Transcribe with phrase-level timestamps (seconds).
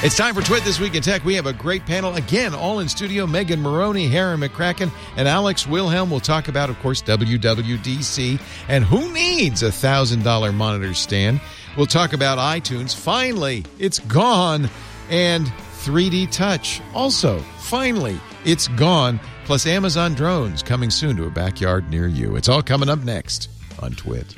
[0.00, 1.24] It's time for Twit This Week in Tech.
[1.24, 3.26] We have a great panel again, all in studio.
[3.26, 9.12] Megan Morrone, Harry McCracken, and Alex Wilhelm will talk about, of course, WWDC and who
[9.12, 11.40] needs a $1,000 monitor stand.
[11.76, 12.94] We'll talk about iTunes.
[12.94, 14.70] Finally, it's gone.
[15.10, 15.48] And
[15.80, 16.80] 3D Touch.
[16.94, 19.18] Also, finally, it's gone.
[19.46, 22.36] Plus, Amazon drones coming soon to a backyard near you.
[22.36, 24.36] It's all coming up next on Twit.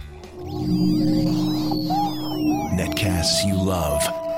[2.79, 4.30] Netcasts you love.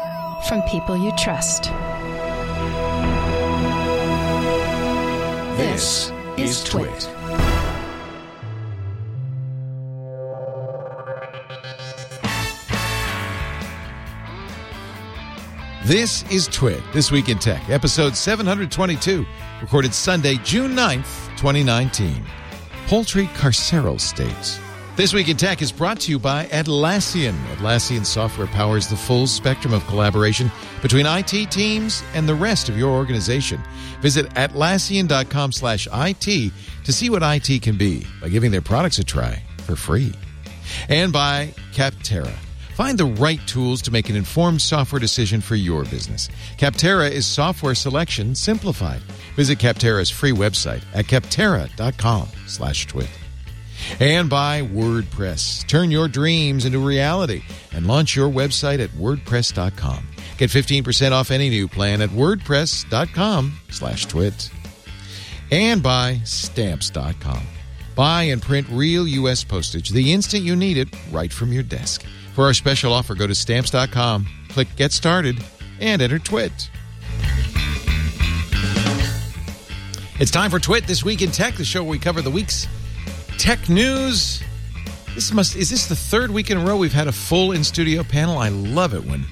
[0.49, 1.65] From people you trust.
[5.57, 7.09] This is Twit.
[15.85, 19.25] This is Twit, This Week in Tech, episode 722,
[19.61, 22.25] recorded Sunday, June 9th, 2019.
[22.89, 24.59] Poultry carceral states.
[24.95, 27.33] This Week in Tech is brought to you by Atlassian.
[27.55, 30.51] Atlassian software powers the full spectrum of collaboration
[30.83, 33.59] between IT teams and the rest of your organization.
[34.03, 36.53] Visit Atlassian.com slash IT
[36.85, 40.13] to see what IT can be by giving their products a try for free.
[40.91, 42.35] And by Capterra.
[42.75, 46.29] Find the right tools to make an informed software decision for your business.
[46.59, 49.01] Capterra is software selection simplified.
[49.37, 53.09] Visit Capterra's free website at capterra.com slash twit.
[54.01, 55.67] And by WordPress.
[55.67, 60.07] Turn your dreams into reality and launch your website at wordpress.com.
[60.37, 64.51] Get 15% off any new plan at wordpress.com slash twit.
[65.51, 67.43] And by stamps.com.
[67.95, 69.45] Buy and print real U.S.
[69.45, 72.05] postage the instant you need it right from your desk.
[72.35, 75.43] For our special offer, go to stamps.com, click Get Started,
[75.79, 76.71] and enter TWIT.
[80.19, 82.67] It's time for TWIT This Week in Tech, the show where we cover the week's
[83.43, 84.41] tech news.
[85.17, 87.65] This must is this the third week in a row we've had a full in
[87.65, 88.39] studio panel?
[88.39, 89.25] I love it when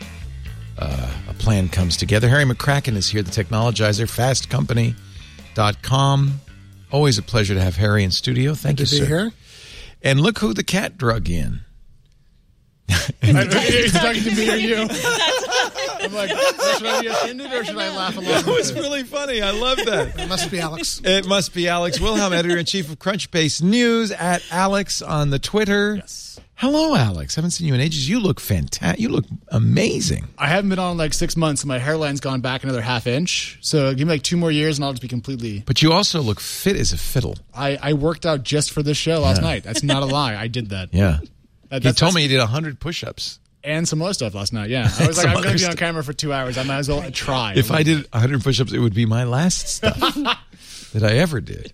[0.77, 2.29] uh, a plan comes together.
[2.29, 6.41] Harry McCracken is here, the technologizer, fastcompany.com.
[6.91, 8.55] Always a pleasure to have Harry in studio.
[8.55, 9.23] Thank Good you, to be sir.
[9.23, 9.33] here.
[10.03, 11.61] And look who the cat drug in.
[12.89, 14.89] He's talking to me or you.
[16.03, 18.27] I'm like, should I be offended or should I laugh along?
[18.29, 19.43] That with was really funny.
[19.43, 20.19] I love that.
[20.19, 21.01] It must be Alex.
[21.05, 25.39] It must be Alex Wilhelm, editor in chief of Crunchbase News, at Alex on the
[25.39, 25.97] Twitter.
[25.97, 26.39] Yes.
[26.57, 27.37] Hello, Alex.
[27.37, 28.07] Haven't seen you in ages.
[28.07, 29.01] You look fantastic.
[29.01, 30.29] You look amazing.
[30.37, 33.07] I haven't been on in like six months, and my hairline's gone back another half
[33.07, 33.57] inch.
[33.63, 35.63] So give me like two more years, and I'll just be completely.
[35.67, 37.37] But you also look fit as a fiddle.
[37.55, 39.65] I, I worked out just for this show last night.
[39.65, 40.37] That's not a lie.
[40.37, 40.93] I did that.
[40.93, 41.21] Yeah.
[41.71, 43.39] That- He told me he did 100 push ups.
[43.63, 44.71] And some other stuff last night.
[44.71, 46.57] Yeah, I was like, I'm going to be on camera for two hours.
[46.57, 47.55] I might as well try.
[47.57, 49.99] If I did 100 push ups, it would be my last stuff
[50.93, 51.73] that I ever did.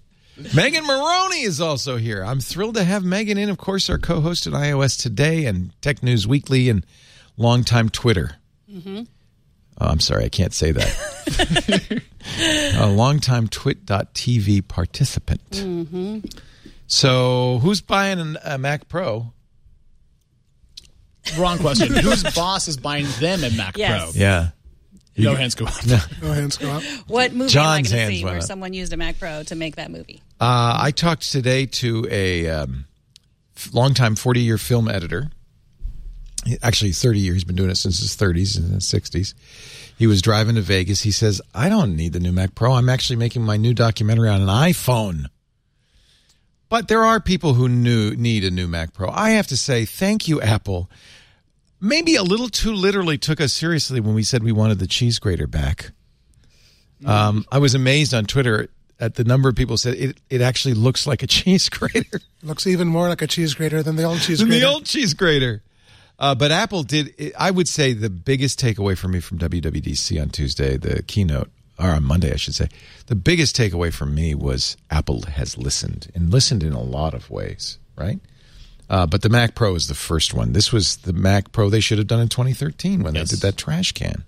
[0.55, 2.23] Megan Morrone is also here.
[2.23, 5.71] I'm thrilled to have Megan in, of course, our co host at iOS Today and
[5.81, 6.85] Tech News Weekly and
[7.39, 8.37] longtime Twitter.
[8.71, 9.05] Mm-hmm.
[9.81, 12.03] Oh, I'm sorry, I can't say that.
[12.41, 15.51] a uh, longtime twit.tv participant.
[15.51, 16.21] Mm-hmm.
[16.87, 19.33] So, who's buying a Mac Pro?
[21.39, 21.93] Wrong question.
[21.95, 24.13] Whose boss is buying them a Mac Yes.
[24.13, 24.21] Pro?
[24.21, 24.49] Yeah.
[25.19, 25.75] No hands go up.
[26.23, 26.83] No hands go up.
[27.07, 28.47] What movie John's am I hands to see went where up.
[28.47, 30.21] someone used a Mac Pro to make that movie?
[30.41, 32.85] Uh, I talked today to a um,
[33.57, 35.31] f- longtime 40 year film editor.
[36.45, 37.35] He- Actually, 30 years.
[37.37, 39.33] He's been doing it since his 30s and his 60s.
[39.99, 41.01] He was driving to Vegas.
[41.01, 42.75] He says, I don't need the new Mac Pro.
[42.75, 45.27] I'm actually making my new documentary on an iPhone.
[46.69, 49.09] But there are people who knew, need a new Mac Pro.
[49.09, 50.91] I have to say, thank you, Apple.
[51.81, 55.19] Maybe a little too literally took us seriously when we said we wanted the cheese
[55.19, 55.91] grater back.
[57.05, 60.75] Um, I was amazed on Twitter at the number of people said it, it actually
[60.75, 64.21] looks like a cheese grater Looks even more like a cheese grater than the old
[64.21, 64.61] cheese than grater.
[64.61, 65.63] the old cheese grater.
[66.19, 70.31] Uh, but Apple did, I would say, the biggest takeaway for me from WWDC on
[70.31, 72.69] Tuesday, the keynote, or on Monday, I should say,
[73.07, 77.29] the biggest takeaway for me was Apple has listened and listened in a lot of
[77.31, 78.19] ways, right?
[78.89, 80.53] Uh, but the Mac Pro is the first one.
[80.53, 83.31] This was the Mac Pro they should have done in 2013 when Yes.
[83.31, 84.25] they did that trash can.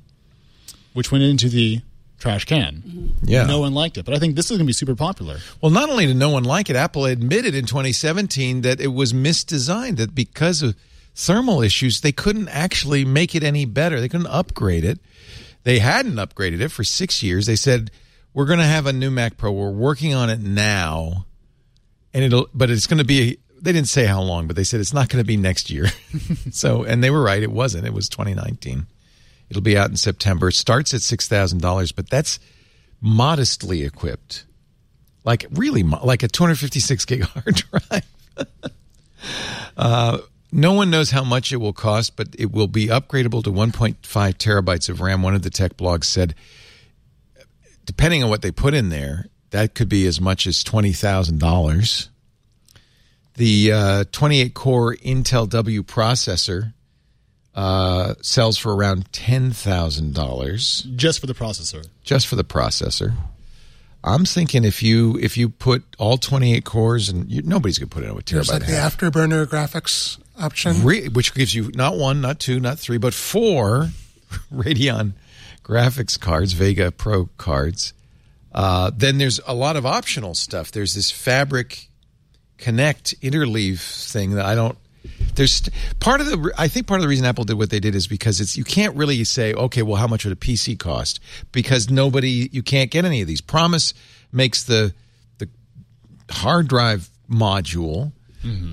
[0.94, 1.80] Which went into the
[2.18, 3.12] trash can.
[3.22, 3.46] Yeah.
[3.46, 5.38] No one liked it, but I think this is going to be super popular.
[5.60, 9.12] Well, not only did no one like it, Apple admitted in 2017 that it was
[9.12, 10.74] misdesigned, that because of
[11.14, 14.00] thermal issues, they couldn't actually make it any better.
[14.00, 14.98] They couldn't upgrade it.
[15.62, 17.46] They hadn't upgraded it for six years.
[17.46, 17.92] They said,
[18.34, 19.52] We're going to have a new Mac Pro.
[19.52, 21.26] We're working on it now.
[22.14, 24.80] And it'll, but it's going to be, they didn't say how long, but they said
[24.80, 25.86] it's not going to be next year.
[26.50, 27.42] so, and they were right.
[27.42, 27.86] It wasn't.
[27.86, 28.86] It was 2019.
[29.50, 30.48] It'll be out in September.
[30.48, 32.38] It starts at $6,000, but that's
[33.00, 34.44] modestly equipped
[35.28, 37.54] like really mo- like a 256 gig hard
[37.90, 38.02] drive.
[39.76, 40.18] uh,
[40.50, 43.98] no one knows how much it will cost, but it will be upgradable to 1.5
[44.02, 45.22] terabytes of RAM.
[45.22, 46.34] One of the tech blogs said,
[47.84, 51.40] depending on what they put in there, that could be as much as twenty thousand
[51.40, 52.08] dollars.
[53.38, 56.72] The uh, 28 core Intel W processor
[57.54, 61.86] uh, sells for around ten thousand dollars Just for the processor.
[62.04, 63.14] just for the processor.
[64.04, 67.94] I'm thinking if you if you put all 28 cores and you, nobody's going to
[67.94, 68.26] put it in a terabyte.
[68.26, 68.96] There's like the half.
[68.96, 70.84] afterburner graphics option.
[70.84, 73.88] Re- which gives you not one, not two, not three, but four
[74.54, 75.14] Radeon
[75.64, 77.92] graphics cards, Vega Pro cards.
[78.52, 80.70] Uh, then there's a lot of optional stuff.
[80.70, 81.88] There's this Fabric
[82.58, 84.76] Connect interleave thing that I don't.
[85.34, 85.68] There's
[86.00, 86.52] part of the.
[86.58, 88.64] I think part of the reason Apple did what they did is because it's you
[88.64, 91.20] can't really say okay, well, how much would a PC cost?
[91.52, 93.40] Because nobody, you can't get any of these.
[93.40, 93.94] Promise
[94.32, 94.92] makes the
[95.38, 95.48] the
[96.30, 98.12] hard drive module.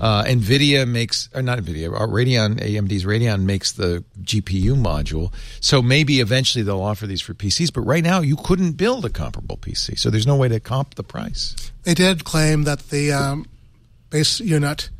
[0.00, 5.32] Uh, NVIDIA makes, or not NVIDIA, uh, Radeon, AMD's Radeon makes the GPU module.
[5.60, 9.10] So maybe eventually they'll offer these for PCs, but right now you couldn't build a
[9.10, 9.98] comparable PC.
[9.98, 11.56] So there's no way to comp the price.
[11.82, 13.46] They did claim that the um,
[14.10, 14.90] base unit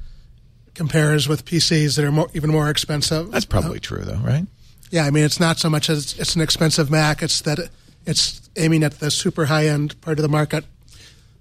[0.75, 3.31] compares with PCs that are more, even more expensive.
[3.31, 4.47] That's probably true, though, right?
[4.91, 7.59] Yeah, I mean, it's not so much as it's an expensive Mac; it's that
[8.05, 10.65] it's aiming at the super high end part of the market.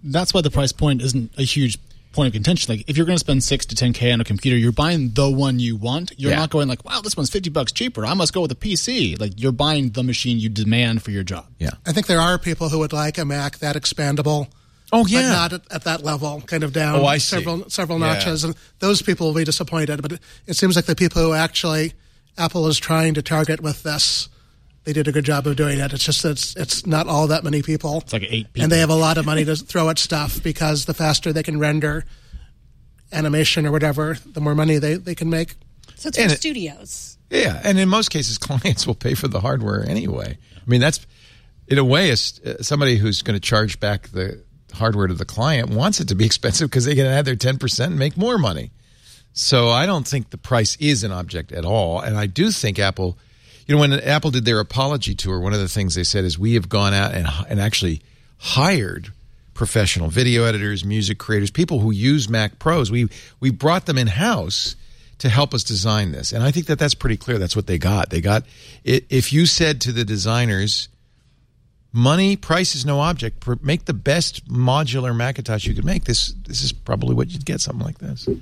[0.04, 1.78] That's why the price point isn't a huge
[2.12, 2.74] point of contention.
[2.74, 5.12] Like if you're going to spend six to ten k on a computer, you're buying
[5.12, 6.12] the one you want.
[6.18, 6.38] You're Yeah.
[6.38, 8.06] not going like, wow, this one's fifty bucks cheaper.
[8.06, 9.20] I must go with a PC.
[9.20, 11.46] Like you're buying the machine you demand for your job.
[11.60, 11.72] Yeah.
[11.86, 14.48] I think there are people who would like a Mac that expandable.
[14.94, 15.30] Oh, but yeah.
[15.30, 17.38] not at, at that level, kind of down Oh, I see.
[17.38, 18.14] several several Yeah.
[18.14, 20.02] notches, and those people will be disappointed.
[20.02, 21.94] But it, it seems like the people who actually
[22.38, 24.30] Apple is trying to target with this,
[24.84, 25.92] they did a good job of doing it.
[25.94, 27.98] It's just that it's it's not all that many people.
[28.00, 28.64] It's like eight people.
[28.64, 31.44] and they have a lot of money to throw at stuff because the faster they
[31.44, 32.06] can render
[33.12, 35.56] animation or whatever, the more money they, they can make.
[35.96, 37.18] So it's And for it- studios.
[37.32, 40.38] Yeah, and in most cases, clients will pay for the hardware anyway.
[40.56, 41.06] I mean, that's
[41.68, 44.44] in a way, a s- uh, somebody who's going to charge back the
[44.76, 47.58] hardware to the client wants it to be expensive because they can add their ten
[47.58, 48.72] percent and make more money.
[49.34, 52.80] So I don't think the price is an object at all, and I do think
[52.80, 53.18] Apple.
[53.68, 56.38] You know, when Apple did their apology tour, one of the things they said is
[56.38, 58.02] we have gone out and and actually
[58.38, 59.12] hired
[59.56, 62.92] professional video editors, music creators, people who use Mac Pros.
[62.92, 64.76] We we brought them in house
[65.18, 67.40] to help us design this, and I think that that's pretty clear.
[67.40, 68.12] That's what they got.
[68.12, 68.44] They got
[68.84, 70.90] if you said to the designers,
[71.96, 73.46] "Money, price is no object.
[73.64, 77.62] Make the best modular Macintosh you could make." This this is probably what you'd get.
[77.62, 78.28] Something like this.
[78.28, 78.38] It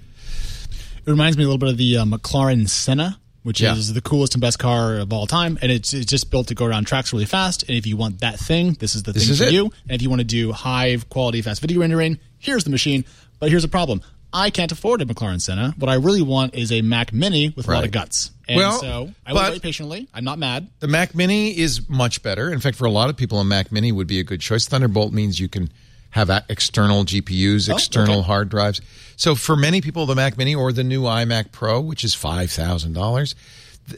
[1.11, 3.75] reminds me a little bit of the uh, McLaren Senna, which Yeah.
[3.75, 6.55] is the coolest and best car of all time, and it's, it's just built to
[6.55, 7.63] go around tracks really fast.
[7.67, 9.53] And if you want that thing, this is the This thing is for it.
[9.53, 9.65] you.
[9.87, 13.03] And if you want to do high quality fast video rendering, here's the machine.
[13.39, 14.01] But here's a problem:
[14.33, 15.73] I can't afford a McLaren Senna.
[15.77, 17.85] What I really want is a Mac Mini with a lot Right.
[17.85, 18.31] of guts.
[18.47, 20.07] And Well, so I will but- wait patiently.
[20.13, 20.67] I'm not mad.
[20.79, 22.51] The Mac Mini is much better.
[22.51, 24.65] In fact, for a lot of people, a Mac Mini would be a good choice.
[24.65, 25.69] Thunderbolt means you can
[26.11, 28.27] have a- external GPUs, external okay.
[28.27, 28.81] hard drives.
[29.15, 32.51] So for many people, the Mac Mini or the new iMac Pro, which is five
[32.51, 33.35] thousand dollars,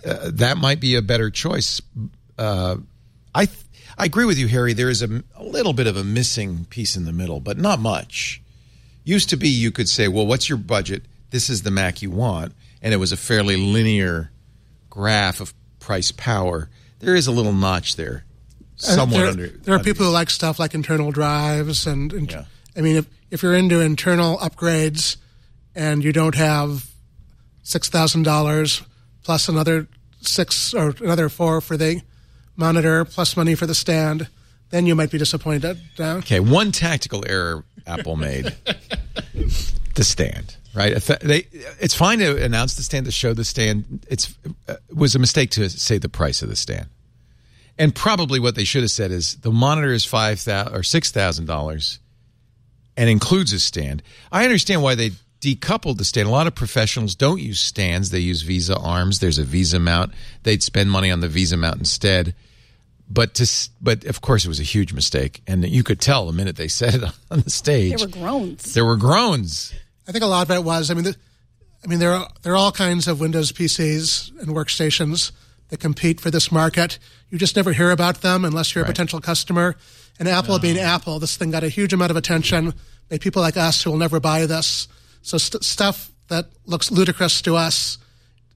[0.06, 1.82] uh, that might be a better choice.
[2.38, 2.78] Uh,
[3.34, 3.58] I th-
[3.98, 4.74] I agree with you, Harry.
[4.74, 7.80] There is a, a little bit of a missing piece in the middle, but not
[7.80, 8.42] much.
[9.06, 11.04] Used to be you could say, well, what's your budget?
[11.30, 14.32] This is the Mac you want, and it was a fairly linear
[14.90, 16.70] graph of price power.
[17.00, 18.26] There is a little notch there,
[18.76, 19.48] somewhat there, under.
[19.48, 22.46] there are under- people who like stuff like internal drives, and, and Yeah.
[22.76, 25.18] I mean, if if you're into internal upgrades
[25.76, 26.86] and you don't have
[27.64, 28.82] six thousand dollars
[29.24, 29.88] plus another
[30.22, 32.02] six or another four for the
[32.56, 34.28] monitor plus money for the stand,
[34.70, 35.80] then you might be disappointed.
[36.00, 38.56] Okay, one tactical error Apple made:
[39.96, 40.56] the stand.
[40.74, 40.96] Right?
[41.22, 41.48] They,
[41.80, 44.06] it's fine to announce the stand to show the stand.
[44.10, 44.38] It's
[44.68, 46.88] uh, it was a mistake to say the price of the stand.
[47.78, 51.12] And probably what they should have said is the monitor is five thousand or six
[51.12, 52.00] thousand dollars,
[52.98, 54.04] and includes a stand.
[54.34, 56.28] I understand why they decoupled the stand.
[56.28, 59.20] A lot of professionals don't use stands; they use VESA arms.
[59.20, 60.14] There's a VESA mount.
[60.44, 62.36] They'd spend money on the VESA mount instead.
[63.08, 66.34] But to but of course it was a huge mistake, and you could tell the
[66.34, 67.98] minute they said it on the stage.
[68.00, 68.74] There were groans.
[68.74, 69.74] There were groans.
[70.08, 70.90] I think a lot of it was.
[70.92, 71.16] I mean, the,
[71.84, 75.32] I mean, there are there are all kinds of Windows PCs and workstations
[75.70, 76.98] that compete for this market.
[77.30, 78.94] You just never hear about them unless you're a Right.
[78.94, 79.76] potential customer.
[80.20, 82.74] And Apple being Apple, this thing got a huge amount of attention
[83.12, 84.88] Made people like us who will never buy this.
[85.22, 88.00] So st- stuff that looks ludicrous to us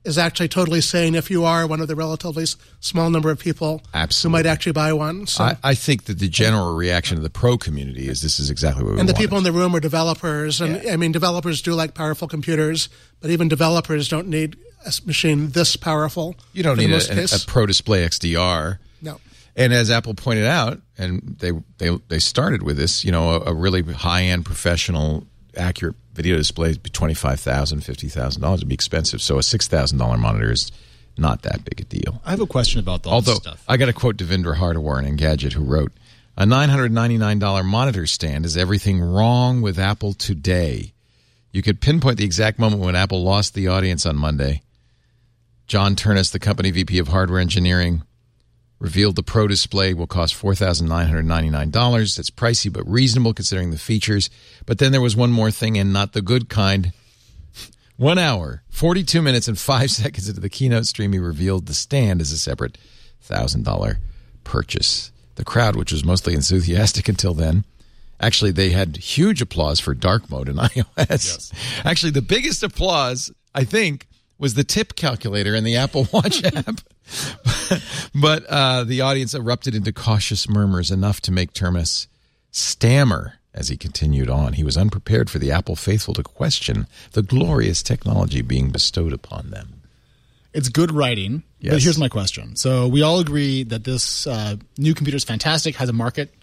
[0.09, 2.45] is actually totally sane if you are one of the relatively
[2.79, 4.39] small number of people Absolutely.
[4.39, 5.27] who might actually buy one.
[5.27, 8.49] So, I, I think that the general reaction of the pro community is this is
[8.49, 9.23] exactly what we and the wanted.
[9.23, 12.89] people in the room are developers, and I mean, developers do like powerful computers,
[13.21, 16.35] but even developers don't need a machine this powerful.
[16.53, 18.79] You don't need a, a, a Pro Display XDR.
[19.01, 19.19] No.
[19.55, 23.51] And as Apple pointed out, and they they they started with this, you know, a,
[23.51, 28.41] a really high end, professional, accurate video display would be twenty five thousand, fifty thousand
[28.41, 28.59] dollars.
[28.59, 29.21] It'd be expensive.
[29.21, 30.69] So a six thousand dollar monitor is
[31.17, 32.21] not that big a deal.
[32.25, 33.63] I have a question about all Although this stuff.
[33.69, 35.93] I got to quote Devindra Hardawar in Engadget, who wrote,
[36.35, 40.91] "A nine hundred ninety nine dollar monitor stand is everything wrong with Apple today.
[41.53, 44.61] You could pinpoint the exact moment when Apple lost the audience on Monday.
[45.67, 48.03] John Ternus, the company VP of hardware engineering,
[48.79, 52.15] revealed the Pro Display will cost four thousand nine hundred ninety nine dollars.
[52.15, 54.29] That's pricey but reasonable considering the features.
[54.65, 56.93] But then there was one more thing, and not the good kind."
[57.97, 62.21] One hour, 42 minutes, and five seconds into the keynote stream, he revealed the stand
[62.21, 62.77] as a separate
[63.27, 63.97] $1,000
[64.45, 65.11] purchase.
[65.35, 67.65] The crowd, which was mostly enthusiastic until then,
[68.21, 71.53] actually, they had huge applause for dark mode in iOS.
[71.83, 74.07] Actually, the biggest applause, I think,
[74.37, 76.79] was the tip calculator in the Apple Watch app.
[78.15, 82.07] but uh, the audience erupted into cautious murmurs, enough to make Terminus
[82.51, 84.53] stammer as he continued on.
[84.53, 89.49] He was unprepared for the Apple faithful to question the glorious technology being bestowed upon
[89.49, 89.81] them.
[90.53, 91.43] It's good writing.
[91.59, 91.73] Yes.
[91.73, 92.55] But here's my question.
[92.55, 96.33] So we all agree that this uh, new computer is fantastic, has a market.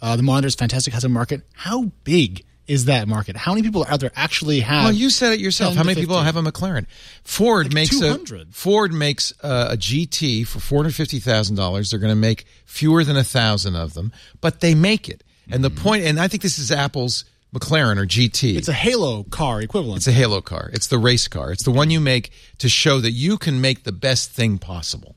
[0.00, 1.42] Uh, the monitor is fantastic, has a market.
[1.54, 3.36] How big is that market?
[3.36, 4.84] How many people out there actually have?
[4.84, 5.74] Well, you said it yourself.
[5.74, 6.86] How many people have a McLaren?
[7.22, 8.48] Ford Like makes 200.
[8.48, 11.90] a Ford makes a, a GT for four hundred fifty thousand dollars.
[11.90, 15.22] They're going to make fewer than a thousand of them, but they make it.
[15.50, 15.76] And the hmm.
[15.76, 18.56] point, and I think this is Apple's McLaren or GT.
[18.56, 19.98] It's a Halo car equivalent.
[19.98, 20.70] It's a Halo car.
[20.72, 21.52] It's the race car.
[21.52, 25.14] It's the one you make to show that you can make the best thing possible.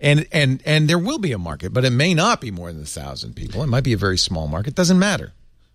[0.00, 2.82] And and and there will be a market, but it may not be more than
[2.82, 3.62] a thousand people.
[3.62, 4.74] It might be a very small market.
[4.74, 5.32] Doesn't matter.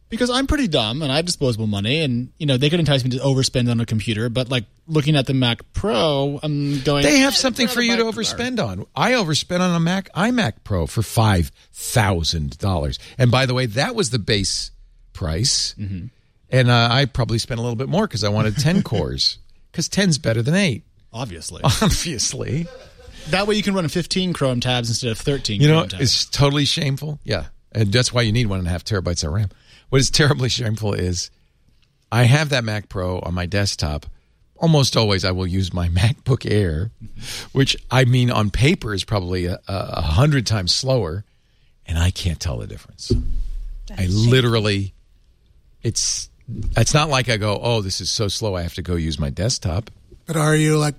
[0.09, 3.03] Because I'm pretty dumb and I have disposable money, and you know they could entice
[3.03, 4.29] me to overspend on a computer.
[4.29, 7.03] But like looking at the Mac Pro, I'm going.
[7.03, 8.85] They have "Eh, something for you to rather buy overspend on.
[8.95, 13.65] I overspent on a Mac iMac Pro for five thousand dollars, and by the way,
[13.67, 14.71] that was the base
[15.13, 15.75] price.
[15.77, 16.07] Mm-hmm.
[16.51, 19.37] And uh, I probably spent a little bit more because I wanted ten cores.
[19.71, 22.65] Because 10's better than eight, Obviously, obviously.
[23.29, 25.61] that way you can run 15 Chrome tabs instead of 13.
[25.61, 26.03] You know, Chrome tabs.
[26.03, 27.19] it's totally shameful.
[27.23, 27.45] Yeah.
[27.71, 29.49] And that's why you need one and a half terabytes of RAM.
[29.89, 31.29] What is terribly shameful is
[32.11, 34.05] I have that Mac Pro on my desktop.
[34.57, 36.91] Almost always I will use my MacBook Air,
[37.53, 41.23] which I mean on paper is probably a, a a hundred times slower,
[41.85, 43.11] and I can't tell the difference.
[43.97, 44.93] I literally,
[45.81, 46.29] it's
[46.75, 48.55] it's not like I go, oh, this is so slow.
[48.55, 49.89] I have to go use my desktop.
[50.25, 50.95] But are you like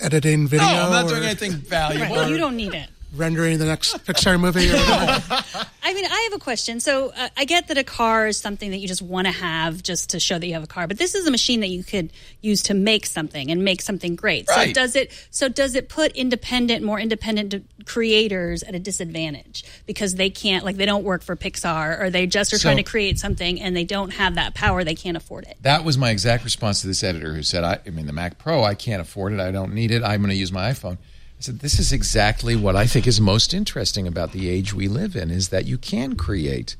[0.00, 0.66] editing video?
[0.66, 2.28] No, I'm not doing or anything Right, valuable.
[2.28, 2.88] you don't need it.
[3.16, 5.44] Rendering the next Pixar movie or whatever.
[5.82, 6.80] I mean, I have a question.
[6.80, 9.82] So uh, I get that a car is something that you just want to have
[9.82, 11.84] just to show that you have a car, but this is a machine that you
[11.84, 14.48] could use to make something and make something great.
[14.48, 15.12] So does it?
[15.30, 17.54] So does it put independent, more independent
[17.86, 22.26] creators at a disadvantage because they can't, like, they don't work for Pixar or they
[22.26, 25.16] just are So- trying to create something and they don't have that power, they can't
[25.16, 25.56] afford it.
[25.62, 28.38] That was my exact response to this editor who said, I, I mean, the Mac
[28.38, 29.40] Pro, I can't afford it.
[29.40, 30.02] I don't need it.
[30.02, 30.98] I'm going to use my iPhone.
[31.38, 34.88] I said, this is exactly what I think is most interesting about the age we
[34.88, 36.76] live in is that you can create.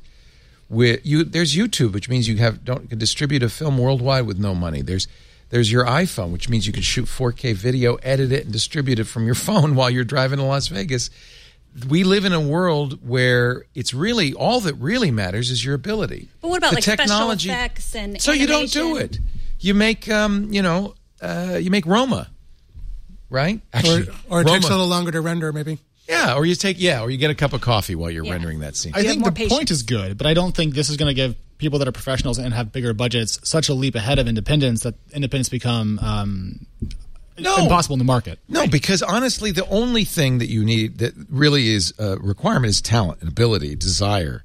[0.69, 4.39] With you, there's YouTube, which means you have don't can distribute a film worldwide with
[4.39, 4.81] no money.
[4.81, 5.07] There's
[5.49, 9.05] there's your iPhone, which means you can shoot 4K video, edit it, and distribute it
[9.05, 11.09] from your phone while you're driving to Las Vegas.
[11.87, 16.29] We live in a world where it's really all that really matters is your ability.
[16.41, 19.19] But what about, The like, special effects and so you don't do it.
[19.59, 22.29] You make um, you know, uh, you make Roma,
[23.29, 23.57] right?
[23.57, 25.79] or, Actually, or it takes a little longer to render, maybe.
[26.07, 28.31] yeah, or you take yeah, or you get a cup of coffee while you're Yeah.
[28.31, 28.93] rendering that scene.
[28.95, 29.53] I think the patience.
[29.53, 31.91] point is good, but I don't think this is going to give people that are
[31.91, 36.65] professionals and have bigger budgets such a leap ahead of independence that independence become um,
[37.39, 37.57] No.
[37.63, 38.37] impossible in the market.
[38.47, 42.79] No, because honestly, the only thing that you need that really is a requirement is
[42.81, 44.43] talent and ability, desire.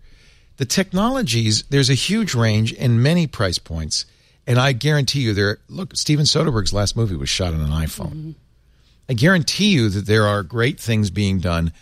[0.57, 4.05] The technologies, there's a huge range in many price points,
[4.47, 5.59] and I guarantee you, there.
[5.69, 8.35] Look, Steven Soderbergh's last movie was shot on an iPhone.
[9.09, 11.73] I guarantee you that there are great things being done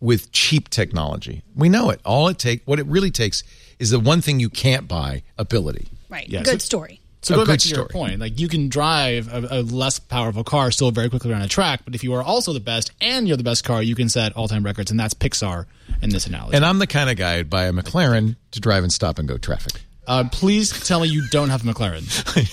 [0.00, 1.42] with cheap technology.
[1.54, 2.00] We know it.
[2.04, 3.44] All it take, what it really takes,
[3.78, 5.88] is the one thing you can't buy: ability.
[6.08, 6.28] Right.
[6.28, 6.44] Yes.
[6.44, 7.00] Good story.
[7.22, 8.18] So A go back good to your point.
[8.18, 11.82] Like you can drive a, a less powerful car still very quickly around a track,
[11.84, 14.32] but if you are also the best and you're the best car, you can set
[14.32, 15.66] all-time records, and that's Pixar
[16.00, 16.56] in this analogy.
[16.56, 19.28] And I'm the kind of guy who'd buy a McLaren to drive in stop and
[19.28, 19.82] go traffic.
[20.06, 22.02] Uh, please tell me you don't have a McLaren.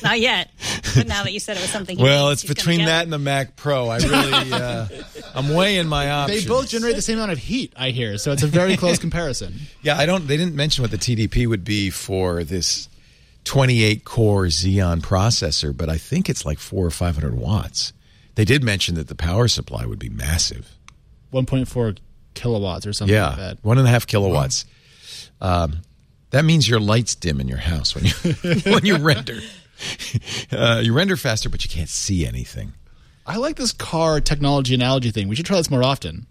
[0.03, 0.51] Not yet.
[0.95, 1.97] But now that you said it was something.
[1.97, 3.87] he Well, needs, it's between that and the Mac Pro.
[3.89, 4.87] I really, uh,
[5.33, 6.43] I'm weighing my options.
[6.43, 8.17] They both generate the same amount of heat, I hear.
[8.19, 9.55] So it's a very close comparison.
[9.81, 10.27] Yeah, I don't.
[10.27, 12.89] They didn't mention what the TDP would be for this
[13.45, 17.93] 28 core Xeon processor, but I think it's like four or 500 watts.
[18.35, 20.69] They did mention that the power supply would be massive.
[21.33, 21.97] 1.4
[22.33, 23.57] kilowatts or something like Yeah, that.
[23.63, 24.65] one and a half kilowatts.
[25.41, 25.81] Um,
[26.37, 28.11] that means your lights dim in your house when you
[28.71, 29.39] when you render.
[30.51, 32.73] Uh, you render faster, but you can't see anything.
[33.25, 35.29] I like this car technology analogy thing.
[35.29, 36.27] We should try this more often.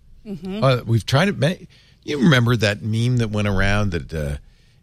[0.65, 1.39] Uh, we've tried it.
[1.39, 1.67] Many,
[2.05, 4.37] you remember that meme that went around that uh,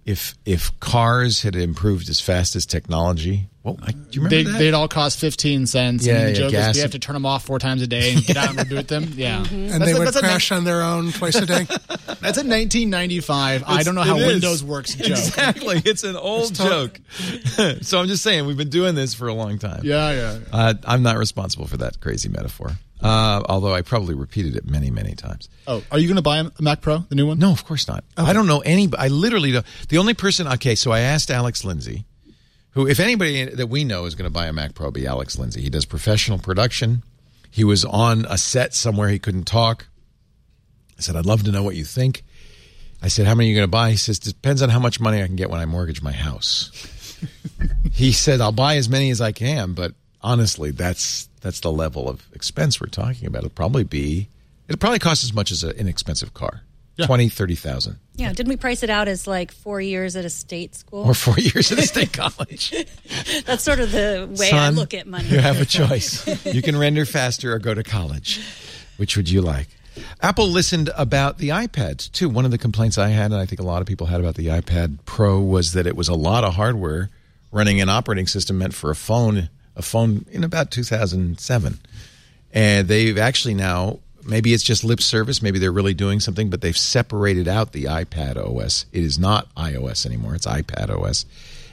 [0.05, 4.43] if if cars had improved as fast as technology, well, I, do you remember They,
[4.43, 4.57] that?
[4.59, 6.05] they'd all cost 15 cents.
[6.05, 7.81] Yeah, and the yeah, joke gas is we have to turn them off four times
[7.81, 9.11] a day and get out and reboot them.
[9.15, 9.37] Yeah.
[9.49, 11.65] and That's they a- would that's a crash on their own twice a day.
[12.23, 13.63] That's a 1995.
[13.67, 14.27] I don't know how how is.
[14.27, 15.07] Windows works joke.
[15.09, 16.99] Exactly, it's an old joke.
[17.81, 19.81] so I'm just saying we've been doing this for a long time.
[19.83, 20.39] Yeah, yeah.
[20.51, 22.71] Uh, I'm not responsible for that crazy metaphor.
[23.03, 25.49] Uh, although I probably repeated it many, many times.
[25.67, 27.37] Oh, are you going to buy a Mac Pro, the new one?
[27.37, 28.05] No, of course not.
[28.15, 28.89] I don't know any.
[28.97, 29.65] I literally don't.
[29.89, 30.47] The only person.
[30.47, 32.05] Okay, so I asked Alex Lindsay,
[32.71, 35.37] who, if anybody that we know is going to buy a Mac Pro, be Alex
[35.37, 35.61] Lindsay.
[35.61, 37.03] He does professional production.
[37.51, 39.87] He was on a set somewhere he couldn't talk.
[40.97, 42.23] I said, I'd love to know what you think.
[43.01, 43.91] I said, How many are you going to buy?
[43.91, 47.19] He says, Depends on how much money I can get when I mortgage my house.
[47.91, 52.09] he said, I'll buy as many as I can, but honestly, that's that's the level
[52.09, 53.39] of expense we're talking about.
[53.39, 54.29] It'll probably be,
[54.67, 56.61] it'll probably cost as much as an inexpensive car.
[56.95, 57.07] Yeah.
[57.07, 60.29] Twenty, thirty thousand, Yeah, didn't we price it out as like four years at a
[60.29, 61.05] state school?
[61.05, 62.69] or four years at a state college.
[63.45, 65.27] That's sort of the way I look at money.
[65.27, 66.45] You have a choice.
[66.53, 68.39] you can render faster or go to college.
[68.97, 69.69] Which would you like?
[70.21, 72.29] Apple listened about the iPads too.
[72.29, 74.35] One of the complaints I had, and I think a lot of people had about
[74.35, 77.09] the iPad Pro, was that it was a lot of hardware
[77.51, 81.79] running an operating system meant for a phone, a phone in about 2007.
[82.51, 86.61] And they've actually now, maybe it's just lip service, maybe they're really doing something, but
[86.61, 88.85] they've separated out the iPad OS.
[88.91, 91.25] It is not iOS anymore, it's iPad OS.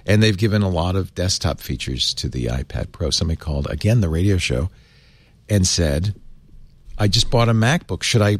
[0.06, 3.10] And they've given a lot of desktop features to the iPad Pro.
[3.10, 4.70] Somebody called, again, the radio show,
[5.48, 6.14] and said,
[6.98, 8.02] I just bought a MacBook.
[8.02, 8.38] Should I?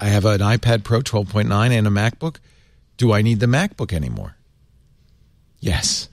[0.00, 2.36] I have an iPad Pro 12.9 and a MacBook.
[2.96, 4.36] Do I need the MacBook anymore?
[5.60, 6.08] Yes.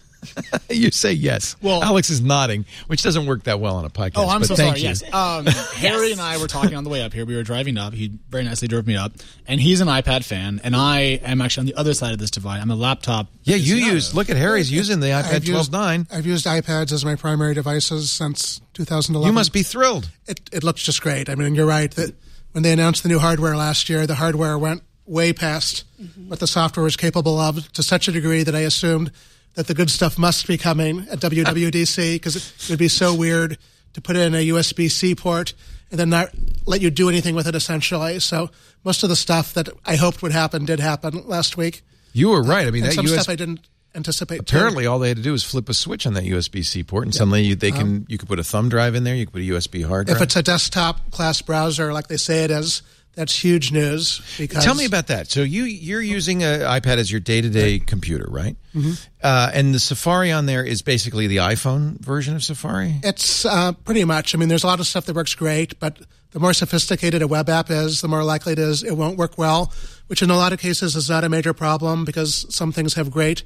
[0.70, 1.56] you say yes.
[1.62, 4.14] Well- Alex is nodding, which doesn't work that well on a podcast.
[4.18, 4.82] Oh, I'm but so thank sorry.
[4.82, 4.88] you.
[4.88, 5.04] Yes.
[5.14, 7.26] Um, Harry and I were talking on the way up here.
[7.26, 7.94] We were driving up.
[7.94, 9.14] He very nicely drove me up,
[9.48, 12.32] and he's an iPad fan, and I am actually on the other side of this
[12.32, 12.60] divide.
[12.62, 13.28] I'm a laptop.
[13.44, 14.14] Yeah, you use.
[14.16, 16.08] Look at Harry's using the iPad I've 12.9.
[16.12, 19.28] I've used iPads as my primary devices since 2011.
[19.28, 20.10] You must be thrilled.
[20.28, 21.30] It, it looks just great.
[21.30, 22.14] I mean, you're right that
[22.52, 25.84] when they announced the new hardware last year, the hardware went way past
[26.28, 29.12] what the software was capable of to such a degree that I assumed
[29.56, 33.58] that the good stuff must be coming at WWDC because it would be so weird
[33.94, 35.54] to put it in a USB C port
[35.92, 36.30] and then not
[36.66, 38.20] let you do anything with it essentially.
[38.20, 38.50] So
[38.84, 41.84] most of the stuff that I hoped would happen did happen last week.
[42.12, 42.68] You were right.
[42.68, 43.62] I mean, And that some US, stuff I didn't
[43.94, 44.46] anticipate.
[44.46, 44.56] too.
[44.56, 47.06] apparently all they had to do was flip a switch on that USB C port,
[47.06, 47.82] and suddenly you, they can.
[47.82, 49.16] Um, you could put a thumb drive in there.
[49.16, 50.18] You could put a USB hard drive.
[50.18, 52.82] if it's a desktop class browser like they say it is,
[53.16, 54.22] that's huge news.
[54.38, 55.30] Because Tell me about that.
[55.32, 58.56] So you you're using an iPad as your day to day computer, right?
[58.76, 58.92] Mm-hmm.
[59.24, 62.96] Uh, and the Safari on there is basically the iPhone version of Safari.
[63.04, 64.36] It's uh, pretty much.
[64.36, 65.98] I mean, there's a lot of stuff that works great, but
[66.32, 69.38] the more sophisticated a web app is, the more likely it is it won't work
[69.38, 69.72] well,
[70.08, 73.10] which in a lot of cases is not a major problem because some things have
[73.10, 73.44] great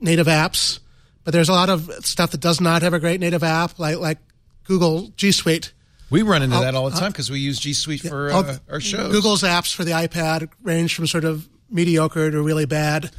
[0.00, 0.80] native apps,
[1.24, 3.96] but there's a lot of stuff that does not have a great native app, like
[3.96, 4.18] like
[4.64, 5.72] Google G Suite.
[6.10, 8.40] We run into Oh, that all the time because we use G Suite for Oh,
[8.40, 9.12] uh, our shows.
[9.12, 13.10] Google's apps for the iPad range from sort of mediocre to really bad,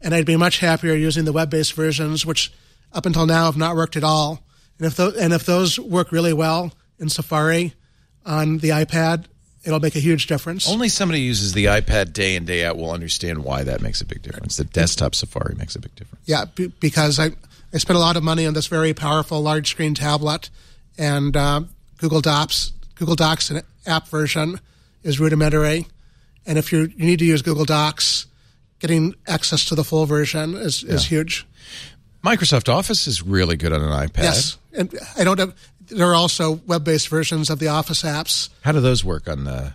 [0.00, 2.52] and I'd be much happier using the web-based versions, which
[2.92, 4.42] up until now have not worked at all.
[4.78, 7.74] And if those, and if those work really well in Safari
[8.24, 9.24] on the iPad,
[9.64, 10.68] it'll make a huge difference.
[10.68, 14.00] Only somebody who uses the iPad day in day out will understand why that makes
[14.00, 14.56] a big difference.
[14.56, 16.22] The desktop Safari makes a big difference.
[16.28, 17.30] Yeah, b- because I
[17.74, 20.48] I spent a lot of money on this very powerful large screen tablet,
[20.96, 21.62] and uh,
[21.98, 24.58] Google Docs Google Docs an app version
[25.02, 25.86] is rudimentary,
[26.46, 28.26] and if you you need to use Google Docs,
[28.80, 31.46] getting access to the full version is is huge.
[32.24, 34.22] Microsoft Office is really good on an iPad.
[34.22, 35.54] Yes, and I don't have.
[35.88, 38.48] There are also web based versions of the Office apps.
[38.62, 39.74] How do those work on the?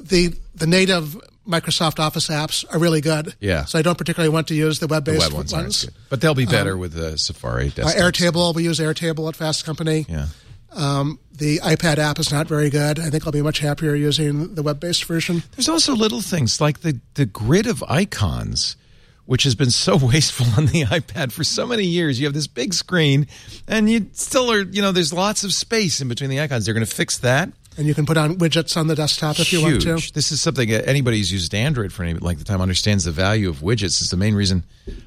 [0.00, 1.16] The the native
[1.48, 3.34] Microsoft Office apps are really good.
[3.40, 3.64] Yeah.
[3.64, 5.84] So I don't particularly want to use the web The based web ones, ones.
[5.84, 6.02] aren't good.
[6.10, 7.94] but they'll be better with the Safari Uh, desktop.
[8.14, 10.06] Airtable, we use Airtable at Fast Company.
[10.08, 10.26] Yeah.
[10.74, 12.98] Um, the iPad app is not very good.
[12.98, 15.42] I think I'll be much happier using the web based version.
[15.56, 18.76] There's also little things like the the grid of icons
[19.24, 22.18] which has been so wasteful on the iPad for so many years.
[22.18, 23.26] You have this big screen,
[23.68, 26.64] and you still are, you know, there's lots of space in between the icons.
[26.64, 27.50] They're going to fix that.
[27.78, 29.94] And you can put on widgets on the desktop if you want to.
[30.12, 33.48] This is something anybody who's used Android for any length of time understands the value
[33.48, 34.02] of widgets.
[34.02, 34.64] It's the main reason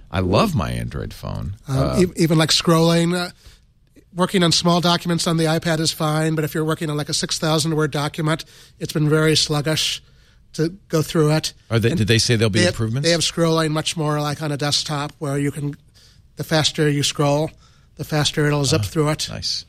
[0.10, 1.58] I love my Android phone.
[1.68, 3.30] Um, e- even like scrolling, uh,
[4.16, 7.10] working on small documents on the iPad is fine, but if you're working on like
[7.10, 8.46] a 6,000 word document,
[8.80, 10.02] it's been very sluggish
[10.54, 11.54] to go through it.
[11.70, 13.06] Are they, did they say there'll be they have, improvements?
[13.06, 15.76] They have scrolling much more like on a desktop where you can,
[16.38, 17.52] the faster you scroll,
[17.98, 19.30] the faster it'll zip ah, through it.
[19.30, 19.66] Nice.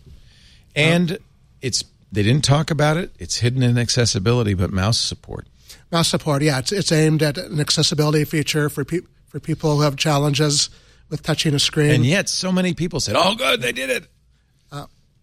[0.74, 1.18] And
[1.60, 3.10] it's they didn't talk about it.
[3.18, 5.46] It's hidden in accessibility, but mouse support.
[5.90, 9.82] Mouse support, yeah, it's, it's aimed at an accessibility feature for, pe- for people who
[9.82, 10.70] have challenges
[11.08, 11.90] with touching a screen.
[11.90, 14.08] And yet, so many people said, "Oh, good, they did it."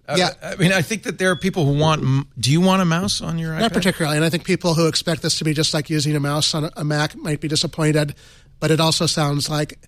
[0.07, 0.29] Uh, yeah.
[0.43, 2.27] I mean, I think that there are people who want.
[2.39, 3.59] Do you want a mouse on your iPad?
[3.61, 6.19] Not particularly, and I think people who expect this to be just like using a
[6.19, 8.13] mouse on a- a Mac might be disappointed.
[8.59, 9.79] But it also sounds like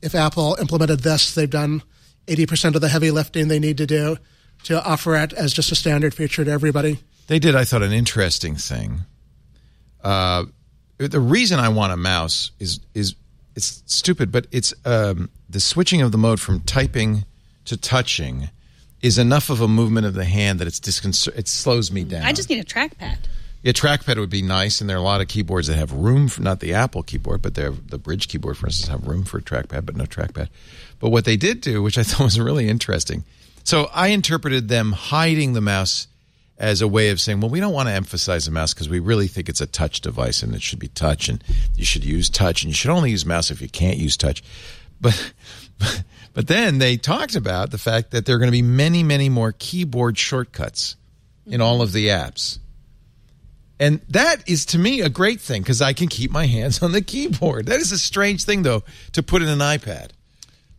[0.00, 1.82] if Apple implemented this, they've done
[2.28, 4.16] 80% of the heavy lifting they need to do
[4.64, 6.98] to offer it as just a standard feature to everybody.
[7.26, 9.00] They did, I thought, an interesting thing.
[10.02, 10.44] Uh,
[10.98, 13.14] the reason I want a mouse is is
[13.56, 17.24] it's stupid, but it's um, the switching of the mode from typing
[17.66, 18.50] to touching
[19.04, 22.22] is enough of a movement of the hand that it's disconcert- it slows me down.
[22.22, 23.18] I just need a trackpad.
[23.62, 26.26] Yeah, trackpad would be nice, and there are a lot of keyboards that have room
[26.26, 29.36] for not the Apple keyboard, but they're, the Brydge keyboard, for instance, have room for
[29.36, 30.48] a trackpad, but no trackpad.
[31.00, 33.24] But what they did do, which I thought was really interesting,
[33.62, 36.08] so I interpreted them hiding the mouse
[36.56, 39.00] as a way of saying, well, we don't want to emphasize the mouse because we
[39.00, 41.44] really think it's a touch device and it should be touch, and
[41.76, 44.42] you should use touch, and you should only use mouse if you can't use touch.
[45.00, 45.32] But
[45.78, 49.28] but then they talked about the fact that there are going to be many, many
[49.28, 50.96] more keyboard shortcuts
[51.46, 52.58] in all of the apps.
[53.78, 56.92] And that is to me a great thing because I can keep my hands on
[56.92, 57.66] the keyboard.
[57.66, 60.10] That is a strange thing, though, to put in an iPad.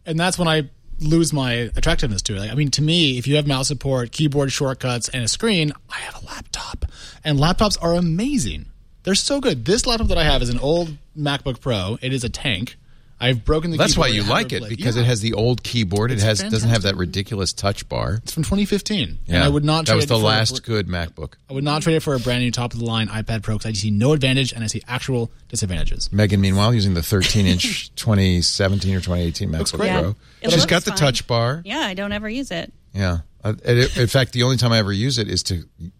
[0.05, 2.39] and that's when I lose my attractiveness to it.
[2.39, 5.73] Like, I mean, to me, if you have mouse support, keyboard shortcuts, and a screen,
[5.89, 6.85] I have a laptop,
[7.23, 8.67] and laptops are amazing.
[9.03, 9.65] They're so good.
[9.65, 11.97] This laptop that I have is an old MacBook Pro.
[12.01, 12.77] It is a tank.
[13.19, 13.77] I've broken the.
[13.77, 15.03] That's why you like it replaced- because Yeah.
[15.03, 16.11] it has the old keyboard.
[16.11, 18.15] It It's has doesn't have that ridiculous touch bar.
[18.23, 19.19] It's from 2015.
[19.25, 19.85] Yeah, and I would not.
[19.85, 21.33] That trade was it the for a- last good MacBook.
[21.49, 23.55] I would not trade it for a brand new top of the line iPad Pro
[23.57, 26.11] because I see no advantage and I see actual disadvantages.
[26.11, 29.87] Megan, meanwhile, using the 13 inch 2017 or 2018 MacBook great.
[29.87, 30.01] Yeah.
[30.01, 30.09] Pro.
[30.41, 30.97] It She's looks got the fine.
[30.99, 31.61] touch bar.
[31.65, 32.73] Yeah, I don't ever use it.
[32.93, 33.19] Yeah.
[33.43, 35.91] Uh, it- in fact, the only time I ever use it is to is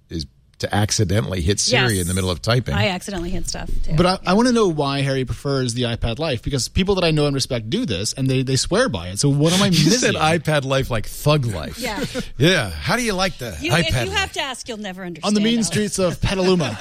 [0.60, 2.02] to accidentally hit Siri Yes.
[2.04, 2.74] in the middle of typing.
[2.76, 3.94] I accidentally hit stuff too.
[3.98, 7.04] But I, I want to know why Harry prefers the iPad Life because people that
[7.04, 9.20] I know and respect do this and they, they swear by it.
[9.20, 10.14] So what am I you missing?
[10.14, 11.78] said iPad life like thug life.
[11.78, 12.04] Yeah.
[12.38, 12.70] Yeah.
[12.70, 13.80] How do you like the you, iPad?
[13.80, 14.18] if you life?
[14.18, 15.28] have to ask, you'll never understand.
[15.30, 15.68] on the mean Alex.
[15.68, 16.78] streets of Petaluma.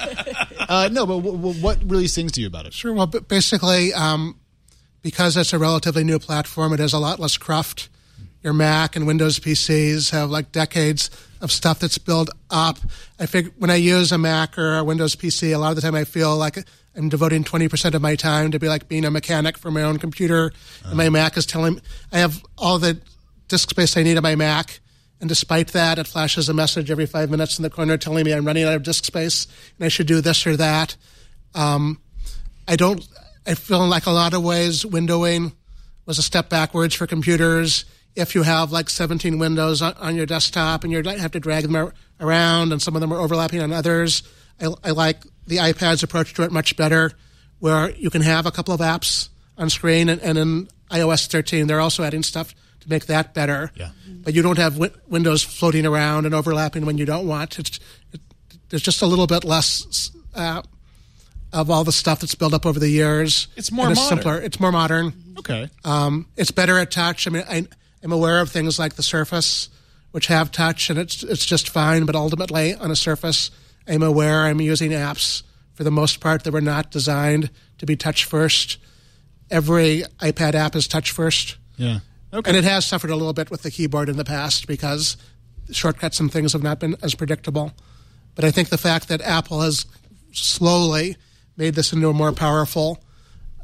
[0.69, 2.73] uh, no, but w- w- what really sings to you about it?
[2.73, 2.93] Sure.
[2.93, 4.39] Well, basically, um,
[5.01, 7.89] because it's a relatively new platform, it has a lot less cruft.
[8.41, 11.09] Your Mac and Windows PCs have like decades
[11.41, 12.77] of stuff that's built up.
[13.19, 15.81] I think when I use a Mac or a Windows PC, a lot of the
[15.81, 16.57] time I feel like
[16.95, 19.97] I'm devoting 20% of my time to be like being a mechanic for my own
[19.97, 20.51] computer.
[20.85, 22.99] And my Mac is telling me I have all the
[23.47, 24.79] disk space I need on my Mac.
[25.19, 28.33] And despite that, it flashes a message every five minutes in the corner telling me
[28.33, 30.95] I'm running out of disk space and I should do this or that.
[31.53, 32.01] Um,
[32.67, 33.05] I don't.
[33.47, 35.53] I feel like a lot of ways, windowing
[36.05, 37.85] was a step backwards for computers.
[38.15, 41.67] If you have like 17 windows on, on your desktop and you have to drag
[41.67, 44.23] them around, and some of them are overlapping on others,
[44.61, 47.11] I, I like the iPad's approach to it much better,
[47.59, 51.67] where you can have a couple of apps on screen, and, and in iOS 13,
[51.67, 53.71] they're also adding stuff to make that better.
[53.75, 53.89] Yeah.
[54.07, 57.59] But you don't have wi- windows floating around and overlapping when you don't want.
[57.59, 57.79] It's,
[58.11, 58.21] it,
[58.69, 60.11] there's just a little bit less.
[60.33, 60.61] Uh,
[61.53, 63.47] of all the stuff that's built up over the years.
[63.55, 64.17] It's more and modern.
[64.17, 64.41] simpler.
[64.41, 65.13] It's more modern.
[65.39, 65.69] Okay.
[65.85, 67.27] Um, it's better at touch.
[67.27, 67.67] I mean, I,
[68.05, 69.67] I'm aware of things like the Surface,
[70.11, 72.05] which have touch, and it's it's just fine.
[72.05, 73.49] But ultimately, on a Surface,
[73.87, 75.41] I'm aware I'm using apps
[75.73, 78.77] for the most part that were not designed to be touch first.
[79.49, 81.57] Every iPad app is touch first.
[81.77, 81.99] Yeah.
[82.31, 82.47] Okay.
[82.47, 85.17] And it has suffered a little bit with the keyboard in the past because
[85.71, 87.71] shortcuts and things have not been as predictable.
[88.35, 89.87] But I think the fact that Apple has
[90.31, 91.17] slowly
[91.57, 93.03] made this into a more powerful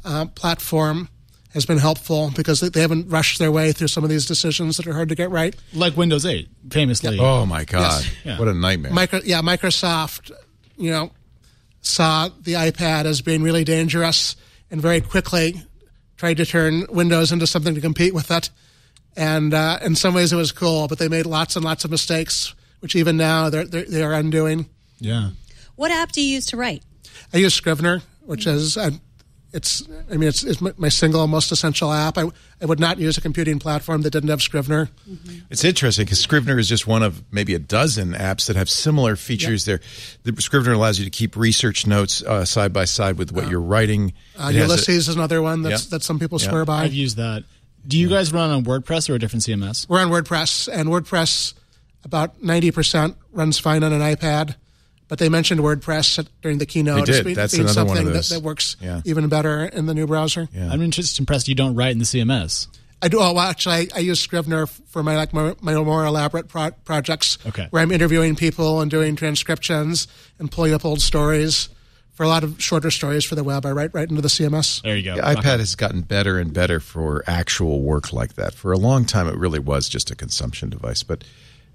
[0.04, 1.08] uh, platform
[1.54, 4.76] has been helpful because they- they haven't rushed their way through some of these decisions
[4.78, 5.54] that are hard to get right.
[5.74, 7.18] like Windows 8, famously.
[7.20, 8.04] Oh my God!
[8.24, 8.38] Yeah.
[8.38, 8.92] What a nightmare!
[8.92, 10.30] Micro, yeah, Microsoft,
[10.76, 11.10] you know,
[11.82, 14.36] saw the iPad as being really dangerous
[14.70, 15.62] and very quickly
[16.16, 18.50] tried to turn Windows into something to compete with it.
[19.16, 21.90] And uh, in some ways, it was cool, but they made lots and lots of
[21.90, 24.66] mistakes, which even now they're, they're, they are undoing.
[25.00, 25.30] Yeah.
[25.76, 26.82] What app do you use to write?
[27.34, 28.92] I use Scrivener, which is a
[29.52, 32.16] it's I mean it's, it's my my single most essential app.
[32.18, 32.24] I,
[32.60, 34.88] I would not use a computing platform that didn't have Scrivener.
[35.50, 39.16] It's interesting because Scrivener is just one of maybe a dozen apps that have similar
[39.16, 39.64] features.
[39.64, 39.80] There,
[40.22, 43.60] the Scrivener allows you to keep research notes uh, side by side with what you're
[43.60, 44.12] writing.
[44.38, 45.90] Uh, It has a- Ulysses is another one that's Yeah.
[45.90, 46.48] that some people Yeah.
[46.48, 46.84] swear by.
[46.84, 47.44] I've used that.
[47.86, 49.88] Do you guys run on WordPress or a different CMS?
[49.88, 51.54] We're on WordPress, and WordPress
[52.04, 54.54] about ninety percent runs fine on an iPad.
[55.12, 57.04] But they mentioned WordPress during the keynote.
[57.04, 57.24] They did.
[57.26, 58.30] being- That's being another one of those.
[58.30, 59.02] That, that works Yeah.
[59.04, 60.48] even better in the new browser.
[60.54, 60.72] Yeah.
[60.72, 62.66] I'm just impressed you don't write in the CMS.
[63.02, 63.18] I do.
[63.18, 66.70] Oh, well, actually, I, I use Scrivener for my like my, my more elaborate pro-
[66.86, 67.36] projects.
[67.46, 67.66] Okay.
[67.68, 71.68] Where I'm interviewing people and doing transcriptions and pulling up old stories.
[72.14, 74.80] For a lot of shorter stories for the web, I write right into the CMS.
[74.80, 75.16] There you go.
[75.16, 78.54] The iPad has gotten better and better for actual work like that.
[78.54, 81.02] For a long time, it really was just a consumption device.
[81.02, 81.24] But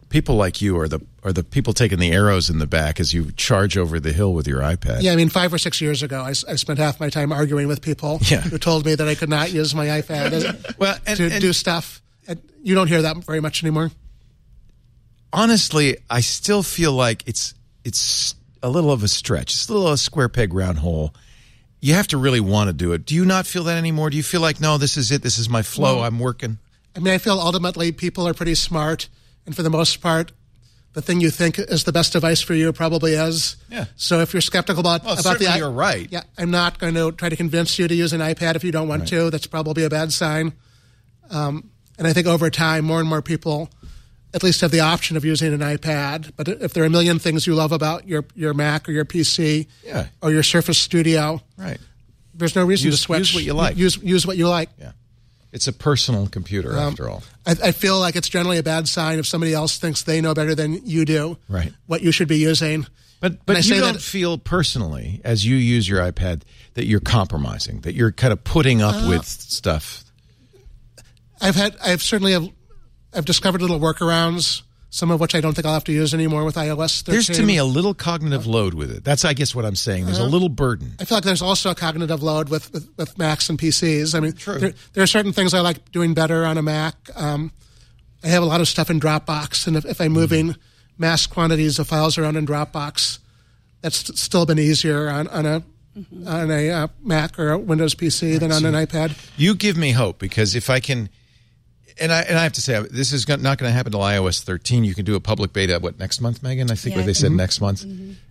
[0.09, 3.13] people like you are the are the people taking the arrows in the back as
[3.13, 5.01] you charge over the hill with your iPad.
[5.01, 7.81] Yeah, I mean, five or six years ago, I spent half my time arguing with
[7.81, 8.41] people Yeah.
[8.41, 11.41] who told me that I could not use my iPad as- Well, and- to and-
[11.41, 12.01] do stuff.
[12.27, 13.91] And you don't hear that very much anymore.
[15.33, 19.53] honestly, I still feel like it's it's a little of a stretch.
[19.53, 21.13] It's a little of a square peg round hole.
[21.79, 23.05] You have to really want to do it.
[23.05, 24.09] Do you not feel that anymore?
[24.09, 25.21] Do you feel like no, this is it.
[25.21, 26.01] This is my flow.
[26.01, 26.57] I'm working.
[26.95, 29.07] I mean, I feel ultimately people are pretty smart,
[29.47, 30.31] and for the most part,
[30.93, 33.55] the thing you think is the best device for you probably is.
[33.71, 33.85] Yeah.
[33.95, 36.07] So if you're skeptical about Well, about the you're right.
[36.11, 38.71] Yeah, I'm not going to try to convince you to use an iPad if you
[38.71, 39.29] don't want to.
[39.31, 40.53] That's probably a bad sign.
[41.29, 43.69] Um, and I think over time, more and more people
[44.33, 46.31] at least have the option of using an iPad.
[46.35, 49.05] But if there are a million things you love about your your Mac or your
[49.05, 50.07] PC Yeah.
[50.21, 51.79] or your Surface Studio, Right.
[52.33, 53.19] there's no reason Use- to switch.
[53.19, 53.77] use what you like.
[53.77, 54.69] Use use what you like.
[54.79, 54.91] Yeah.
[55.51, 57.23] It's a personal computer after all.
[57.47, 60.33] I, I feel like it's generally a bad sign if somebody else thinks they know
[60.33, 61.73] better than you do Right.
[61.85, 62.85] what you should be using.
[63.21, 66.43] But but you don't that- feel personally as you use your iPad
[66.75, 70.03] that you're compromising, that you're kind of putting up Uh, with stuff.
[71.41, 72.47] I've had I've certainly have
[73.13, 74.61] I've discovered little workarounds,
[74.97, 77.13] some of which I don't think I'll have to use anymore with iOS 13.
[77.13, 79.03] There's to me a little cognitive load with it.
[79.03, 80.05] That's I guess what I'm saying.
[80.05, 80.31] There's a Uh-huh.
[80.31, 80.93] little burden.
[80.99, 84.15] I feel like there's also a cognitive load with, with, with Macs and PCs.
[84.15, 84.57] I mean, True.
[84.57, 86.95] There, there are certain things I like doing better on a Mac.
[87.15, 87.51] Um,
[88.23, 90.55] I have a lot of stuff in Dropbox, and if, if I'm moving
[90.97, 93.19] mass quantities of files around in Dropbox,
[93.81, 95.63] that's still been easier on, on a
[96.25, 99.15] on a uh, Mac or a Windows PC than on an iPad.
[99.37, 101.09] You give me hope because if I can,
[101.99, 104.41] and I and I have to say this is not going to happen until iOS
[104.43, 104.83] 13.
[104.83, 106.71] You can do a public beta what next month, Megan?
[106.71, 107.01] I think Yeah.
[107.01, 107.83] what they said next month.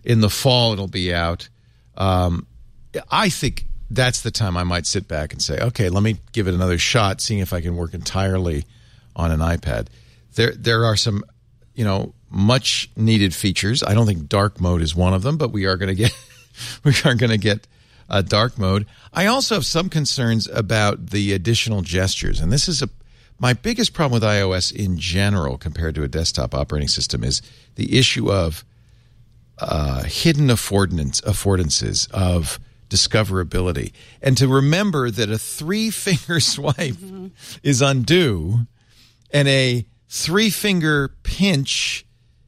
[0.03, 1.49] In the fall, it'll be out.
[1.95, 2.47] Um,
[3.11, 6.47] I think that's the time I might sit back and say, okay, let me give
[6.47, 8.65] it another shot, seeing if I can work entirely
[9.15, 9.87] on an iPad.
[10.35, 11.23] There there are some,
[11.73, 13.83] you know, much needed features.
[13.83, 16.11] I don't think dark mode is one of them, but we are going to get
[16.83, 17.67] we are going to get
[18.09, 18.85] uh, dark mode.
[19.13, 22.89] I also have some concerns about the additional gestures, and this is a
[23.39, 27.41] my biggest problem with iOS in general compared to a desktop operating system is
[27.75, 28.65] the issue of
[29.59, 36.97] uh, hidden affordance, affordances of discoverability, and to remember that a three finger swipe
[37.63, 38.59] is undo,
[39.31, 42.05] and a three finger pinch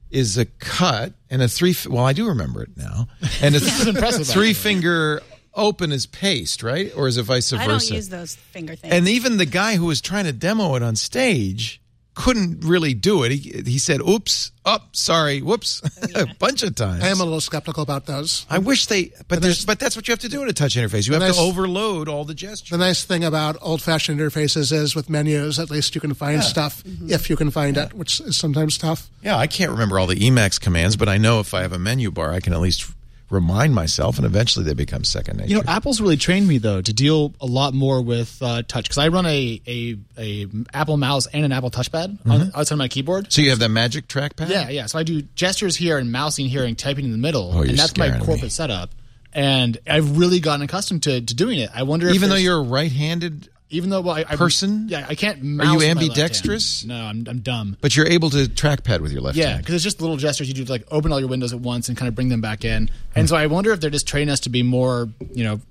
[0.09, 1.75] is a cut, and a three.
[1.87, 3.07] Well, I do remember it now,
[3.41, 5.21] and a impressive, three finger
[5.59, 7.63] open is paste, right, or is it vice versa?
[7.63, 8.93] I don't use those finger things.
[8.93, 11.81] And even the guy who was trying to demo it on stage
[12.19, 13.31] couldn't really do it.
[13.31, 15.81] He, he said, "Oops, up, sorry, whoops,"
[16.15, 17.01] a bunch of times.
[17.01, 18.45] I am a little skeptical about those.
[18.49, 20.75] I wish they, but there's, but that's what you have to do in a touch
[20.75, 21.07] interface.
[21.07, 22.71] You have nice- to overload all the gestures.
[22.71, 26.83] The nice thing about old-fashioned interfaces is with menus, at least you can find stuff
[26.83, 27.09] mm-hmm.
[27.09, 29.09] if you can find it, which is sometimes tough.
[29.23, 31.79] yeah, I can't remember all the Emacs commands, but I know if I have a
[31.79, 32.91] menu bar, I can at least
[33.29, 35.49] remind myself, and eventually they become second nature.
[35.49, 38.85] You know, Apple's really trained me though to deal a lot more with uh, touch
[38.85, 42.77] because I run a, a a Apple mouse and an Apple touchpad on, outside of
[42.79, 43.31] my keyboard.
[43.31, 44.49] so you have that magic trackpad.
[44.49, 44.85] Yeah, yeah.
[44.87, 47.69] So I do gestures here and mousing here and typing in the middle, Oh, you're
[47.69, 48.25] and that's my scaring me.
[48.25, 48.89] corporate setup.
[49.31, 51.69] And I've really gotten accustomed to, to doing it.
[51.73, 54.87] I wonder, if even though you're a right-handed, even though well, I, I, person?
[54.89, 55.39] yeah, I can't.
[55.39, 55.99] you Mouse left hand.
[55.99, 56.85] ambidextrous?
[56.85, 57.77] No, I'm I'm dumb.
[57.81, 59.49] but you're able to trackpad with your left hand.
[59.49, 61.59] Yeah, because it's just little gestures you do to like open all your windows at
[61.59, 62.89] once and kind of bring them back in.
[63.15, 65.61] And so I wonder if they're just training us to be more, you know,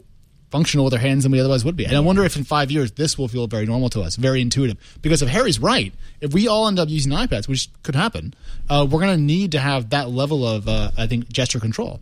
[0.51, 1.85] functional with our hands than we otherwise would be.
[1.85, 4.41] And I wonder if in five years this will feel very normal to us, very
[4.41, 4.79] intuitive.
[5.03, 8.35] Because if Harry's right, if we all end up using iPads, which could happen,
[8.71, 12.01] uh, we're going to need to have that level of, uh, I think, gesture control.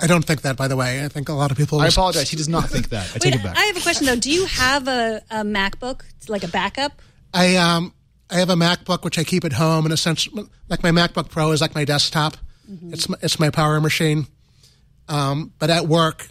[0.00, 1.04] I don't think that, by the way.
[1.04, 1.80] I think a lot of people.
[1.80, 2.30] I apologize.
[2.30, 3.10] He does not think that.
[3.14, 3.56] I take it back.
[3.56, 4.16] I have a question though.
[4.16, 7.02] Do you have a, a MacBook, like a backup?
[7.34, 7.92] I um
[8.30, 10.28] I have a MacBook which I keep at home, in a sense.
[10.68, 12.36] like my MacBook Pro is like my desktop.
[12.90, 14.26] It's my, it's my power machine.
[15.08, 16.28] Um, but at work,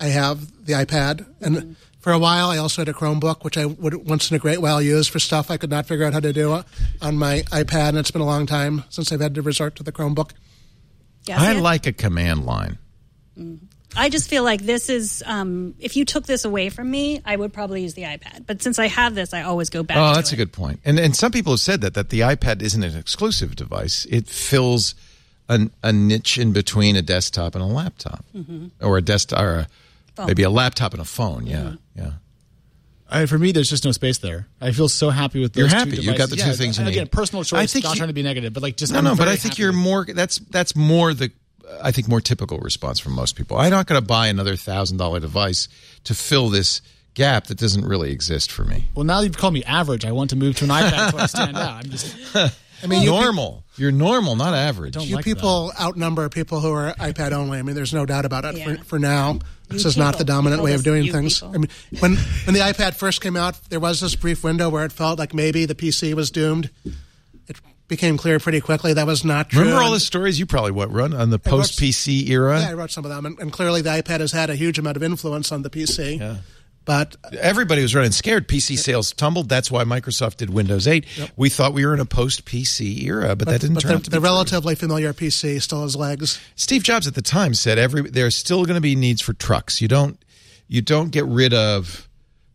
[0.00, 3.64] I have the iPad, and for a while I also had a Chromebook, which I
[3.66, 6.20] would once in a great while use for stuff I could not figure out how
[6.20, 6.62] to do uh,
[7.00, 7.90] on my iPad.
[7.90, 10.32] And it's been a long time since I've had to resort to the Chromebook.
[11.26, 12.78] Yeah, I like a command line.
[13.98, 15.22] I just feel like this is.
[15.26, 18.46] Um, if you took this away from me, I would probably use the iPad.
[18.46, 19.96] But since I have this, I always go back.
[19.96, 20.80] Oh, that's a good point.
[20.84, 24.06] And and some people have said that that the iPad isn't an exclusive device.
[24.10, 24.94] It fills
[25.48, 28.66] an, a niche in between a desktop and a laptop, Mm-hmm.
[28.86, 29.66] or a desktop, or
[30.18, 31.46] a, maybe a laptop and a phone.
[31.46, 31.74] Yeah, Mm-hmm.
[32.00, 32.10] yeah.
[33.08, 34.48] I, for me, there's just no space there.
[34.60, 35.90] I feel so happy with those You're two happy.
[36.02, 36.30] You got devices.
[36.30, 36.96] the two Yeah, things you and need.
[36.98, 37.60] Again, personal choice.
[37.60, 39.28] I think not you- trying to be negative, but like just No, I'm no, but
[39.28, 40.04] I think happy you're more.
[40.04, 41.30] That's that's more the.
[41.82, 43.56] I think more typical response from most people.
[43.58, 45.68] I'm not going to buy another thousand dollar device
[46.04, 46.80] to fill this
[47.14, 48.84] gap that doesn't really exist for me.
[48.94, 51.18] Well, now that you've called me average, I want to move to an iPad so
[51.18, 51.84] I stand out.
[51.84, 52.14] I'm just
[52.82, 53.64] I mean, you, normal.
[53.78, 54.94] You're normal, not average.
[54.94, 57.58] don't you like people outnumber people who are iPad only.
[57.58, 58.56] I mean, there's no doubt about it.
[58.58, 58.76] Yeah.
[58.76, 59.38] For, for now,
[59.68, 61.40] this You is not the dominant way of doing things.
[61.40, 61.54] people.
[61.54, 61.68] I mean,
[62.00, 65.18] when when the iPad first came out, there was this brief window where it felt
[65.18, 66.70] like maybe the PC was doomed.
[67.48, 67.56] It
[67.88, 69.60] became clear pretty quickly that was not true.
[69.60, 72.60] Remember all the stories you probably what run on the post PC era?
[72.60, 74.78] Yeah, I wrote some of them, and, and clearly the iPad has had a huge
[74.78, 76.18] amount of influence on the PC.
[76.18, 76.36] Yeah.
[76.86, 78.46] But Everybody was running scared.
[78.48, 79.48] PC sales tumbled.
[79.48, 81.04] That's why Microsoft did Windows 8.
[81.36, 83.96] We thought we were in a post PC era, but, that didn't but turn the,
[83.96, 84.30] out to be the be true.
[84.30, 86.40] relatively familiar PC still has legs.
[86.54, 89.82] Steve Jobs at the time said every there's still going to be needs for trucks.
[89.82, 90.16] You don't
[90.68, 92.08] you don't get rid of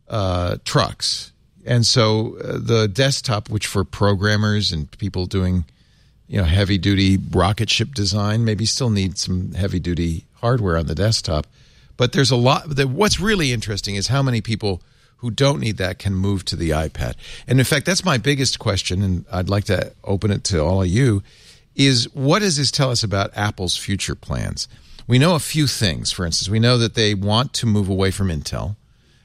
[0.08, 1.32] uh, trucks,
[1.66, 5.66] and so uh, the desktop, which for programmers and people doing
[6.26, 10.86] you know heavy duty rocket ship design, maybe still need some heavy duty hardware on
[10.86, 11.46] the desktop.
[12.02, 12.68] But there's a lot.
[12.68, 14.82] The, what's really interesting is how many people
[15.18, 17.14] who don't need that can move to the iPad.
[17.46, 20.82] And in fact, that's my biggest question, and I'd like to open it to all
[20.82, 21.22] of you.
[21.76, 24.66] Is what does this tell us about Apple's future plans?
[25.06, 26.10] We know a few things.
[26.10, 28.74] For instance, we know that they want to move away from Intel.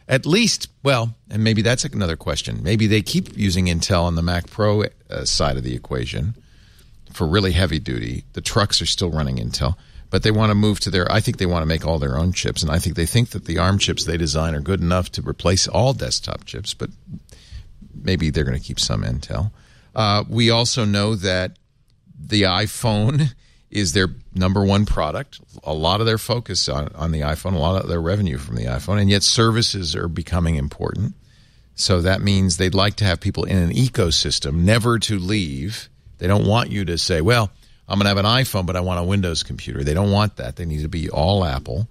[0.08, 2.62] At least, well, and maybe that's another question.
[2.62, 6.36] Maybe they keep using Intel on the Mac Pro uh, side of the equation
[7.12, 8.26] for really heavy duty.
[8.34, 9.78] The trucks are still running Intel,
[10.10, 11.12] but they want to move to their.
[11.12, 13.30] I think they want to make all their own chips, and I think they think
[13.32, 16.74] that the ARM chips they design are good enough to replace all desktop chips.
[16.74, 16.90] But
[17.94, 19.52] maybe they're going to keep some Intel.
[19.96, 21.58] Uh, we also know that
[22.20, 23.34] the iPhone
[23.70, 25.42] is their number one product.
[25.64, 28.56] A lot of their focus on, on the iPhone, a lot of their revenue from
[28.56, 31.16] the iPhone, and yet services are becoming important.
[31.76, 35.90] So that means they'd like to have people in an ecosystem, never to leave.
[36.18, 37.52] They don't want you to say, well,
[37.88, 39.84] I'm going to have an iPhone, but I want a Windows computer.
[39.84, 40.56] They don't want that.
[40.58, 41.88] They need to be all Apple.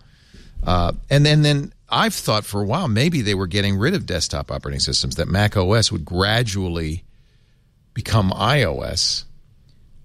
[0.63, 4.05] Uh, and then, then I've thought for a while maybe they were getting rid of
[4.07, 7.05] desktop operating systems, that Mac OS would gradually
[7.95, 9.25] become iOS.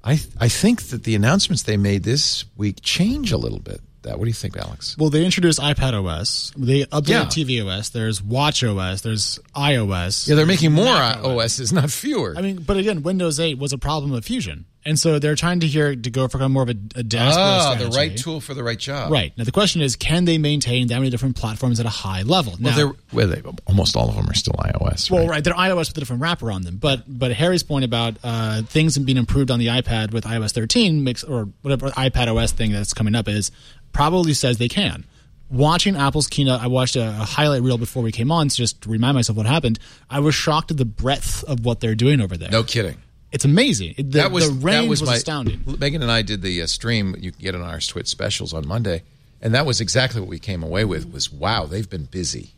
[0.03, 3.81] I I think that the announcements they made this week change a little bit.
[4.03, 4.97] That what do you think, Alex?
[4.97, 6.51] well, they introduced iPad OS.
[6.57, 7.25] They updated Yeah.
[7.25, 7.89] TV OS.
[7.89, 9.01] There's Watch OS.
[9.01, 10.27] There's iOS.
[10.27, 12.33] Yeah, they're making more Mac OSs, not fewer.
[12.35, 15.59] I mean, but again, Windows 8 was a problem of Fusion, and so they're trying
[15.59, 18.41] to here to go for kind of more of a, a ah, the right tool
[18.41, 19.11] for the right job.
[19.11, 22.23] Right now, the question is, can they maintain that many different platforms at a high
[22.23, 22.55] level?
[22.59, 25.11] Well, now, well they, almost all of them are still iOS.
[25.11, 25.29] Well, right?
[25.29, 26.77] right, they're iOS with a different wrapper on them.
[26.77, 31.03] But but Harry's point about uh, things being improved on the iPad with iOS 13
[31.03, 33.51] makes or whatever iPad OS thing that's coming up is
[33.91, 35.05] probably says they can.
[35.51, 38.89] Watching Apple's keynote, I watched a, highlight reel before we came on to just to
[38.89, 39.79] remind myself what happened.
[40.09, 42.49] I was shocked at the breadth of what they're doing over there.
[42.49, 42.97] No kidding.
[43.31, 43.95] It's amazing.
[43.97, 45.63] The, that was the range that was, was my astounding.
[45.79, 47.15] Megan and I did the uh, stream.
[47.17, 49.03] You can get on our Twitch specials on Monday,
[49.41, 51.11] and that was exactly what we came away with.
[51.11, 52.51] Was wow, they've been busy.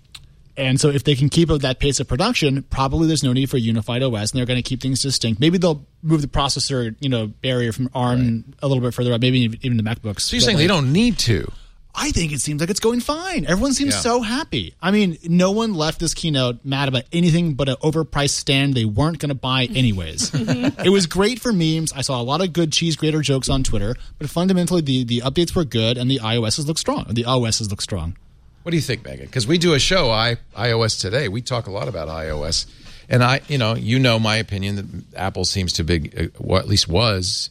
[0.55, 3.49] And so, if they can keep up that pace of production, probably there's no need
[3.49, 5.39] for unified OS, and they're going to keep things distinct.
[5.39, 9.21] Maybe they'll move the processor, you know, barrier from ARM a little bit further up.
[9.21, 10.21] Maybe even the MacBooks.
[10.21, 11.51] So you're saying they don't need to?
[11.95, 13.45] I think it seems like it's going fine.
[13.45, 13.99] Everyone seems Yeah.
[13.99, 14.73] so happy.
[14.81, 18.85] I mean, no one left this keynote mad about anything but an overpriced stand they
[18.85, 20.31] weren't going to buy anyways.
[20.33, 21.93] it was great for memes.
[21.93, 25.19] I saw a lot of good cheese grater jokes on Twitter, but fundamentally the, the
[25.21, 27.05] updates were good and the iOSs look strong.
[27.11, 28.17] The OSs look strong.
[28.63, 29.25] What do you think, Megan?
[29.27, 31.27] Because we do a show, I, iOS today.
[31.27, 32.65] We talk a lot about iOS,
[33.09, 34.85] and I, you know, you know my opinion that
[35.19, 37.49] Apple seems to be, uh, well, at least was,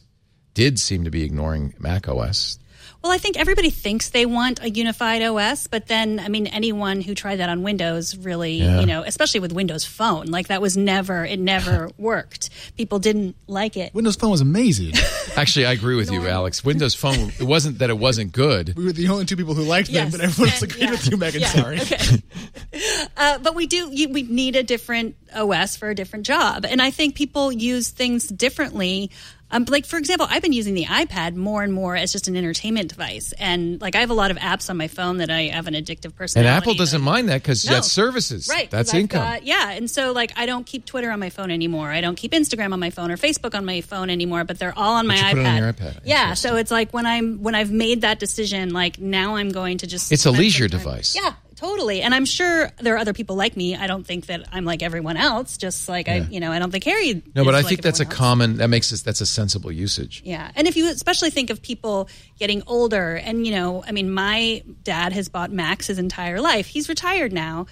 [0.55, 2.57] did seem to be ignoring Mac OS.
[3.03, 7.01] Well, I think everybody thinks they want a unified OS, but then, I mean, anyone
[7.01, 8.79] who tried that on Windows really, Yeah.
[8.79, 12.49] you know, especially with Windows Phone, like that was never, it never worked.
[12.77, 13.93] People didn't like it.
[13.93, 14.93] Windows Phone was amazing.
[15.35, 16.63] Actually, I agree with you, Alex.
[16.63, 17.33] Windows Phone.
[17.37, 18.73] It wasn't that it wasn't good.
[18.77, 20.91] we were the only two people who liked them, but everyone else agreed yeah.
[20.91, 21.41] with you, Megan.
[21.41, 21.47] Yeah.
[21.47, 21.81] Sorry.
[21.81, 22.23] Okay.
[23.17, 23.89] uh, but we do.
[23.91, 27.89] You, we need a different OS for a different job, and I think people use
[27.89, 29.11] things differently.
[29.53, 32.35] Um, like for example, I've been using the iPad more and more as just an
[32.35, 35.43] entertainment device, and like I have a lot of apps on my phone that I
[35.43, 36.49] have an addictive personality.
[36.49, 36.57] And.
[36.57, 37.73] Apple doesn't mind that because No.
[37.75, 38.47] that's services.
[38.49, 38.69] right?
[38.69, 39.21] That's income.
[39.21, 39.71] got- yeah.
[39.71, 41.89] And so, like, I don't keep Twitter on my phone anymore.
[41.91, 44.77] I don't keep Instagram on my phone or Facebook on my phone anymore, but they're
[44.77, 45.47] all on my you iPad.
[45.47, 45.99] on your iPad.
[46.03, 46.33] Yeah.
[46.33, 49.87] So it's like when I'm, when I've made that decision, like now I'm going to
[49.87, 50.11] just.
[50.11, 51.15] It's a leisure device.
[51.15, 51.33] Yeah.
[51.63, 52.01] Totally.
[52.01, 53.73] And I'm sure there are other people like me.
[53.73, 55.55] I don't think that I'm like everyone else.
[55.55, 57.23] Just like I, you know, I don't think Harry.
[57.33, 58.13] no, but I like think that's a else.
[58.13, 58.57] common.
[58.57, 59.01] That makes us.
[59.01, 60.21] That's a sensible usage.
[60.25, 60.51] Yeah.
[60.57, 64.61] And if you especially think of people getting older, and, you know, I mean, my
[64.83, 66.67] dad has bought Macs his entire life.
[66.67, 67.67] He's retired now.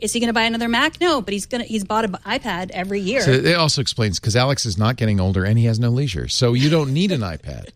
[0.00, 1.00] Is he going to buy another Mac?
[1.00, 3.20] No, but he's going to, he's bought an iPad every year.
[3.20, 6.26] So it also explains because Alex is not getting older and he has no leisure,
[6.26, 7.70] so you don't need an iPad.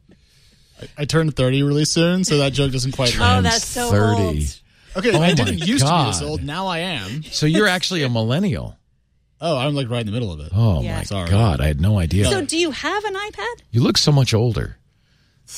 [0.98, 3.46] I turned 30 really soon, so that joke doesn't quite oh, land.
[3.46, 4.22] that's so 30.
[4.22, 4.60] old.
[4.96, 6.42] Okay, Oh I didn't used to be this old.
[6.42, 7.22] Now I am.
[7.24, 8.76] So you're actually a millennial.
[9.40, 10.50] Oh, I'm like right in the middle of it.
[10.54, 10.96] Oh Yeah.
[10.98, 11.30] my Sorry.
[11.30, 12.26] god, I had no idea.
[12.26, 13.54] So do you have an iPad?
[13.70, 14.76] you look so much older.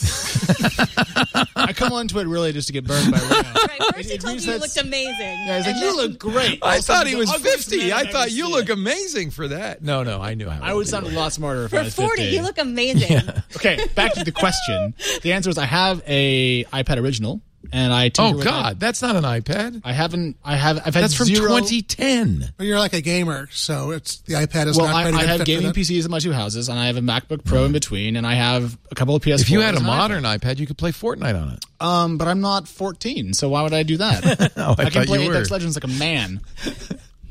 [1.56, 3.32] I come onto it really just to get burned by Reno.
[3.34, 3.94] Right.
[3.94, 5.14] First he It told me you looked amazing.
[5.20, 6.58] Yeah, he's like, you then- look great.
[6.62, 7.92] I Also, thought he was 50.
[7.92, 8.52] I thought ever you seen.
[8.52, 9.82] look amazing for that.
[9.82, 10.62] No, no, I knew how.
[10.62, 12.36] I old would you sound a lot smarter if I For was 40, 50.
[12.36, 13.20] you look amazing.
[13.56, 14.94] Okay, back to the question.
[15.22, 17.40] The answer is I have a iPad original,
[17.72, 18.08] and I.
[18.08, 18.80] tinker Oh with god, it.
[18.80, 19.82] that's not an iPad.
[19.84, 20.36] I haven't.
[20.44, 20.78] I have.
[20.78, 22.52] I've had That's from zero, 2010.
[22.56, 25.20] But you're like a gamer, so it's the iPad is Well, not I, ready I
[25.22, 25.72] to have fit gaming.
[25.72, 28.34] PCs in my two houses, and I have a MacBook Pro in between, and I
[28.34, 29.40] have a couple of PS4s.
[29.42, 31.64] If you had a modern iPad, you could play Fortnite on it.
[31.80, 34.52] um, but I'm not 14, so why would I do that?
[34.56, 35.30] Oh, I I can play you.
[35.32, 36.40] Apex Legends like a man.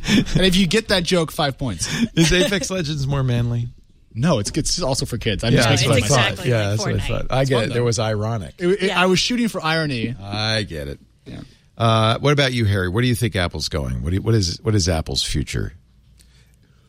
[0.07, 1.87] and if you get that joke, five points.
[2.15, 3.67] Is Apex Legends more manly?
[4.13, 5.43] No, it's it's also for kids.
[5.43, 6.31] I'm Yeah, just No, making it's fun myself.
[6.31, 7.25] exactly Yeah, like that's what I thought.
[7.31, 7.67] I get it.
[7.69, 7.73] though.
[7.75, 8.55] There was ironic.
[8.57, 9.01] It- it- Yeah.
[9.01, 10.15] I was shooting for irony.
[10.21, 10.99] I get it.
[11.25, 11.41] Yeah.
[11.77, 12.89] Uh, what about you, Harry?
[12.89, 14.03] Where do you think Apple's going?
[14.03, 15.73] What, do you, what is what is Apple's future?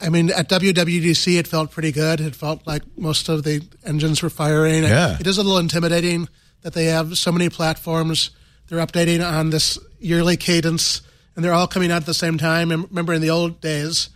[0.00, 2.20] I mean, at WWDC, it felt pretty good.
[2.20, 4.82] It felt like most of the engines were firing.
[4.82, 5.16] Yeah.
[5.20, 6.28] It is a little intimidating
[6.62, 8.30] that they have so many platforms.
[8.68, 11.02] They're updating on this yearly cadence,
[11.36, 12.72] and they're all coming out at the same time.
[12.72, 14.08] And remember, in the old days,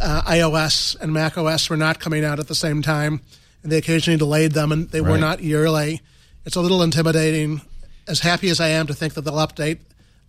[0.00, 3.20] uh, iOS and Mac OS were not coming out at the same time,
[3.62, 6.00] and they occasionally delayed them, and they were not yearly.
[6.44, 7.60] It's a little intimidating.
[8.08, 9.78] As happy as I am to think that they'll update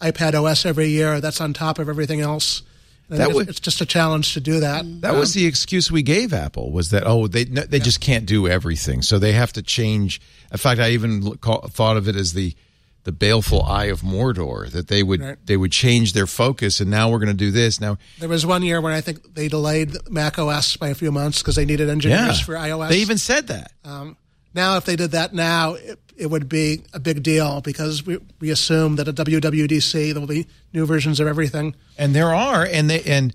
[0.01, 2.61] iPad OS every year, that's on top of everything else.
[3.09, 4.85] And That it's- it's just a challenge to do that.
[5.01, 8.25] That was the excuse we gave Apple was that oh they no, they just can't
[8.25, 10.21] do everything, so they have to change.
[10.51, 12.55] In fact, I even call, thought of it as the
[13.03, 15.37] the baleful eye of Mordor that they would Right.
[15.45, 17.81] they would change their focus, and now we're going to do this.
[17.81, 21.11] Now, There was one year when I think they delayed Mac OS by a few
[21.11, 22.89] months because they needed yeah, engineers for iOS.
[22.89, 23.71] they even said that.
[23.83, 24.15] Um,
[24.53, 28.19] now, if they did that now, it, it would be a big deal because we,
[28.39, 31.75] we assume that at WWDC there will be new versions of everything.
[31.97, 33.33] And there are, and they and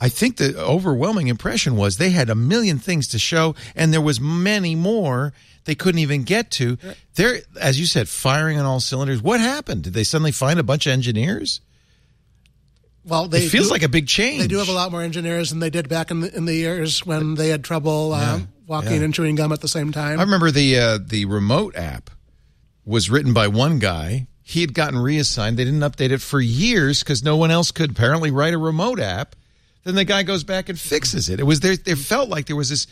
[0.00, 4.00] I think the overwhelming impression was they had a million things to show, and there
[4.00, 5.32] was many more
[5.64, 6.78] they couldn't even get to.
[7.14, 9.22] They're, as you said, firing on all cylinders.
[9.22, 9.82] What happened?
[9.84, 11.60] Did they suddenly find a bunch of engineers?
[13.04, 14.42] Well, they It feels do- like a big change.
[14.42, 16.54] They do have a lot more engineers than they did back in the, in the
[16.54, 19.02] years when they had trouble uh, walking yeah.
[19.02, 20.18] and chewing gum at the same time.
[20.18, 22.10] I remember the uh, the remote app
[22.84, 24.26] was written by one guy.
[24.42, 25.56] He had gotten reassigned.
[25.56, 29.00] They didn't update it for years because no one else could apparently write a remote
[29.00, 29.34] app.
[29.86, 31.38] Then the guy goes back and fixes it.
[31.38, 31.76] It was there.
[31.76, 32.88] There felt like there was this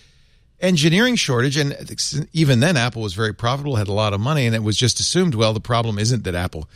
[0.61, 1.77] engineering shortage, and
[2.33, 5.01] even then, Apple was very profitable, had a lot of money, and it was just
[5.01, 5.35] assumed.
[5.35, 6.69] Well, the problem isn't that Apple,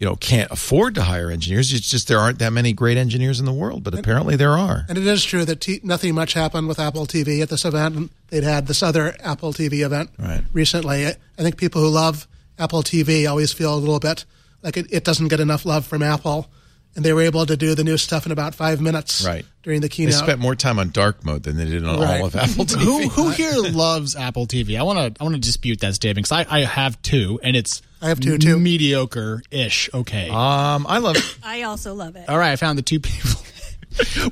[0.00, 1.72] you know, can't afford to hire engineers.
[1.72, 4.84] It's just there aren't that many great engineers in the world, but apparently there are.
[4.88, 8.10] And it is true that t- nothing much happened with Apple TV at this event.
[8.30, 10.42] They'd had this other Apple TV event Right.
[10.52, 11.06] recently.
[11.06, 12.26] I I think people who love
[12.58, 14.24] Apple TV always feel a little bit
[14.60, 16.48] like it, it doesn't get enough love from Apple.
[16.94, 19.46] And they were able to do the new stuff in about five minutes Right.
[19.62, 22.20] during the keynote, They spent more time on dark mode than they did on Right.
[22.20, 22.80] all of Apple TV.
[22.82, 24.78] Who who here loves Apple TV?
[24.78, 27.56] I want to I want to dispute that statement because I, I have two and
[27.56, 28.58] it's I have two, too.
[28.58, 29.88] mediocre ish.
[29.94, 30.28] Okay.
[30.28, 31.16] Um, I love.
[31.16, 31.36] It.
[31.42, 32.28] I also love it.
[32.28, 33.30] All right, I found the two people.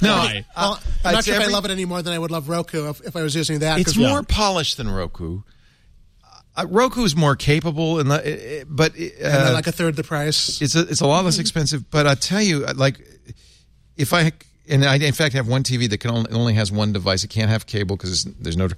[0.00, 0.46] No, Why?
[0.56, 2.48] well, I'm not it's sure if I love it any more than I would love
[2.48, 3.78] Roku if, if I was using that.
[3.78, 5.42] It's 'cause- more polished than Roku.
[6.61, 8.20] Uh, Roku is more capable, and uh,
[8.68, 10.61] but uh, and like a third the price.
[10.61, 11.90] it's a, it's a lot less expensive.
[11.90, 13.00] But I tell you, uh, like
[13.96, 14.32] if I
[14.68, 17.24] and I in fact have one TV that can only, only has one device.
[17.24, 18.68] It can't have cable because there's no,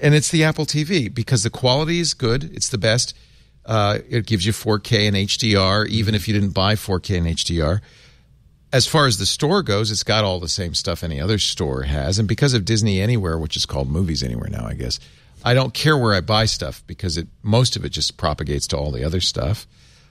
[0.00, 2.44] and it's the Apple TV because the quality is good.
[2.44, 3.16] It's the best.
[3.66, 7.80] Uh, it gives you 4K and HDR, even if you didn't buy 4K and HDR.
[8.74, 11.84] As far as the store goes, it's got all the same stuff any other store
[11.84, 15.00] has, and because of Disney Anywhere, which is called Movies Anywhere now, I guess,
[15.44, 18.78] I don't care where I buy stuff because it most of it just propagates to
[18.78, 19.66] all the other stuff.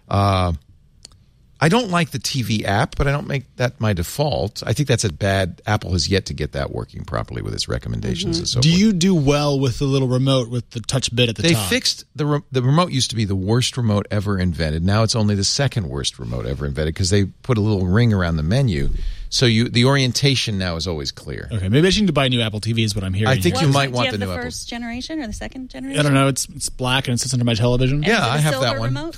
[0.07, 0.53] Uh,
[1.61, 4.61] I don't like the TV app, but I don't make that my default.
[4.65, 5.61] I think that's a bad.
[5.65, 8.79] Apple has yet to get that working properly with its recommendations and so Do forth.
[8.81, 11.69] you do well with the little remote with the touch bit at the They top?
[11.69, 14.83] fixed the re- the remote used to be the worst remote ever invented.
[14.83, 18.11] Now it's only the second worst remote ever invented because they put a little ring
[18.11, 18.89] around the menu,
[19.33, 21.49] so you the orientation now is always clear.
[21.51, 22.83] Okay, maybe I should need to buy a new Apple TV.
[22.85, 23.29] Is what I'm hearing.
[23.31, 23.65] I think here.
[23.65, 24.43] you might want you have the the, new Apple.
[24.43, 25.99] first generation or the second generation?
[25.99, 26.27] I don't know.
[26.27, 27.97] It's it's black and it sits under my television.
[27.97, 28.93] And Yeah, is it I a have that one.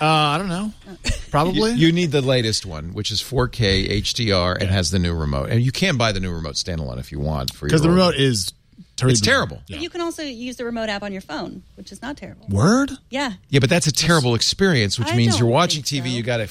[0.00, 0.72] Uh, I don't know.
[1.32, 1.72] Probably.
[1.72, 5.50] You need the latest one, which is 4K HDR and has the new remote.
[5.50, 7.96] And you can buy the new remote standalone if you want for because the old-
[7.96, 8.52] remote is
[8.94, 9.12] terrible.
[9.12, 9.62] It's terrible.
[9.66, 9.78] Yeah.
[9.78, 12.46] You can also use the remote app on your phone, which is not terrible.
[12.48, 12.92] Word.
[13.10, 13.32] Yeah.
[13.48, 16.02] Yeah, but that's a terrible experience, which I means you're watching TV.
[16.02, 16.08] so.
[16.10, 16.48] You got to.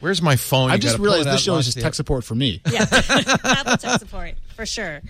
[0.00, 0.70] Where's my phone?
[0.70, 2.60] I just realized this show is just tech support for me.
[2.70, 2.86] Yeah.
[2.90, 5.00] Apple tech support, for sure.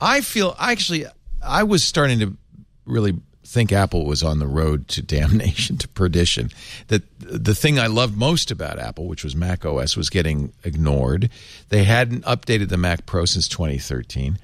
[0.00, 1.06] I feel actually
[1.42, 2.36] I was starting to
[2.84, 3.14] really
[3.44, 6.50] think Apple was on the road to damnation to perdition.
[6.88, 11.30] That the thing I loved most about Apple, which was Mac OS, was getting ignored.
[11.68, 14.38] They hadn't updated the Mac Pro since 2013,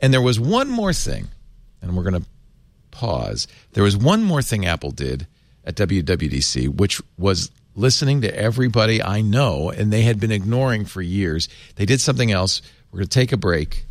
[0.00, 1.28] and there was one more thing,
[1.80, 2.28] and we're going to
[2.90, 3.46] pause.
[3.72, 5.26] There was one more thing Apple did
[5.64, 11.00] at WWDC, which was listening to everybody I know, and they had been ignoring for
[11.00, 11.48] years.
[11.76, 12.60] They did something else.
[12.90, 13.84] We're going to take a break.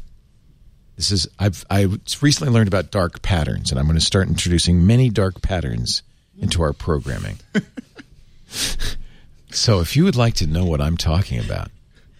[0.97, 1.87] This is I've I
[2.21, 6.03] recently learned about dark patterns, and I'm going to start introducing many dark patterns
[6.39, 7.37] into our programming.
[9.51, 11.69] so, if you would like to know what I'm talking about,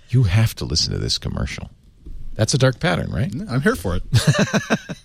[0.10, 1.70] you have to listen to this commercial.
[2.36, 3.34] That's a dark pattern, right?
[3.50, 4.04] I'm here for it.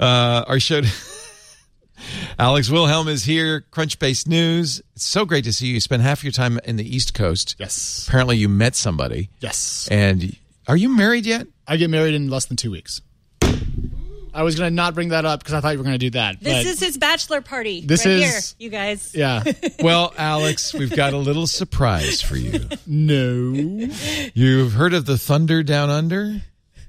[0.00, 0.80] Uh, our show.
[2.38, 3.64] Alex Wilhelm is here.
[3.70, 4.80] Crunchbase News.
[4.94, 5.74] It's so great to see you.
[5.74, 7.56] You spend half your time in the East Coast.
[7.58, 8.06] Yes.
[8.08, 9.30] Apparently, you met somebody.
[9.40, 9.88] Yes.
[9.90, 10.36] And
[10.68, 11.46] are you married yet?
[11.66, 13.00] I get married in less than two weeks.
[14.36, 15.98] I was going to not bring that up because I thought you were going to
[15.98, 16.40] do that.
[16.40, 17.82] This but is his bachelor party.
[17.86, 19.14] This right is- here, you guys.
[19.14, 19.44] yeah.
[19.80, 22.68] Well, Alex, we've got a little surprise for you.
[22.86, 23.52] No.
[24.34, 26.42] You've heard of the Thunder Down Under?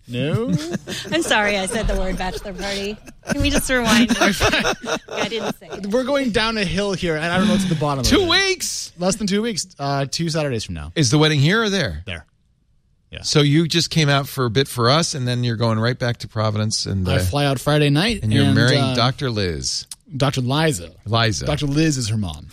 [0.08, 0.50] No.
[1.12, 2.96] I'm sorry I said the word bachelor party.
[3.32, 4.12] Can we just rewind?
[4.20, 5.88] I didn't say it.
[5.88, 8.00] We're going down a hill here, and I don't know what's at the bottom.
[8.02, 8.30] of Two it.
[8.30, 8.92] weeks.
[9.00, 9.68] Less than two weeks.
[9.80, 10.92] Uh, two Saturdays from now.
[10.96, 12.04] Is the wedding here or there?
[12.06, 12.26] There.
[13.10, 13.22] Yeah.
[13.24, 15.98] So you just came out for a bit for us, and then you're going right
[15.98, 19.30] back to Providence, and uh, I fly out Friday night, and you're marrying uh, Dr.
[19.32, 20.42] Liz, Dr.
[20.42, 20.92] Liza.
[21.06, 21.46] Liza.
[21.46, 21.66] Dr.
[21.68, 22.48] Liz is her mom.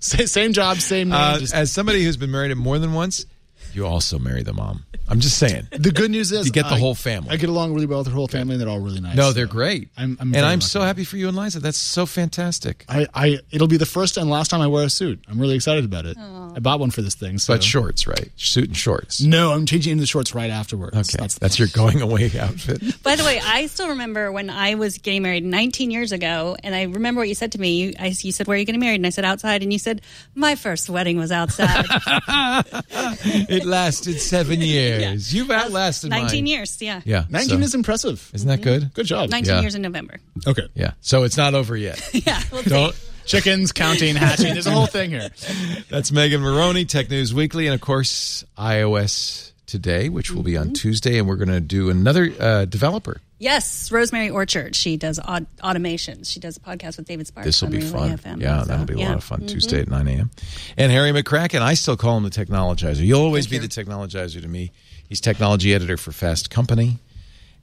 [0.00, 1.18] Same job, same name.
[1.18, 3.26] Uh, just- as somebody who's been married more than once,
[3.74, 4.84] you also marry the mom.
[5.08, 5.66] I'm just saying.
[5.72, 7.30] the good news is You get the I- whole family.
[7.30, 9.16] I get along really well with her whole family, and they're all really nice.
[9.16, 9.88] No, they're so great.
[9.98, 10.66] I'm- I'm and I'm lucky.
[10.66, 11.58] so happy for you and Liza.
[11.60, 12.84] That's so fantastic.
[12.88, 15.24] I, I, it'll be the first and last time I wear a suit.
[15.28, 16.16] I'm really excited about it.
[16.18, 17.38] I bought one for this thing.
[17.38, 17.54] So.
[17.54, 18.30] But shorts, right?
[18.36, 19.20] Suit and shorts.
[19.20, 20.96] No, I'm changing into the shorts right afterwards.
[20.96, 23.02] Okay, That's, that's, your going away outfit.
[23.02, 26.74] By the way, I still remember when I was getting married 19 years ago, and
[26.74, 27.76] I remember what you said to me.
[27.80, 29.78] You, I, you said, "Where are you getting married?" And I said, "Outside." And you
[29.78, 30.02] said,
[30.34, 31.86] "My first wedding was outside."
[33.60, 35.32] it lasted seven years.
[35.34, 36.46] You've outlasted 19 mine.
[36.46, 37.00] years, yeah.
[37.04, 38.30] Yeah, 19 so- is impressive.
[38.34, 38.92] Isn't that good?
[38.94, 39.30] Good job.
[39.30, 39.60] 19 Yeah.
[39.60, 40.16] years in November.
[40.46, 40.66] Okay.
[40.74, 40.92] Yeah.
[41.00, 42.00] So it's not over yet.
[42.26, 42.42] Yeah.
[42.52, 42.96] We'll Don't.
[43.26, 44.54] Chickens, counting, hatching.
[44.54, 45.30] There's a whole thing here.
[45.88, 50.68] That's Megan Morrone, Tech News Weekly, and of course iOS today, which will be Mm-hmm.
[50.68, 53.20] on Tuesday, and we're going to do another uh, developer.
[53.38, 54.76] Yes, Rosemary Orchard.
[54.76, 56.26] She does aud- automations.
[56.30, 57.46] She does a podcast with David Sparks.
[57.46, 58.18] This will be fun.
[58.18, 58.40] FM.
[58.42, 59.08] Yeah, So, that'll be a yeah.
[59.08, 59.40] lot of fun.
[59.40, 59.48] Mhm.
[59.48, 60.30] Tuesday at 9 a.m.
[60.76, 63.04] And Harry McCracken, I still call him the Technologizer.
[63.06, 64.72] You'll always be the Technologizer to me.
[65.08, 66.98] He's technology editor for Fast Company.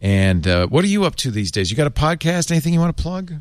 [0.01, 1.69] And uh, what are you up to these days?
[1.69, 2.49] You got a podcast?
[2.51, 3.33] Anything you want to plug?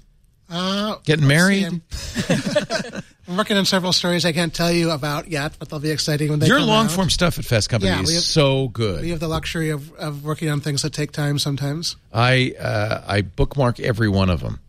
[0.51, 1.81] Uh, Getting married?
[3.29, 6.31] I'm working on several stories I can't tell you about yet, but they'll be exciting
[6.31, 6.47] when they.
[6.47, 6.93] Your long out.
[6.93, 9.03] form stuff at Fast Company Yeah, is have- so good.
[9.03, 11.97] We have the luxury of, of working on things that take time sometimes.
[12.13, 14.61] I uh, I bookmark every one of them.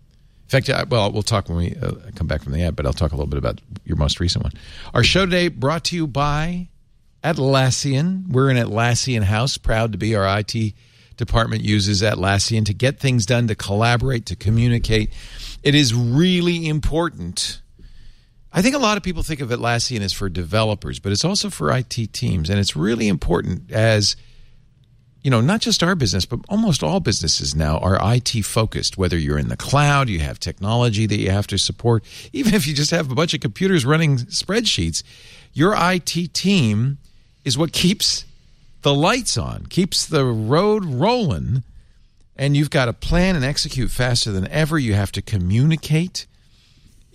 [0.46, 2.86] In fact, I, well, we'll talk when we uh, come back from the ad, but
[2.86, 4.54] I'll talk a little bit about your most recent one.
[4.94, 6.70] Our show today brought to you by
[7.24, 8.30] Atlassian.
[8.30, 10.74] We're in Atlassian House, proud to be our IT
[11.18, 15.12] department uses Atlassian to get things done, to collaborate, to communicate.
[15.64, 17.62] It is really important.
[18.58, 21.52] I think a lot of people think of Atlassian as for developers, but it's also
[21.52, 24.16] for IT teams, and it's really important as
[25.22, 28.98] you know, not just our business, but almost all businesses now are IT focused.
[28.98, 32.04] Whether you're in the cloud, you have technology that you have to support,
[32.34, 35.04] even if you just have a bunch of computers running spreadsheets,
[35.54, 36.98] your IT team
[37.46, 38.26] is what keeps
[38.82, 41.64] the lights on, keeps the road rolling.
[42.36, 44.80] And you've got to plan and execute faster than ever.
[44.80, 46.26] You have to communicate.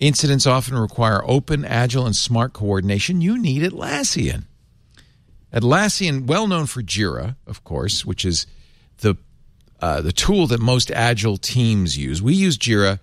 [0.03, 3.21] Incidents often require open, agile, and smart coordination.
[3.21, 4.43] You need Atlassian.
[5.53, 8.45] Atlassian, well known for Jira, of course, which is
[8.97, 9.15] the
[9.79, 12.21] uh, the tool that most agile teams use.
[12.21, 12.99] We use Jira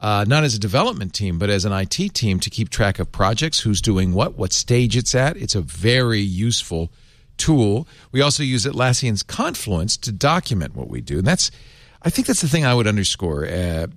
[0.00, 3.12] uh, not as a development team, but as an IT team to keep track of
[3.12, 5.36] projects, who's doing what, what stage it's at.
[5.36, 6.90] It's a very useful
[7.36, 7.86] tool.
[8.10, 11.18] We also use Atlassian's Confluence to document what we do.
[11.18, 11.50] And that's,
[12.02, 13.46] I think that's the thing I would underscore.
[13.46, 13.88] Uh,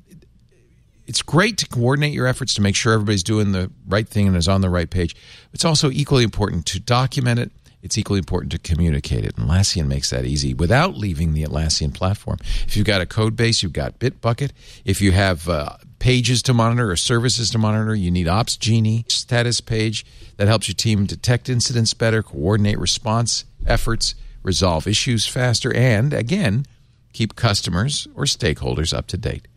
[1.06, 4.36] it's great to coordinate your efforts to make sure everybody's doing the right thing and
[4.36, 5.16] is on the right page.
[5.54, 7.52] It's also equally important to document it.
[7.82, 9.38] It's equally important to communicate it.
[9.38, 12.38] And Atlassian makes that easy without leaving the Atlassian platform.
[12.66, 14.52] If you've got a code base, you've got Bitbucket.
[14.86, 19.60] If you have uh, pages to monitor or services to monitor, you need Opsgenie status
[19.60, 20.06] page
[20.38, 26.66] that helps your team detect incidents better, coordinate response efforts, resolve issues faster, and again,
[27.12, 29.48] keep customers or stakeholders up to date.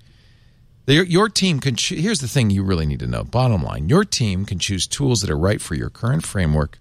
[0.87, 1.76] Your, your team can.
[1.76, 3.24] Cho- here's the thing you really need to know.
[3.24, 6.78] Bottom line: your team can choose tools that are right for your current framework,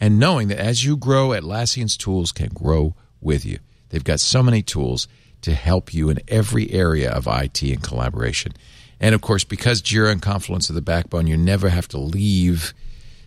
[0.00, 3.58] and knowing that as you grow, Atlassian's tools can grow with you.
[3.90, 5.06] They've got so many tools
[5.42, 8.52] to help you in every area of IT and collaboration.
[8.98, 12.74] And of course, because Jira and Confluence are the backbone, you never have to leave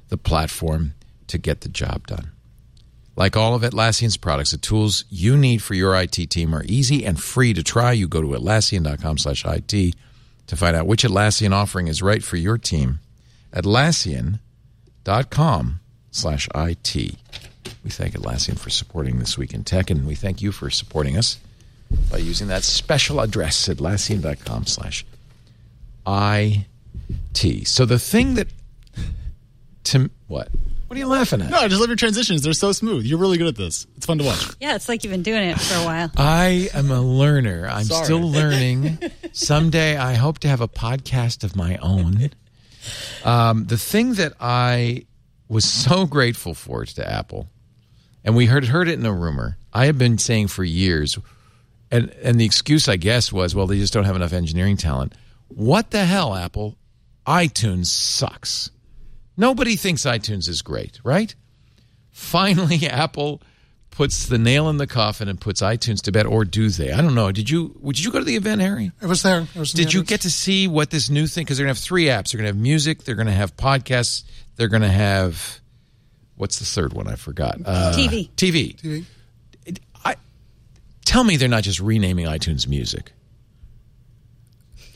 [0.09, 0.95] the platform
[1.27, 2.31] to get the job done.
[3.15, 7.05] Like all of Atlassian's products, the tools you need for your IT team are easy
[7.05, 7.91] and free to try.
[7.91, 9.95] You go to Atlassian.com slash IT
[10.49, 12.99] to find out which Atlassian offering is right for your team.
[13.53, 15.79] Atlassian.com
[16.09, 16.95] slash IT.
[17.83, 21.15] We thank Atlassian for supporting This Week in Tech, and we thank you for supporting
[21.15, 21.37] us
[22.11, 25.05] by using that special address, Atlassian.com slash
[26.07, 27.67] IT.
[27.67, 28.47] So the thing that...
[29.85, 30.49] To, what?
[30.89, 31.51] What are you laughing at?
[31.51, 32.41] No, I just love your transitions.
[32.41, 33.05] They're so smooth.
[33.05, 33.85] You're really good at this.
[33.95, 34.43] It's fun to watch.
[34.59, 36.11] Yeah, it's like you've been doing it for a while.
[36.17, 37.67] I am a learner.
[37.71, 38.05] I'm Sorry.
[38.05, 38.97] still learning.
[39.31, 42.31] Someday I hope to have a podcast of my own.
[43.23, 45.05] Um, the thing that I
[45.47, 47.47] was so grateful for to Apple,
[48.25, 49.57] and we heard heard it in a rumor.
[49.71, 51.19] I have been saying for years,
[51.91, 55.13] and and the excuse I guess was, well, they just don't have enough engineering talent.
[55.49, 56.77] What the hell, Apple?
[57.27, 58.71] iTunes sucks.
[59.39, 61.33] Nobody thinks iTunes is great, right?
[62.11, 63.41] Finally, Apple
[63.89, 66.91] puts the nail in the coffin and puts iTunes to bed, or do they?
[66.91, 67.31] I don't know.
[67.31, 67.79] Did you?
[67.85, 68.91] Did you go to the event, Harry?
[69.01, 69.47] I was there.
[69.55, 70.09] I was Did the you audience.
[70.09, 71.45] get to see what this new thing?
[71.45, 72.31] Because they're going to have three apps.
[72.31, 73.03] They're going to have music.
[73.05, 74.23] They're going to have podcasts.
[74.57, 75.61] They're going to have
[76.35, 77.07] what's the third one?
[77.07, 77.59] I forgot.
[77.65, 78.29] Uh, TV.
[78.31, 78.75] TV.
[78.75, 79.79] TV?
[80.03, 80.15] I
[81.05, 83.13] tell me they're not just renaming iTunes Music.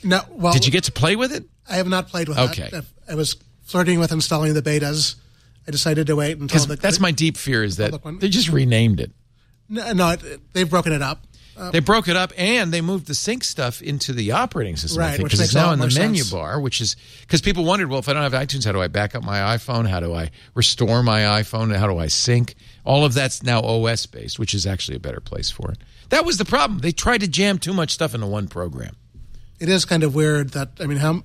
[0.04, 0.22] No.
[0.32, 1.46] Well, Did you get to play with it?
[1.70, 2.50] I have not played with it.
[2.52, 2.70] Okay.
[2.72, 2.84] that.
[3.10, 5.16] I was flirting with installing the betas.
[5.68, 6.76] I decided to wait until the.
[6.76, 9.12] that's my deep fear is that they just renamed it.
[9.70, 11.26] No, no it, they've broken it up.
[11.56, 15.00] Uh, They broke it up and they moved the sync stuff into the operating system.
[15.02, 16.32] Right, which because it's now in the menu sense.
[16.32, 18.88] bar, which is because people wondered, well, if I don't have iTunes, how do I
[18.88, 19.88] back up my iPhone?
[19.88, 21.74] How do I restore my iPhone?
[21.76, 22.56] How do I sync?
[22.86, 25.78] All of that's now OS based, which is actually a better place for it.
[26.10, 26.80] That was the problem.
[26.80, 28.96] They tried to jam too much stuff into one program.
[29.60, 31.22] it is kind of weird that I mean, how?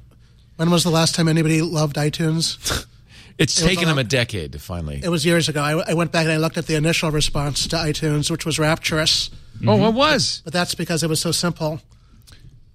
[0.59, 2.85] When was the last time anybody loved iTunes?
[3.39, 5.01] It's It taken a them a decade to finally.
[5.01, 5.63] It was years ago.
[5.63, 8.59] I, I went back and I looked at the initial response to iTunes, which was
[8.59, 9.31] rapturous.
[9.65, 10.43] Oh, it was.
[10.43, 11.81] But that's because it was so simple.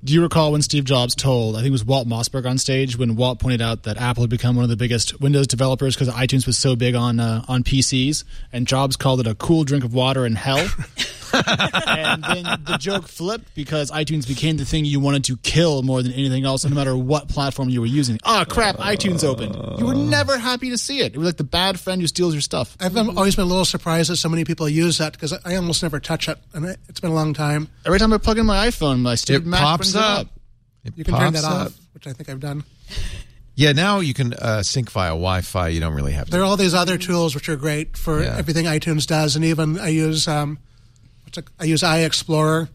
[0.06, 2.98] Do you recall when Steve Jobs told, I think it was Walt Mossberg on stage,
[2.98, 6.08] when Walt pointed out that Apple had become one of the biggest Windows developers because
[6.08, 8.24] iTunes was so big on uh, on PCs,
[8.54, 10.66] and Jobs called it a cool drink of water in hell.
[11.34, 16.02] and then the joke flipped because iTunes became the thing you wanted to kill more
[16.02, 18.20] than anything else, no matter what platform you were using.
[18.24, 18.78] Ah, crap!
[18.78, 19.56] iTunes opened.
[19.80, 21.14] You were never happy to see it.
[21.16, 22.76] It was like the bad friend who steals your stuff.
[22.80, 25.56] I've been, always been a little surprised that so many people use that because I
[25.56, 27.68] almost never touch it, and it, it's been a long time.
[27.86, 30.20] Every time I plug in my iPhone, my stupid It Mac pops brings it up.
[30.22, 30.28] up.
[30.86, 31.68] It You can turn pops that up.
[31.68, 32.64] off, which I think I've done.
[33.56, 35.68] Yeah, now you can uh, sync via Wi-Fi.
[35.68, 36.32] You don't really have to.
[36.32, 38.36] There are all these other tools which are great for Yeah.
[38.36, 40.58] everything iTunes does, and even I use um,
[41.38, 42.70] what's it, I use iExplorer,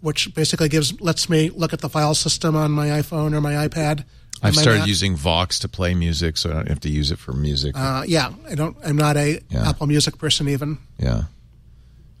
[0.00, 3.52] which basically gives lets me look at the file system on my iPhone or my
[3.68, 4.04] iPad.
[4.40, 4.88] I've on my started Mac.
[4.88, 7.76] using Vox to play music, so I don't have to use it for music.
[7.76, 8.76] Uh, yeah, I don't.
[8.84, 9.68] I'm not a Yeah.
[9.68, 10.78] Apple Music person even.
[10.98, 11.22] Yeah.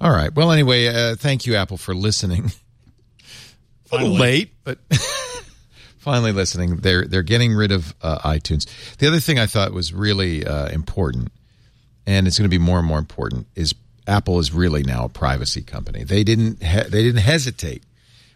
[0.00, 0.32] All right.
[0.34, 2.52] Well, anyway, uh, thank you, Apple, for listening.
[3.90, 4.78] A little late, but
[5.98, 6.76] finally listening.
[6.76, 8.66] They're they're getting rid of uh, iTunes.
[8.98, 11.32] The other thing I thought was really uh, important,
[12.06, 13.74] and it's going to be more and more important, is
[14.08, 16.02] Apple is really now a privacy company.
[16.04, 17.82] They didn't he- they didn't hesitate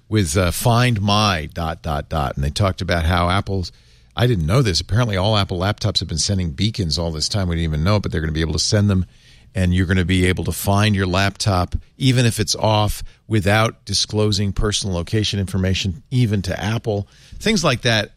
[0.08, 3.72] with uh, Find My dot dot dot, and they talked about how Apple's.
[4.14, 4.78] I didn't know this.
[4.80, 7.48] Apparently, all Apple laptops have been sending beacons all this time.
[7.48, 9.06] We didn't even know, it, but they're going to be able to send them,
[9.54, 13.86] and you're going to be able to find your laptop even if it's off without
[13.86, 17.08] disclosing personal location information, even to Apple.
[17.38, 18.12] Things like that.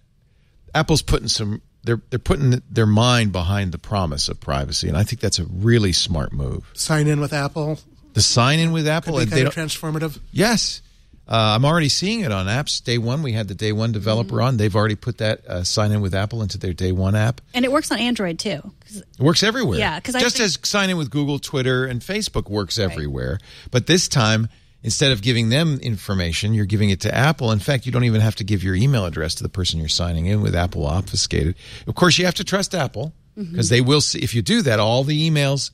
[0.73, 1.61] Apple's putting some.
[1.85, 5.45] They're they're putting their mind behind the promise of privacy, and I think that's a
[5.45, 6.69] really smart move.
[6.73, 7.79] Sign in with Apple.
[8.13, 10.19] The sign in with Could Apple, be and they kind of transformative.
[10.31, 10.81] Yes.
[11.27, 12.83] Uh, I'm already seeing it on apps.
[12.83, 14.43] Day one, we had the day one developer Mm-hmm.
[14.43, 14.57] on.
[14.57, 17.41] They've already put that uh, sign in with Apple into their day one app.
[17.55, 18.61] And it works on Android too.
[18.93, 19.79] It works everywhere.
[19.79, 23.39] Yeah, because just think- as sign in with Google, Twitter, and Facebook works everywhere.
[23.71, 24.49] But this time,
[24.85, 27.51] instead of giving them information, you're giving it to Apple.
[27.51, 29.89] In fact, you don't even have to give your email address to the person you're
[29.89, 30.55] signing in with.
[30.55, 31.55] Apple obfuscated.
[31.87, 33.51] Of course, you have to trust Apple Mm-hmm.
[33.51, 34.79] because they will see if you do that.
[34.79, 35.71] All the emails,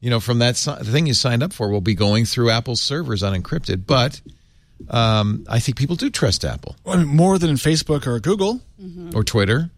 [0.00, 2.80] you know, from that si- thing you signed up for will be going through Apple's
[2.80, 3.84] servers unencrypted.
[3.84, 4.20] But
[4.88, 8.60] um, I think people do trust Apple I mean, more than Facebook or Google.
[9.12, 9.70] or Twitter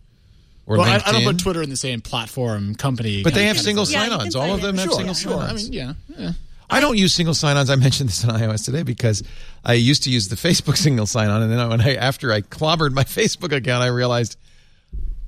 [0.66, 1.06] or Well, I, LinkedIn.
[1.08, 3.22] I don't put Twitter in the same platform company.
[3.22, 4.36] but they have single Yeah, you can sign-ons.
[4.36, 5.32] All of them have Sure, single Sure.
[5.40, 5.70] Sign-ons.
[5.70, 5.92] mean, yeah.
[6.18, 6.32] yeah.
[6.72, 7.68] I don't use single sign-ons.
[7.68, 9.22] I mentioned this on iOS today because
[9.62, 12.92] I used to use the Facebook single sign-on, and then when I after I clobbered
[12.92, 14.38] my Facebook account, I realized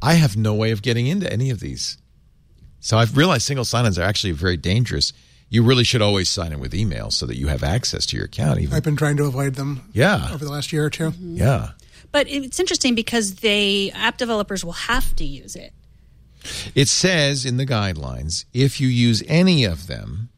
[0.00, 1.98] I have no way of getting into any of these.
[2.80, 5.12] So I've realized single sign-ons are actually very dangerous.
[5.50, 8.24] You really should always sign in with email so that you have access to your
[8.24, 8.60] account.
[8.60, 11.36] Even I've been trying to avoid them yeah, over the last year or 2 mm-hmm.
[11.36, 11.70] yeah.
[12.10, 15.72] But it's interesting because they app developers will have to use it.
[16.74, 20.30] It says in the guidelines if you use any of them,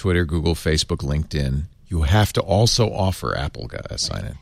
[0.00, 4.38] Twitter, Google, Facebook, LinkedIn, you have to also offer Apple uh, sign in.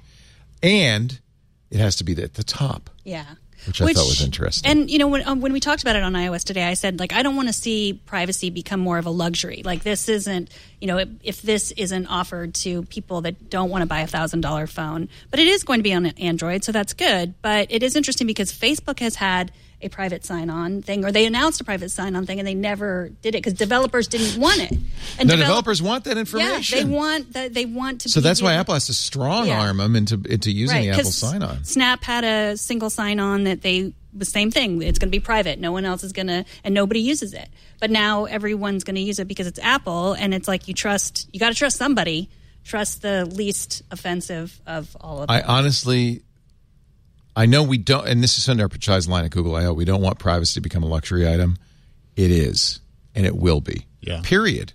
[0.63, 1.21] And
[1.69, 2.91] it has to be at the top.
[3.03, 3.25] Yeah.
[3.67, 4.71] Which I thought was interesting.
[4.71, 7.01] And you know, when um, when we talked about it on iOS today, I said
[7.01, 9.63] like I don't want to see privacy become more of a luxury.
[9.65, 10.49] Like this isn't,
[10.81, 14.07] you know, if, if this isn't offered to people that don't want to buy a
[14.07, 17.35] thousand dollar phone, but it is going to be on Android, so that's good.
[17.43, 19.51] But it is interesting because Facebook has had
[19.81, 23.35] a private sign-on thing, or they announced a private sign-on thing, and they never did
[23.35, 24.73] it because developers didn't want it.
[24.73, 26.79] And No, develop- developers want that information.
[26.79, 27.55] yeah, they want that.
[27.55, 28.09] They want to.
[28.09, 29.61] so that's why Apple has to strong Yeah.
[29.61, 31.63] arm them into into using the Apple sign on.
[31.65, 34.83] Snap had a single sign on that they the same thing.
[34.83, 35.61] It's going to be private.
[35.61, 37.49] No one else is going to, and nobody uses it.
[37.79, 41.29] But now everyone's going to use it because it's Apple, and it's like you trust.
[41.33, 42.29] You got to trust somebody.
[42.65, 46.23] Trust the least offensive of all of I honestly,
[47.39, 49.73] I know we don't, and this is Sundar Pichai's line at Google I/O.
[49.73, 51.57] We don't want privacy to become a luxury item.
[52.17, 52.81] It is,
[53.15, 53.87] and it will be.
[54.01, 54.23] Yeah.
[54.25, 54.73] Period.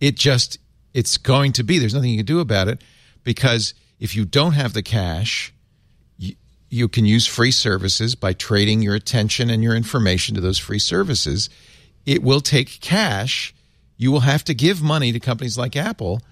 [0.00, 0.58] It just,
[0.94, 1.80] it's going to be.
[1.80, 2.80] There's nothing you can do about it
[3.24, 5.52] because if you don't have the cash,
[6.16, 6.36] you,
[6.68, 10.78] you can use free services by trading your attention and your information to those free
[10.78, 11.50] services.
[12.06, 13.52] It will take cash.
[13.96, 16.22] You will have to give money to companies like Apple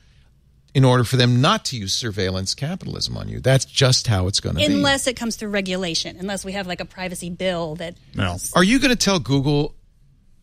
[0.74, 3.40] in order for them not to use surveillance capitalism on you.
[3.40, 4.72] That's just how it's going to be.
[4.72, 8.36] Unless it comes through regulation, unless we have like a privacy bill that No.
[8.54, 9.74] Are you going to tell Google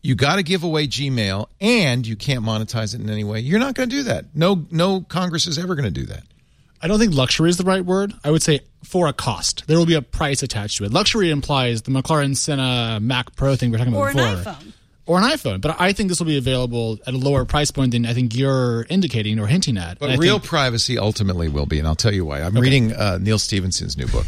[0.02, 3.40] you got to give away Gmail and you can't monetize it in any way?
[3.40, 4.34] You're not going to do that.
[4.34, 6.24] No, no Congress is ever going to do that.
[6.82, 8.12] I don't think luxury is the right word.
[8.22, 9.66] I would say for a cost.
[9.66, 10.92] There will be a price attached to it.
[10.92, 14.52] Luxury implies the McLaren Senna Mac Pro thing we we're talking or about an before.
[14.52, 14.72] iPhone.
[15.06, 15.60] Or an iPhone.
[15.60, 18.34] But I think this will be available at a lower price point than I think
[18.34, 20.00] you're indicating or hinting at.
[20.00, 22.42] But real think- privacy ultimately will be, and I'll tell you why.
[22.42, 24.26] I'm reading uh, Neal Stephenson's new book.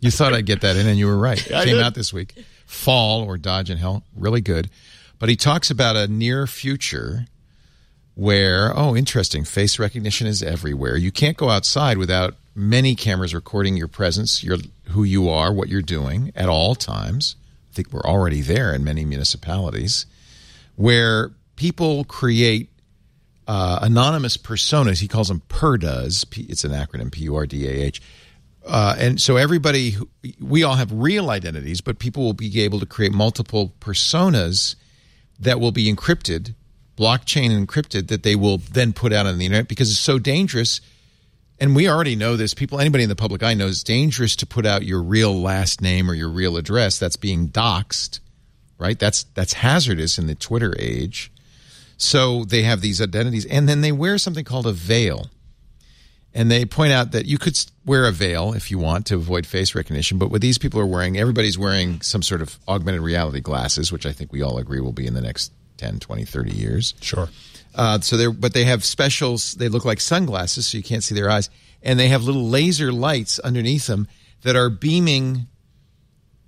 [0.00, 1.40] You thought I'd get that in, and you were right.
[1.46, 1.82] It came did.
[1.82, 2.34] out this week.
[2.66, 4.68] Fall or Dodge in Hell, really good.
[5.18, 7.26] But he talks about a near future
[8.14, 10.96] where, oh, interesting, face recognition is everywhere.
[10.96, 14.58] You can't go outside without many cameras recording your presence, your
[14.88, 17.36] who you are, what you're doing at all times.
[17.78, 20.04] Think we're already there in many municipalities
[20.74, 22.70] where people create
[23.46, 24.98] uh, anonymous personas.
[24.98, 26.26] He calls them PURDAHs.
[26.50, 28.02] It's an acronym, P U R D A H.
[28.66, 29.94] Uh, and so everybody,
[30.40, 34.74] we all have real identities, but people will be able to create multiple personas
[35.38, 36.56] that will be encrypted,
[36.96, 40.80] blockchain encrypted, that they will then put out on the internet because it's so dangerous.
[41.60, 42.54] And we already know this.
[42.54, 46.10] People, anybody in the public eye knows dangerous to put out your real last name
[46.10, 46.98] or your real address.
[46.98, 48.20] That's being doxxed,
[48.78, 48.98] right?
[48.98, 51.32] That's that's hazardous in the Twitter age.
[51.96, 55.26] So they have these identities, and then they wear something called a veil.
[56.32, 59.46] And they point out that you could wear a veil if you want to avoid
[59.46, 63.40] face recognition, but what these people are wearing, everybody's wearing some sort of augmented reality
[63.40, 66.52] glasses, which I think we all agree will be in the next 10, 20, 30
[66.52, 66.94] years.
[67.00, 67.28] Sure.
[67.78, 69.52] Uh, so they're, but they have specials.
[69.52, 71.48] They look like sunglasses, so you can't see their eyes,
[71.80, 74.08] and they have little laser lights underneath them
[74.42, 75.46] that are beaming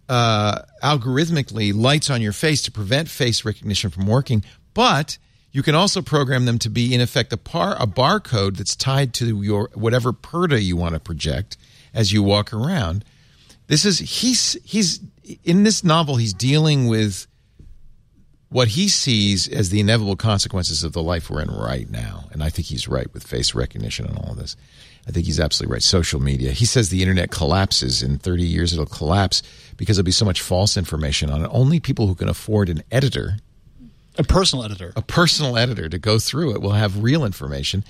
[0.09, 4.45] uh, algorithmically lights on your face to prevent face recognition from working.
[4.75, 5.19] But
[5.53, 9.15] you can also program them to be, in effect, a par a barcode that's tied
[9.15, 11.57] to your whatever PURDAH you want to project
[11.95, 13.05] as you walk around.
[13.69, 14.99] This is he's he's
[15.45, 16.17] in this novel.
[16.17, 17.29] He's dealing with
[18.51, 22.25] what he sees as the inevitable consequences of the life we're in right now.
[22.33, 24.57] And I think he's right with face recognition and all of this.
[25.09, 25.83] I think he's absolutely right.
[25.83, 26.51] Social media.
[26.53, 28.73] He says the internet collapses in 30 years.
[28.73, 29.43] It'll collapse
[29.77, 31.49] because there'll be so much false information on it.
[31.53, 33.37] Only people who can afford an editor,
[34.19, 34.93] A personal editor.
[34.97, 37.85] a personal editor to go through it, will have real information.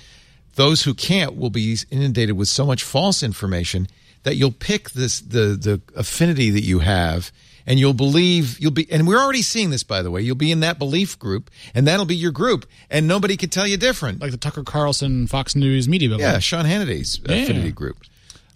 [0.55, 3.87] those who can't will be inundated with so much false information
[4.23, 7.31] that you'll pick this the the affinity that you have
[7.67, 10.51] and you'll believe you'll be and we're already seeing this by the way you'll be
[10.51, 14.21] in that belief group and that'll be your group and nobody can tell you different
[14.21, 16.09] Like the Tucker Carlson Fox News media.
[16.09, 16.21] bubble.
[16.23, 17.35] yeah sean hannity's Yeah.
[17.37, 17.97] affinity group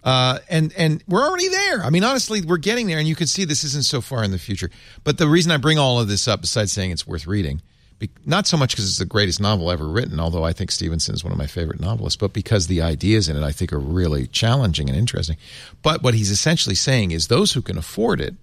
[0.03, 1.81] uh, and and we're already there.
[1.83, 4.29] I mean, honestly, we're getting there, and you can see this isn't so far in
[4.29, 4.69] the future.
[5.03, 7.63] But the reason I bring all of this up, besides saying it's worth reading,
[7.97, 11.15] be, not so much because it's the greatest novel ever written, although I think Stephenson
[11.15, 13.79] is one of my favorite novelists, but because the ideas in it I think are
[13.79, 15.37] really challenging and interesting.
[15.81, 18.35] But what he's essentially saying is those who can afford it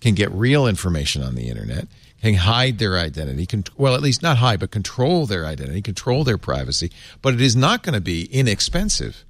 [0.00, 1.86] can get real information on the internet,
[2.22, 6.24] can hide their identity, can, well, at least not hide, but control their identity, control
[6.24, 6.90] their privacy.
[7.22, 9.24] But it is not going to be inexpensive.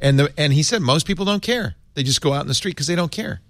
[0.00, 1.76] And the and he said most people don't care.
[1.94, 3.40] They just go out in the street because they don't care.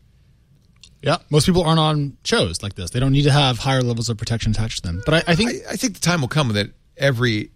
[1.00, 2.90] Yeah, most people aren't on shows like this.
[2.90, 5.02] They don't need to have higher levels of protection attached to them.
[5.04, 7.50] But I, I think I, I think the time will come that every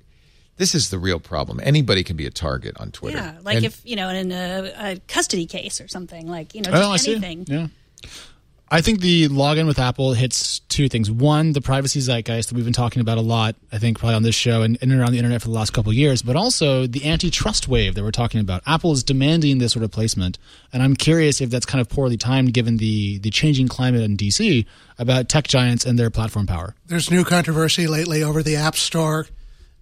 [0.57, 1.61] this is the real problem.
[1.62, 3.18] Anybody can be a target on Twitter.
[3.18, 6.62] Yeah, like And- if you know in a, a custody case or something, like you
[6.62, 7.12] know, Oh, just see.
[7.12, 7.44] anything.
[7.47, 7.66] Yeah.
[8.69, 11.09] I think the login with Apple hits two things.
[11.09, 14.25] One, the privacy zeitgeist that we've been talking about a lot, I think probably on
[14.25, 16.87] this show and and around the internet for the last couple of years, but also
[16.87, 18.62] the antitrust wave that we're talking about.
[18.67, 20.39] Apple is demanding this sort of placement,
[20.73, 24.17] and I'm curious if that's kind of poorly timed given the the changing climate in
[24.17, 24.67] DC
[24.99, 26.75] about tech giants and their platform power.
[26.87, 29.29] There's new controversy lately over the App Store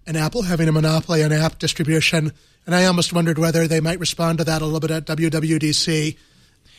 [0.05, 2.31] and Apple having a monopoly on app distribution.
[2.65, 6.17] And I almost wondered whether they might respond to that a little bit at WWDC.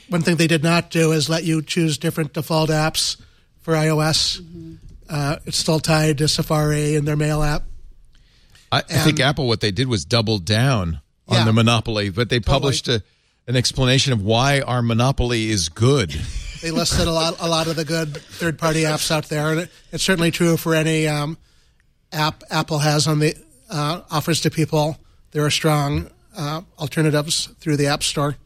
[0.09, 3.21] One thing they did not do is let you choose different default apps
[3.61, 4.41] for iOS.
[5.09, 7.63] Uh, it's still tied to Safari and their mail app.
[8.71, 11.45] I, I think Apple what they did was double down on Yeah.
[11.45, 13.03] the monopoly, but they published a,
[13.47, 16.15] an explanation of why our monopoly is good.
[16.63, 19.71] They listed a lot, a lot of the good third-party apps out there, and it,
[19.93, 21.37] it's certainly true for any um,
[22.13, 23.37] app Apple has on the
[23.71, 24.97] uh, offers to people.
[25.33, 28.37] There are strong uh, alternatives through the App Store.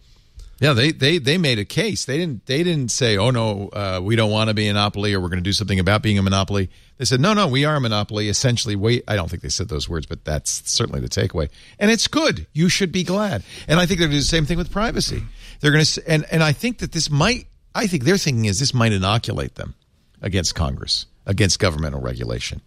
[0.60, 2.04] Yeah, they, they they made a case.
[2.04, 5.14] They didn't they didn't say, "Oh no, uh, we don't want to be a monopoly,
[5.14, 7.64] or we're going to do something about being a monopoly." They said, "No, no, we
[7.64, 11.00] are a monopoly." Essentially, we I don't think they said those words, but that's certainly
[11.00, 11.48] the takeaway.
[11.78, 12.46] And it's good.
[12.52, 13.42] You should be glad.
[13.68, 15.22] And I think they're going to do the same thing with privacy.
[15.60, 17.46] They're going to and and I think that this might.
[17.74, 19.74] I think their thinking is this might inoculate them
[20.20, 22.60] against Congress, against governmental regulation.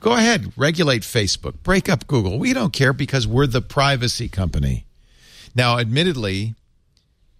[0.00, 2.38] Go ahead, regulate Facebook, break up Google.
[2.38, 4.84] We don't care because we're the privacy company.
[5.54, 6.56] Now, admittedly,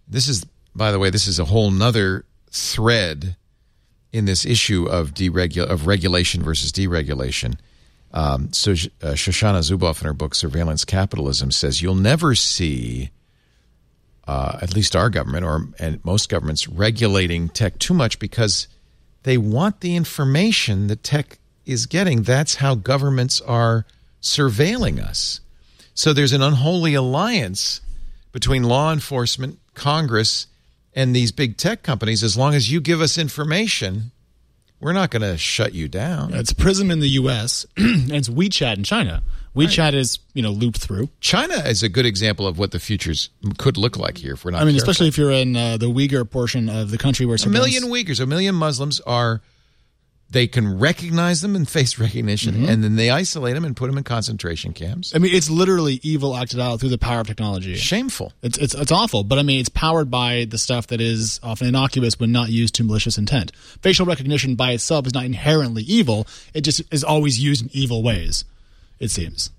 [0.08, 0.44] this is,
[0.74, 3.36] by the way, this is a whole nother thread
[4.12, 7.56] in this issue of deregu- of regulation versus deregulation.
[8.12, 13.10] Um, so uh, Shoshana Zuboff in her book Surveillance Capitalism says you'll never see,
[14.26, 18.68] uh, at least our government or and most governments regulating tech too much because
[19.22, 22.22] they want the information that tech is getting.
[22.22, 23.86] That's how governments are
[24.20, 25.40] surveilling us.
[25.94, 27.80] So there's an unholy alliance
[28.32, 30.46] between law enforcement, Congress,
[30.94, 32.22] and these big tech companies.
[32.22, 34.10] As long as you give us information,
[34.80, 36.34] we're not going to shut you down.
[36.34, 37.64] It's Prism in the U.S.
[37.76, 39.22] and it's WeChat in China.
[39.54, 41.10] WeChat is you know looped through.
[41.20, 43.28] China is a good example of what the futures
[43.58, 44.32] could look like here.
[44.32, 44.90] If we're not, I mean, careful.
[44.90, 48.20] especially if you're in uh, the Uyghur portion of the country where a million Uyghurs,
[48.20, 49.42] a million Muslims are.
[50.32, 52.68] They can recognize them in face recognition, Mm-hmm.
[52.68, 55.14] and then they isolate them and put them in concentration camps.
[55.14, 57.74] I mean, it's literally evil acted out through the power of technology.
[57.76, 58.32] Shameful.
[58.42, 61.68] It's, it's it's awful, but I mean, it's powered by the stuff that is often
[61.68, 63.52] innocuous when not used to malicious intent.
[63.82, 68.02] Facial recognition by itself is not inherently evil; it just is always used in evil
[68.02, 68.44] ways.
[68.98, 69.50] It seems.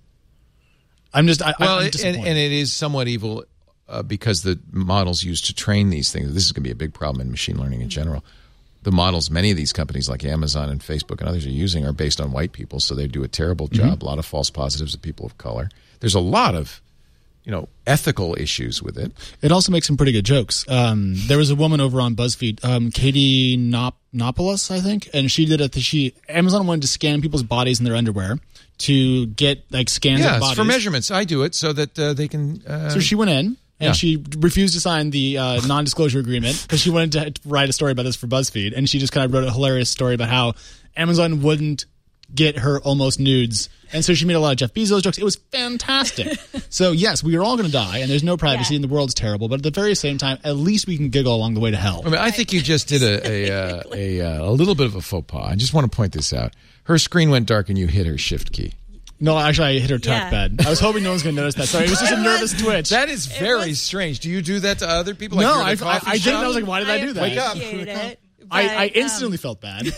[1.13, 3.43] I'm just I, Well, I'm and, and it is somewhat evil
[3.87, 6.33] uh, because the models used to train these things.
[6.33, 8.23] This is going to be a big problem in machine learning in general.
[8.83, 11.93] The models many of these companies like Amazon and Facebook and others are using are
[11.93, 13.89] based on white people, so they do a terrible Mm-hmm.
[13.89, 14.03] job.
[14.03, 15.69] A lot of false positives of people of color.
[16.01, 16.81] There's a lot of,
[17.45, 19.11] you know, ethical issues with it.
[19.41, 20.65] It also makes some pretty good jokes.
[20.69, 25.31] Um, there was a woman over on BuzzFeed, um, Katie Nop- Nopoulos, I think, and
[25.31, 25.73] she did it.
[25.75, 28.37] She Amazon wanted to scan people's bodies in their underwear
[28.79, 31.09] to get like scans Yeah, of bodies for measurements.
[31.11, 32.61] I do it so that uh, they can.
[32.67, 33.91] Uh, So she went in and Yeah.
[33.93, 37.91] she refused to sign the uh, non-disclosure agreement because she wanted to, write a story
[37.91, 40.53] about this for BuzzFeed, and she just kind of wrote a hilarious story about how
[40.95, 41.85] Amazon wouldn't
[42.33, 45.19] get her almost nudes, and so she made a lot of Jeff Bezos jokes.
[45.19, 46.39] It was fantastic.
[46.69, 48.77] so yes, we are all going to die, and there's no privacy, Yeah.
[48.77, 49.49] and the world's terrible.
[49.49, 51.77] But at the very same time, at least we can giggle along the way to
[51.77, 52.01] hell.
[52.05, 54.87] I mean, I think you just did a a, uh, a, uh, a little bit
[54.87, 55.45] of a faux pas.
[55.51, 56.53] I just want to point this out.
[56.85, 58.73] Her screen went dark and you hit her shift key.
[59.23, 60.29] No, actually, I hit her Yeah.
[60.29, 60.65] trackpad.
[60.65, 61.67] I was hoping no one's going to notice that.
[61.67, 62.89] Sorry, it was just a nervous twitch.
[62.89, 64.19] That is very strange.
[64.19, 65.37] Do you do that to other people?
[65.37, 66.23] Like no, you're I, at a I, coffee I didn't.
[66.33, 66.43] shop?
[66.43, 67.21] I was like, why did I, do that?
[67.21, 67.55] Wake up.
[67.55, 68.19] appreciate it.
[68.51, 69.87] I, I But, um, instantly felt bad.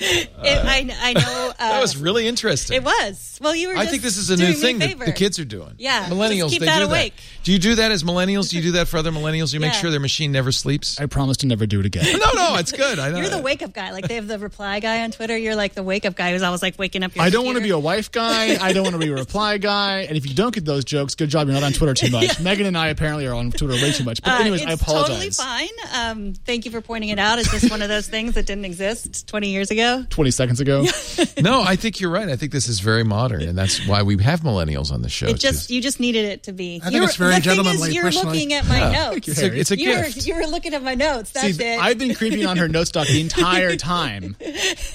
[0.00, 0.30] It,
[0.64, 1.50] I, I know.
[1.50, 2.76] Uh, That was really interesting.
[2.76, 3.38] It was.
[3.42, 3.74] Well, you were.
[3.74, 5.74] I just think this is a new thing that the kids are doing.
[5.78, 6.38] Yeah, millennials.
[6.38, 7.16] just keep they that do awake.
[7.16, 7.22] that.
[7.44, 8.50] Do you do that as millennials?
[8.50, 9.52] Do you do that for other millennials?
[9.52, 11.00] You make sure their machine never sleeps.
[11.00, 12.04] I promise to never do it again.
[12.18, 12.98] no, no, it's good.
[13.00, 13.18] I know.
[13.18, 13.90] You're the wake up guy.
[13.90, 15.36] Like they have the reply guy on Twitter.
[15.36, 17.14] You're like the wake up guy who's always like waking up.
[17.16, 17.76] Your I don't want to be computer.
[17.78, 18.56] a wife guy.
[18.64, 20.02] I don't want to be a reply guy.
[20.02, 21.48] And if you don't get those jokes, good job.
[21.48, 22.40] You're not on Twitter too much.
[22.40, 24.22] Megan and I apparently are on Twitter way too much.
[24.22, 25.08] But Uh, anyways, it's I apologize.
[25.08, 25.68] totally fine.
[25.92, 27.38] Um, thank you for pointing it out.
[27.38, 30.04] Is just one of those things that didn't exist 20 years ago.
[30.10, 30.84] 20 seconds ago.
[31.40, 32.28] no, I think you're right.
[32.28, 35.26] I think this is very modern, and that's why we have millennials on the show.
[35.26, 36.78] It just you just needed it to be.
[36.80, 38.32] think You're- it's very the thing gentlemanly, Is you're personally.
[38.38, 39.28] looking at my notes.
[39.28, 40.26] it's a, it's a you were gift.
[40.26, 41.30] you were looking at my notes.
[41.32, 41.80] That's See, it.
[41.80, 44.36] I've been creeping on her note stock the entire time,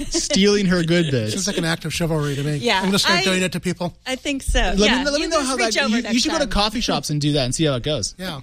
[0.10, 1.34] stealing her good bits.
[1.34, 2.58] It's like an act of chivalry to me.
[2.58, 3.94] Yeah, I'm going to start I- doing it to people.
[4.06, 4.60] I think so.
[4.60, 5.78] Let yeah, me, let me know how that.
[5.78, 7.84] over You, you should go to coffee shops and do that and see how it
[7.84, 8.16] goes.
[8.18, 8.42] Yeah.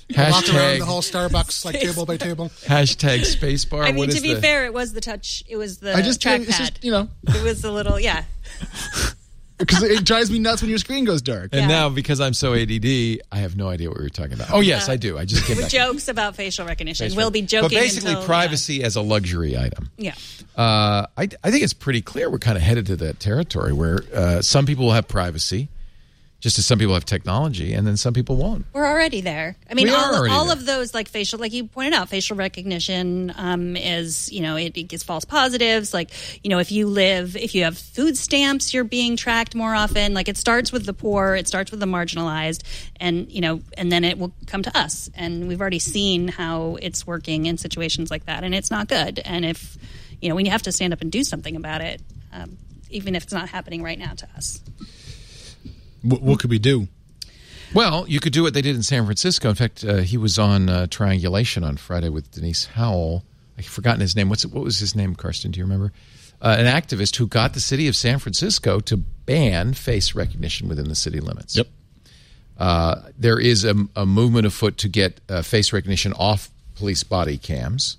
[0.16, 2.48] Walk around the whole Starbucks like table by table.
[2.66, 3.82] hashtag spacebar.
[3.84, 5.42] I mean, What to is be the- fair, it was the touch.
[5.48, 6.48] It was the I just, trackpad.
[6.48, 8.24] it's just, you know, it was the little yeah.
[9.58, 11.50] because it drives me nuts when your screen goes dark.
[11.52, 11.66] And Yeah.
[11.68, 14.50] now, because I'm so ADD, I have no idea what we were talking about.
[14.50, 15.16] Oh yes, I do.
[15.18, 15.70] I just came back.
[15.70, 17.14] jokes about facial recognition.
[17.14, 17.68] We'll be joking.
[17.68, 19.90] But basically, until, privacy as a luxury item.
[19.96, 20.14] Yeah.
[20.56, 24.00] Uh, I, I think it's pretty clear we're kind of headed to that territory where
[24.14, 25.68] uh, some people will have privacy,
[26.42, 28.66] just as some people have technology, and then some people won't.
[28.72, 29.54] We're already there.
[29.70, 33.32] I mean, We all, all of those like facial, like you pointed out, facial recognition
[33.36, 35.94] um, is you know it, it gets false positives.
[35.94, 36.10] Like
[36.42, 40.14] you know, if you live, if you have food stamps, you're being tracked more often.
[40.14, 42.64] Like it starts with the poor, it starts with the marginalized,
[42.96, 45.08] and you know, and then it will come to us.
[45.14, 49.20] And we've already seen how it's working in situations like that, and it's not good.
[49.24, 49.78] And if
[50.20, 52.58] you know, we have to stand up and do something about it, um,
[52.90, 54.60] even if it's not happening right now to us.
[56.02, 56.88] What, what could we do?
[57.74, 59.48] Well, you could do what they did in San Francisco.
[59.48, 63.24] In fact, uh, he was on uh, Triangulation on Friday with Denise Howell.
[63.58, 64.28] I've forgotten his name.
[64.28, 65.50] What's what was his name, Carsten?
[65.50, 65.92] Do you remember?
[66.40, 70.88] Uh, an activist who got the city of San Francisco to ban face recognition within
[70.88, 71.56] the city limits.
[71.56, 71.68] Yep.
[72.58, 77.38] Uh, there is a, a movement afoot to get uh, face recognition off police body
[77.38, 77.96] cams.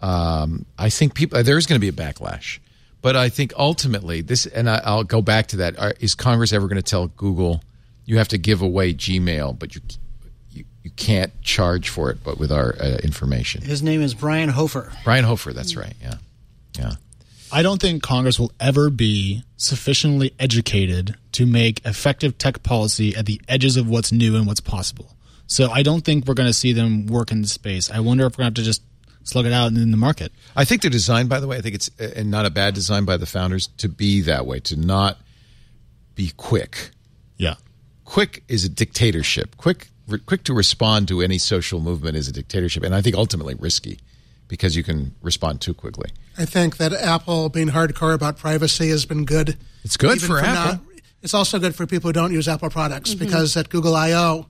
[0.00, 2.58] Um, I think people there is going to be a backlash,
[3.02, 6.52] but I think ultimately this, and I, I'll go back to that: are, is Congress
[6.52, 7.62] ever going to tell Google
[8.04, 9.82] you have to give away Gmail, but you
[10.50, 13.62] you, you can't charge for it, but with our uh, information?
[13.62, 14.92] His name is Brian Hofer.
[15.04, 15.94] Brian Hofer, that's right.
[16.00, 16.14] Yeah,
[16.78, 16.92] yeah.
[17.54, 23.26] I don't think Congress will ever be sufficiently educated to make effective tech policy at
[23.26, 25.14] the edges of what's new and what's possible.
[25.46, 27.90] So I don't think we're going to see them work in this space.
[27.90, 28.82] I wonder if we're going to have to just
[29.24, 30.32] slug it out in the market.
[30.56, 31.56] I think they're designed, by the way.
[31.56, 34.46] I think it's uh, and not a bad design by the founders to be that
[34.46, 35.18] way, to not
[36.14, 36.90] be quick.
[37.36, 37.54] Yeah.
[38.04, 39.56] quick is a dictatorship.
[39.56, 43.16] Quick, re, quick to respond to any social movement is a dictatorship, and I think
[43.16, 43.98] ultimately risky
[44.48, 46.10] because you can respond too quickly.
[46.38, 49.56] I think that Apple being hardcore about privacy has been good.
[49.84, 50.72] It's good even for now.
[50.72, 50.86] Apple.
[51.22, 53.24] it's also good for people who don't use Apple products Mm-hmm.
[53.24, 54.46] because at Google I/O,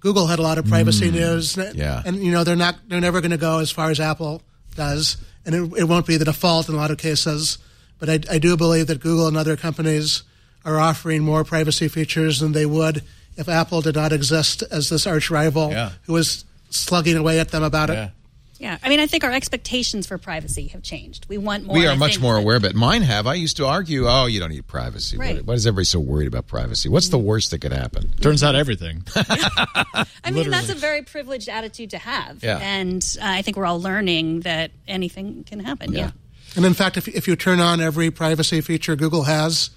[0.00, 1.56] Google had a lot of privacy news.
[1.56, 2.02] Mm, yeah.
[2.04, 4.42] and you know they're not they're never going to go as far as Apple
[4.74, 7.58] does, and it, it won't be the default in a lot of cases.
[7.98, 10.22] But I, I do believe that Google and other companies
[10.64, 13.02] are offering more privacy features than they would
[13.36, 15.90] if Apple did not exist as this arch rival Yeah.
[16.02, 18.10] who was slugging away at them about it.
[18.58, 21.26] Yeah, I mean, I think our expectations for privacy have changed.
[21.28, 21.76] We want more.
[21.76, 23.26] We are I much think more that- aware, but mine have.
[23.26, 25.16] I used to argue, oh, you don't need privacy.
[25.16, 25.44] Right.
[25.44, 26.88] Why is everybody so worried about privacy?
[26.88, 28.10] What's the worst that could happen?
[28.20, 29.02] Turns out everything.
[29.16, 32.42] I mean, that's a very privileged attitude to have.
[32.42, 32.58] Yeah.
[32.58, 35.92] And uh, I think we're all learning that anything can happen.
[35.92, 36.12] Yeah.
[36.56, 39.70] And in fact, if, if you turn on every privacy feature Google has,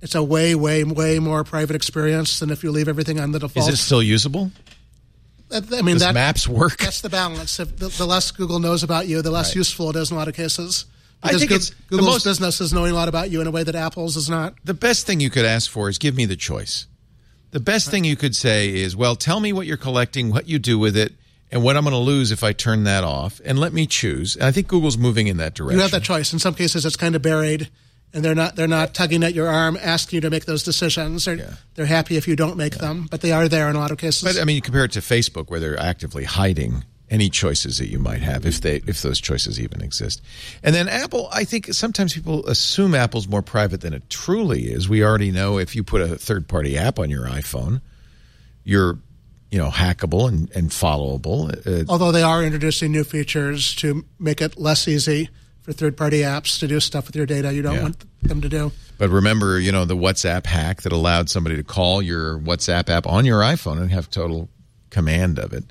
[0.00, 3.38] it's a way, way, way more private experience than if you leave everything on the
[3.38, 3.68] default.
[3.68, 4.50] Is it still usable?
[5.52, 6.78] I mean, Does that, maps work?
[6.78, 7.60] that's the balance.
[7.60, 9.56] If the, the less Google knows about you, the less Right.
[9.56, 10.86] useful it is in a lot of cases.
[11.22, 13.46] I Because think Goo- it's Google's most- business is knowing a lot about you in
[13.46, 14.54] a way that Apple's is not.
[14.64, 16.86] The best thing you could ask for is give me the choice.
[17.52, 20.58] The best thing you could say is, well, tell me what you're collecting, what you
[20.58, 21.14] do with it,
[21.50, 24.34] and what I'm going to lose if I turn that off, and let me choose.
[24.34, 25.78] And I think Google's moving in that direction.
[25.78, 26.32] You have that choice.
[26.32, 27.70] In some cases, it's kind of buried,
[28.16, 31.26] and they're not they're not tugging at your arm, asking you to make those decisions.
[31.26, 31.52] They're, Yeah.
[31.74, 33.98] they're happy if you don't make them, but they are there in a lot of
[33.98, 34.22] cases.
[34.24, 37.88] But I mean, you compare it to Facebook, where they're actively hiding any choices that
[37.88, 40.22] you might have, if they if those choices even exist.
[40.62, 44.88] And then Apple, I think sometimes people assume Apple's more private than it truly is.
[44.88, 47.82] We already know if you put a third party app on your iPhone,
[48.64, 48.98] you're
[49.50, 51.50] you know hackable and, and followable.
[51.66, 55.28] Uh, Although they are introducing new features to make it less easy
[55.66, 57.82] for third-party apps to do stuff with your data you don't Yeah.
[57.82, 58.72] want them to do.
[58.98, 63.06] But remember, you know, the WhatsApp hack that allowed somebody to call your WhatsApp app
[63.06, 64.48] on your iPhone and have total
[64.90, 65.64] command of it.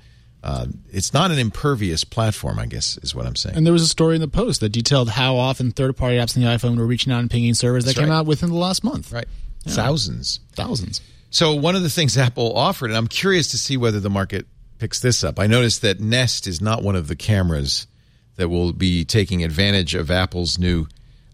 [0.44, 2.60] uh, it's not an impervious platform.
[2.60, 3.56] I guess is what I'm saying.
[3.56, 6.44] And there was a story in the post that detailed how often third-party apps on
[6.44, 8.84] the iPhone were reaching out and pinging servers that That's came out within the last
[8.84, 9.12] month.
[9.12, 9.28] right,
[9.68, 10.42] thousands.
[10.54, 11.02] Thousands.
[11.32, 14.46] So one of the things Apple offered, and I'm curious to see whether the market
[14.78, 15.40] picks this up.
[15.40, 17.88] I noticed that Nest is not one of the cameras
[18.36, 20.88] that will be taking advantage of Apple's new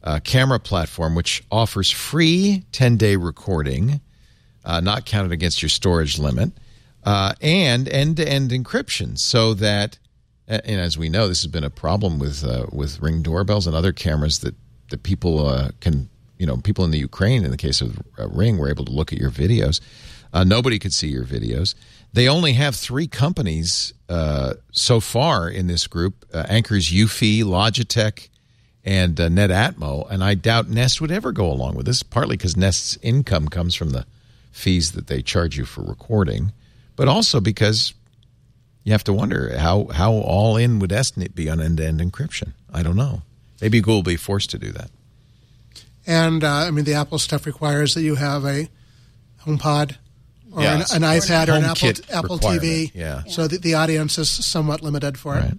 [0.03, 4.01] uh, camera platform, which offers free 10 day recording,
[4.65, 6.51] uh, not counted against your storage limit,
[7.03, 9.97] uh, and end to end encryption, so that.
[10.47, 13.75] And as we know, this has been a problem with uh, with Ring doorbells and
[13.75, 14.53] other cameras that
[14.89, 18.27] that people uh, can, you know, people in the Ukraine, in the case of uh,
[18.27, 19.79] Ring, were able to look at your videos.
[20.33, 21.75] Uh, nobody could see your videos.
[22.13, 28.29] They only have three companies uh, so far in this group: uh, Anker's, Eufy, Logitech,
[28.83, 30.09] and uh, NetAtmo.
[30.09, 33.75] And I doubt Nest would ever go along with this, partly because Nest's income comes
[33.75, 34.05] from the
[34.51, 36.51] fees that they charge you for recording,
[36.95, 37.93] but also because
[38.83, 41.99] you have to wonder how how all in would Estnet be on end to end
[41.99, 42.53] encryption.
[42.73, 43.21] I don't know.
[43.61, 44.89] Maybe Google will be forced to do that.
[46.07, 48.69] And uh, I mean, the Apple stuff requires that you have a
[49.45, 49.97] HomePod
[50.51, 52.91] or Yeah, an, it's an iPad or an Apple Apple TV.
[52.93, 53.23] yeah.
[53.27, 55.57] So the, the audience is somewhat limited for it.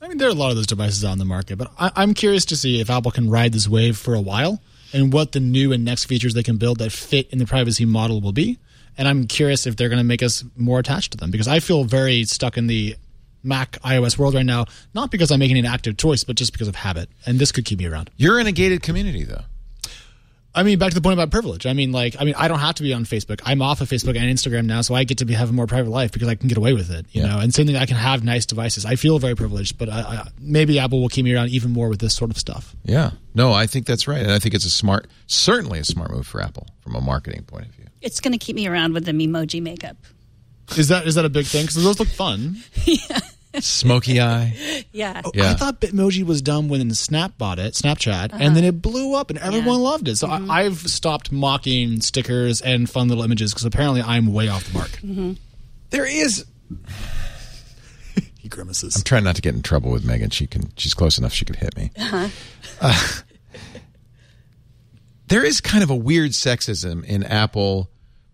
[0.00, 2.14] I mean, there are a lot of those devices on the market, but I, I'm
[2.14, 4.60] curious to see if Apple can ride this wave for a while
[4.92, 7.84] and what the new and next features they can build that fit in the privacy
[7.84, 8.58] model will be.
[8.96, 11.60] And I'm curious if they're going to make us more attached to them because I
[11.60, 12.96] feel very stuck in the
[13.44, 16.66] Mac iOS world right now, not because I'm making an active choice, but just because
[16.68, 17.08] of habit.
[17.26, 18.10] And this could keep me around.
[18.16, 19.42] You're in a gated community, though.
[20.58, 21.66] I mean, back to the point about privilege.
[21.66, 23.40] I mean, like, I mean, I don't have to be on Facebook.
[23.44, 25.66] I'm off of Facebook and Instagram now, so I get to be have a more
[25.66, 27.28] private life because I can get away with it, you Yeah.
[27.28, 27.38] know.
[27.38, 28.84] And same thing, I can have nice devices.
[28.84, 31.88] I feel very privileged, but I, I, maybe Apple will keep me around even more
[31.88, 32.74] with this sort of stuff.
[32.84, 33.12] Yeah.
[33.34, 34.20] No, I think that's right.
[34.22, 37.44] And I think it's a smart, certainly a smart move for Apple from a marketing
[37.44, 37.86] point of view.
[38.00, 39.96] It's going to keep me around with the emoji makeup.
[40.76, 41.62] Is that is that a big thing?
[41.66, 42.56] Because those look fun.
[43.60, 44.84] Smoky eye.
[44.92, 45.22] Yeah.
[45.24, 45.50] Oh, yeah.
[45.50, 48.66] I thought Bitmoji was dumb when Snap bought it, Snapchat, and then uh-huh.
[48.66, 50.16] it blew up and everyone loved it.
[50.16, 50.50] So I, mm-hmm.
[50.50, 54.90] I've stopped mocking stickers and fun little images because apparently I'm way off the mark.
[54.90, 55.32] Mm-hmm.
[55.90, 56.44] There is.
[58.40, 58.94] He grimaces.
[58.94, 60.30] I'm trying not to get in trouble with Megan.
[60.30, 60.70] She can.
[60.76, 61.32] She's close enough.
[61.32, 61.90] She could hit me.
[61.98, 62.28] Uh-huh.
[62.80, 63.08] Uh,
[65.26, 67.90] there is kind of a weird sexism in Apple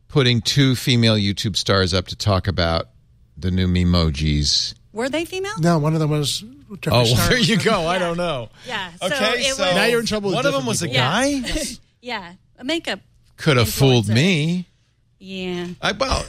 [0.08, 2.90] putting two female YouTube stars up to talk about
[3.36, 4.74] the new Memojis.
[4.94, 5.52] Were they female?
[5.60, 6.42] No, one of them was.
[6.70, 7.28] Jeffree Oh, Star.
[7.28, 7.86] there you go.
[7.86, 8.48] I don't know.
[8.66, 8.90] Yeah.
[9.00, 10.82] So Okay, it so was, Now you're in trouble with One of them different was
[10.82, 11.42] a guy.
[12.00, 12.32] Yeah.
[12.58, 13.00] A makeup.
[13.36, 14.66] Could have fooled me.
[15.18, 15.68] Yeah.
[15.80, 16.24] I, well,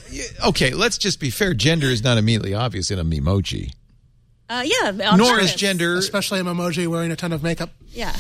[0.47, 0.73] okay.
[0.73, 1.53] Let's just be fair.
[1.53, 3.73] Gender is not immediately obvious in a Memoji.
[4.49, 5.09] Uh, yeah.
[5.11, 5.95] on Nor is gender.
[5.97, 7.71] Especially a Memoji wearing a ton of makeup.
[7.91, 8.15] Yeah.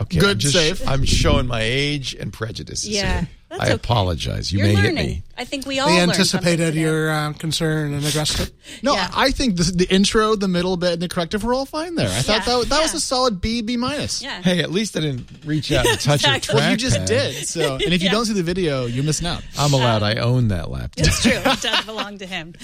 [0.00, 0.88] Okay, Good I'm just, save.
[0.88, 2.88] I'm showing my age and prejudices.
[2.88, 3.28] Yeah, here.
[3.58, 3.74] That's I okay.
[3.74, 4.52] apologize.
[4.52, 4.96] You You're may learning.
[4.96, 5.22] hit me.
[5.38, 8.50] I think we all They anticipated your uh, concern and addressed it.
[8.82, 9.10] No, Yeah.
[9.14, 12.08] I think the, the intro, the middle bit, and the corrective were all fine there.
[12.08, 14.22] I thought Yeah, that, that was a solid B, B minus.
[14.22, 14.42] Yeah.
[14.42, 16.52] Hey, at least I didn't reach out and touch Exactly.
[16.54, 16.80] your Well, you trackpad.
[16.80, 17.46] just did.
[17.48, 18.12] So, and if you Yeah.
[18.12, 19.42] don't see the video, you're missing out.
[19.58, 20.02] I'm allowed.
[20.02, 21.06] I own that laptop.
[21.06, 21.32] It's true.
[21.44, 22.54] It does belong to him.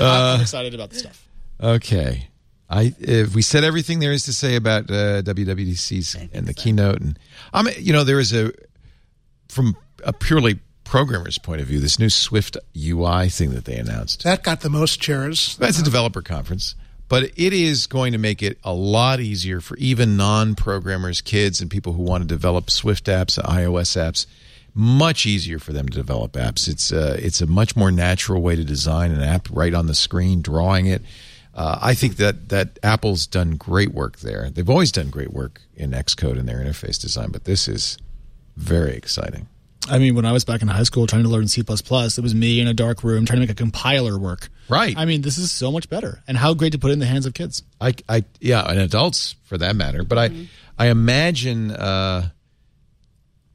[0.00, 1.26] I'm excited about the stuff.
[1.62, 2.28] Okay.
[2.68, 7.00] I if we said everything there is to say about uh, WWDC's and the keynote,
[7.00, 7.16] and
[7.52, 8.50] I'm you know there is a
[9.48, 14.22] from a purely programmer's point of view this new Swift UI thing that they announced.
[14.22, 15.56] That got the most cheers.
[15.56, 16.74] That's a developer conference,
[17.08, 21.70] but it is going to make it a lot easier for even non-programmers, kids, and
[21.70, 24.26] people who want to develop Swift apps, iOS apps.
[24.78, 26.68] Much easier for them to develop apps.
[26.68, 29.94] It's uh, it's a much more natural way to design an app right on the
[29.94, 31.02] screen, drawing it.
[31.54, 34.50] Uh, I think that that Apple's done great work there.
[34.50, 37.96] They've always done great work in Xcode and their interface design, but this is
[38.56, 39.46] very exciting.
[39.88, 42.34] I mean, when I was back in high school trying to learn C, it was
[42.34, 44.48] me in a dark room trying to make a compiler work.
[44.68, 44.96] Right.
[44.96, 46.22] I mean, this is so much better.
[46.26, 47.62] And how great to put it in the hands of kids.
[47.80, 50.02] I, I, yeah, and adults for that matter.
[50.02, 50.30] But I,
[50.78, 51.70] I imagine.
[51.70, 52.30] Uh,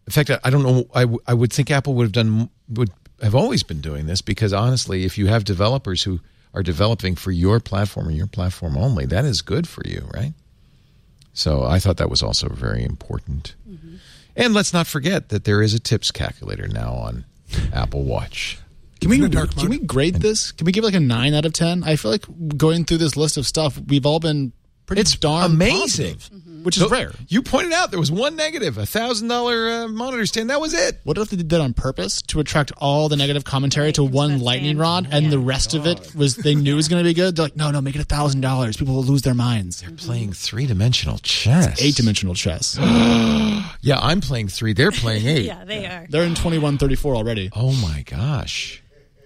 [0.07, 0.85] in fact, I, I don't know.
[0.93, 2.91] I, w- I would think Apple would have done would
[3.21, 6.19] have always been doing this because honestly, if you have developers who
[6.53, 10.33] are developing for your platform and your platform only, that is good for you, right?
[11.33, 13.55] So I thought that was also very important.
[14.35, 17.25] And let's not forget that there is a tips calculator now on
[17.73, 18.57] Apple Watch.
[18.99, 20.51] Can we dark can we grade this?
[20.51, 21.83] Can we give like a nine out of ten?
[21.83, 24.53] I feel like going through this list of stuff, we've all been
[24.85, 26.15] pretty It's darn amazing.
[26.17, 26.29] positive,
[26.63, 27.11] which is So, rare.
[27.27, 30.49] You pointed out there was one negative, a thousand dollar uh, monitor stand.
[30.49, 30.99] That was it.
[31.03, 34.39] What if they did that on purpose to attract all the negative commentary to one
[34.39, 35.47] lightning rod, and the yeah.
[35.47, 37.35] rest of it was they knew it was going to be good?
[37.35, 38.77] They're like, no, no, make it a thousand dollars.
[38.77, 39.81] People will lose their minds.
[39.81, 41.81] They're playing three dimensional chess.
[41.81, 42.77] Eight dimensional chess.
[43.83, 44.73] Yeah, I'm playing three.
[44.73, 45.45] They're playing eight.
[45.45, 46.05] Yeah, they are.
[46.09, 47.49] They're in twenty one thirty four already.
[47.55, 48.81] Oh my gosh.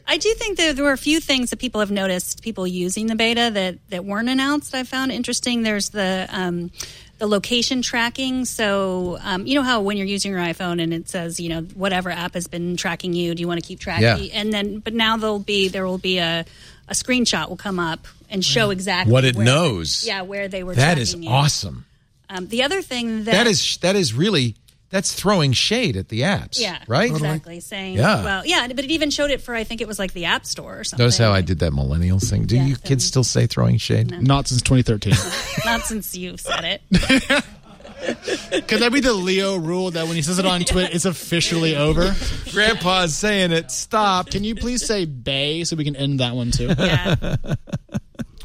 [0.08, 3.08] I do think that there were a few things that people have noticed people using
[3.08, 4.76] the beta that, that weren't announced.
[4.76, 5.64] I found interesting.
[5.64, 6.72] There's the um,
[7.18, 8.46] the location tracking.
[8.46, 11.62] So um, you know how when you're using your iPhone and it says you know
[11.74, 14.26] whatever app has been tracking you, do you want to keep tracking?
[14.26, 14.40] Yeah.
[14.40, 16.46] And then, but now there'll be there will be a
[16.88, 20.06] a screenshot will come up and show exactly What it where- knows.
[20.06, 20.76] Yeah, where they were.
[20.76, 21.86] That is awesome.
[22.30, 24.56] Um, the other thing that That is that is really
[24.90, 26.60] that's throwing shade at the apps.
[26.60, 27.10] Yeah, Right?
[27.12, 27.60] Exactly.
[27.60, 28.24] Saying, Yeah.
[28.24, 30.46] well, yeah, but it even showed it for I think it was like the App
[30.46, 31.04] Store or something.
[31.04, 32.46] Notice how I did that millennial thing.
[32.46, 34.12] Do Yeah, you kids still say throwing shade?
[34.22, 35.14] Not since 2013.
[35.66, 37.44] Not since you said it.
[38.68, 41.76] Could that be the Leo rule that when he says it on Twitter, it's officially
[41.76, 42.14] over?
[42.52, 43.72] Grandpa's saying it.
[43.72, 44.30] Stop.
[44.30, 46.74] Can you please say "bay" so we can end that one too?
[46.78, 47.16] Yeah.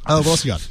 [0.07, 0.67] Oh, what else you got?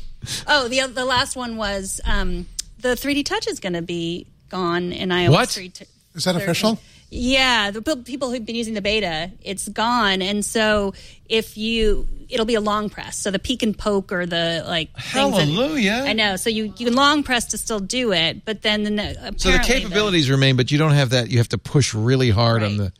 [0.48, 2.46] Oh, the the last one was um,
[2.80, 5.30] the 3D Touch is going to be gone in iOS.
[5.32, 5.50] What?
[5.50, 5.86] 3 t-
[6.16, 6.80] Is that official?
[7.12, 10.94] Yeah, the people who've been using the beta, it's gone, and so
[11.28, 13.18] if you, it'll be a long press.
[13.18, 14.92] So the peek and poke or the like.
[14.94, 16.04] things that- Hallelujah.
[16.06, 16.36] I know.
[16.36, 19.52] So you you can long press to still do it, but then the ne- So
[19.52, 21.32] the capabilities remain, but you don't have that.
[21.32, 22.94] You have to push really hard on the.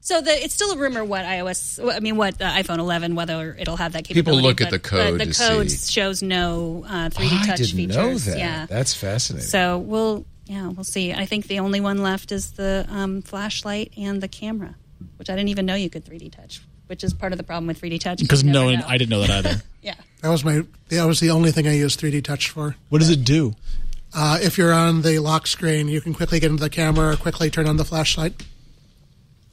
[0.00, 3.54] So the it's still a rumor what iOS, I mean what the iPhone 11, whether
[3.58, 4.14] it'll have that capability.
[4.14, 4.48] People capability.
[4.48, 5.92] look at the code The, to code see.
[5.92, 7.96] shows no uh, 3D I touch didn't features.
[7.96, 8.38] know that.
[8.38, 8.66] Yeah.
[8.66, 9.46] That's fascinating.
[9.48, 11.12] So we'll yeah we'll see.
[11.12, 14.74] I think the only one left is the um, flashlight and the camera,
[15.16, 16.60] which I didn't even know you could 3D touch.
[16.88, 18.18] Which is part of the problem with 3D touch.
[18.20, 18.86] Because You no one, know.
[18.88, 19.62] I didn't know that either.
[19.82, 19.94] Yeah.
[20.22, 20.64] That was my.
[20.88, 22.74] That was the only thing I used 3D Touch for.
[22.88, 23.54] What does it do?
[24.14, 27.16] Uh, if you're on the lock screen, you can quickly get into the camera or
[27.16, 28.42] quickly turn on the flashlight.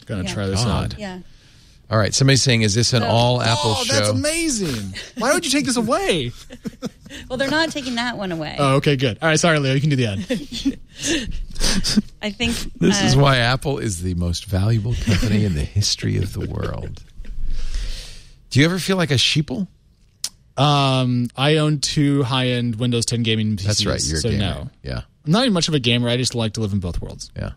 [0.05, 0.33] Gonna Yeah.
[0.33, 0.93] try this God.
[0.93, 0.99] out.
[0.99, 1.19] Yeah.
[1.89, 2.13] All right.
[2.13, 3.81] Somebody's saying, "Is this an all Apple show?
[3.81, 4.95] oh, show?" that's amazing!
[5.17, 6.31] Why would you take this away?
[7.29, 8.57] Well, they're not taking that one away.
[8.59, 9.19] Oh, okay, good.
[9.21, 9.73] All right, sorry, Leo.
[9.73, 10.19] You can do the ad.
[12.21, 16.17] I think This uh, is why Apple is the most valuable company in the history
[16.17, 17.01] of the world.
[18.49, 19.67] Do you ever feel like a sheeple?
[20.57, 23.63] Um, I own two high-end Windows 10 gaming PCs.
[23.63, 24.05] That's right.
[24.05, 24.43] You're a so gamer.
[24.43, 24.69] no.
[24.83, 25.01] Yeah.
[25.25, 26.09] I'm not even much of a gamer.
[26.09, 27.31] I just like to live in both worlds.
[27.35, 27.51] Yeah.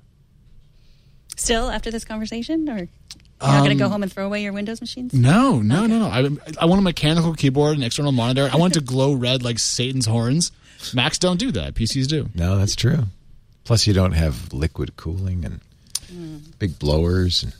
[1.36, 2.88] still after this conversation, or
[3.40, 5.12] you're not going to Um, go home and throw away your Windows machines?
[5.14, 6.06] No, no, no, no.
[6.06, 6.28] I,
[6.60, 8.48] I want a mechanical keyboard and external monitor.
[8.52, 10.50] I want it to glow red like Satan's horns.
[10.94, 11.74] Macs don't do that.
[11.74, 12.28] PCs do.
[12.34, 13.04] No, that's true.
[13.64, 15.60] Plus, you don't have liquid cooling and
[16.58, 17.52] big blowers and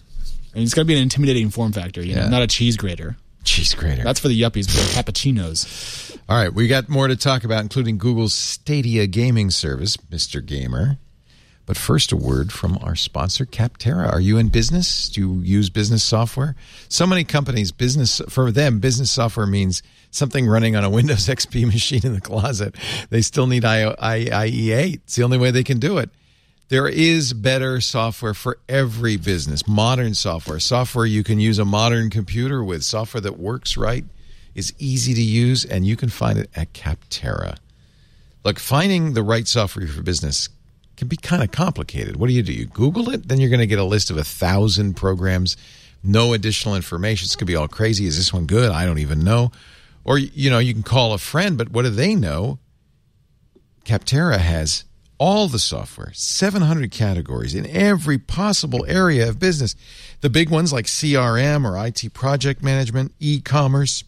[0.55, 2.29] I mean, it's got to be an intimidating form factor, you know, Yeah.
[2.31, 3.17] not a cheese grater.
[3.45, 4.03] cheese grater.
[4.03, 6.19] That's for the yuppies, but cappuccinos.
[6.29, 10.45] All right, we got more to talk about, including Google's Stadia gaming service, Mr.
[10.45, 10.99] Gamer.
[11.69, 14.11] But first, a word from our sponsor, Capterra.
[14.11, 15.11] Are you in business?
[15.11, 16.57] Do you use business software?
[16.89, 21.67] So many companies, business for them, business software means something running on a Windows XP
[21.67, 22.75] machine in the closet.
[23.11, 24.95] They still need I- I- IE8.
[24.95, 26.09] It's the only way they can do it.
[26.71, 32.09] There is better software for every business, modern software, software you can use a modern
[32.09, 34.07] computer with, software that works right,
[34.55, 37.59] is easy to use, and you can find it at Capterra.
[38.43, 40.49] Look, finding the right software for business
[40.99, 42.17] can be kind of complicated.
[42.17, 42.53] What do you do?
[42.53, 45.57] You Google it, then you're going to get a list of a thousand programs,
[46.03, 47.25] no additional information.
[47.25, 48.07] It's going to be all crazy.
[48.07, 48.71] Is this one good?
[48.71, 49.53] I don't even know.
[50.05, 52.59] Or, you know, you can call a friend, but what do they know?
[53.85, 54.85] Capterra has
[55.19, 59.77] all the software, 700 categories in every possible area of business.
[60.21, 64.03] The big ones like CRM or IT project management, e commerce,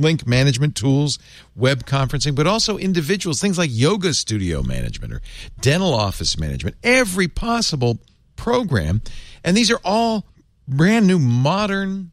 [0.00, 1.18] link management tools,
[1.54, 5.20] web conferencing, but also individuals, things like yoga studio management or
[5.60, 7.98] dental office management, every possible
[8.36, 9.02] program.
[9.44, 10.26] And these are all
[10.66, 12.12] brand new, modern,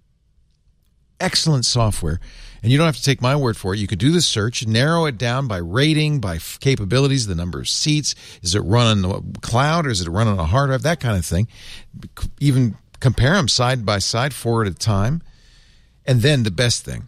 [1.19, 2.19] excellent software.
[2.64, 3.80] And you don't have to take my word for it.
[3.80, 7.69] You could do the search, narrow it down by rating, by capabilities, the number of
[7.69, 8.15] seats.
[8.41, 10.81] Is it run on the cloud or is it run on a hard drive?
[10.81, 11.47] That kind of thing.
[12.39, 15.22] Even compare them side by side, four at a time.
[16.05, 17.07] And then the best thing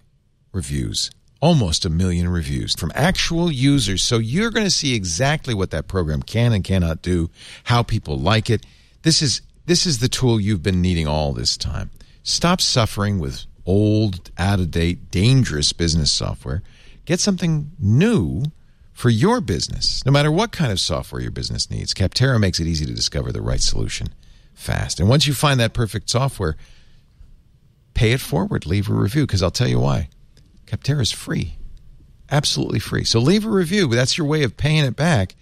[0.51, 1.11] reviews.
[1.41, 4.01] Almost a million reviews from actual users.
[4.01, 7.29] So you're going to see exactly what that program can and cannot do,
[7.63, 8.65] how people like it.
[9.03, 11.91] This is this is the tool you've been needing all this time.
[12.23, 16.63] Stop suffering with old, out of date, dangerous business software.
[17.05, 18.43] Get something new
[18.93, 21.93] for your business, no matter what kind of software your business needs.
[21.93, 24.09] Capterra makes it easy to discover the right solution
[24.53, 24.99] fast.
[24.99, 26.57] And once you find that perfect software,
[27.93, 30.09] pay it forward, leave a review, because I'll tell you why.
[30.69, 31.55] Capterra is free,
[32.29, 33.03] absolutely free.
[33.03, 33.87] So leave a review.
[33.87, 35.35] That's your way of paying it back.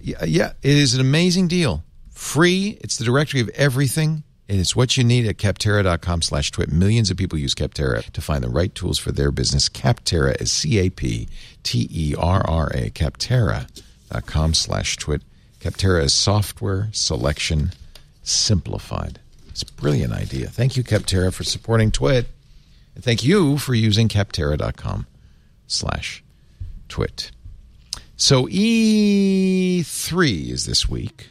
[0.00, 1.82] Yeah, it is an amazing deal.
[2.10, 2.78] Free.
[2.82, 4.22] It's the directory of everything.
[4.48, 6.70] And it's what you need at capterra.com slash twit.
[6.70, 9.68] Millions of people use Capterra to find the right tools for their business.
[9.68, 11.30] Capterra is C-A-P-T-E-R-R-A.
[12.90, 15.22] Capterra.com slash twit.
[15.60, 17.70] Capterra is software selection
[18.22, 19.20] simplified.
[19.48, 20.48] It's a brilliant idea.
[20.48, 22.26] Thank you, Capterra, for supporting Twit.
[22.94, 25.06] And thank you for using capterra.com
[25.66, 26.22] slash
[26.88, 27.30] twit.
[28.16, 29.82] So E3
[30.50, 31.30] is this week.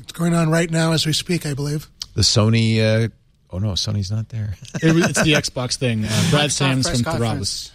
[0.00, 1.88] It's going on right now as we speak, I believe.
[2.14, 3.08] The Sony, uh,
[3.50, 4.54] oh no, Sony's not there.
[4.82, 6.04] It, it's the Xbox thing.
[6.04, 7.72] Uh, Brad Microsoft Sams from Thurrott was.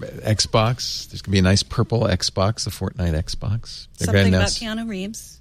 [0.00, 1.08] Xbox.
[1.08, 3.88] There's going to be a nice purple Xbox, the Fortnite Xbox.
[3.98, 5.40] They're Something about Keanu Reeves.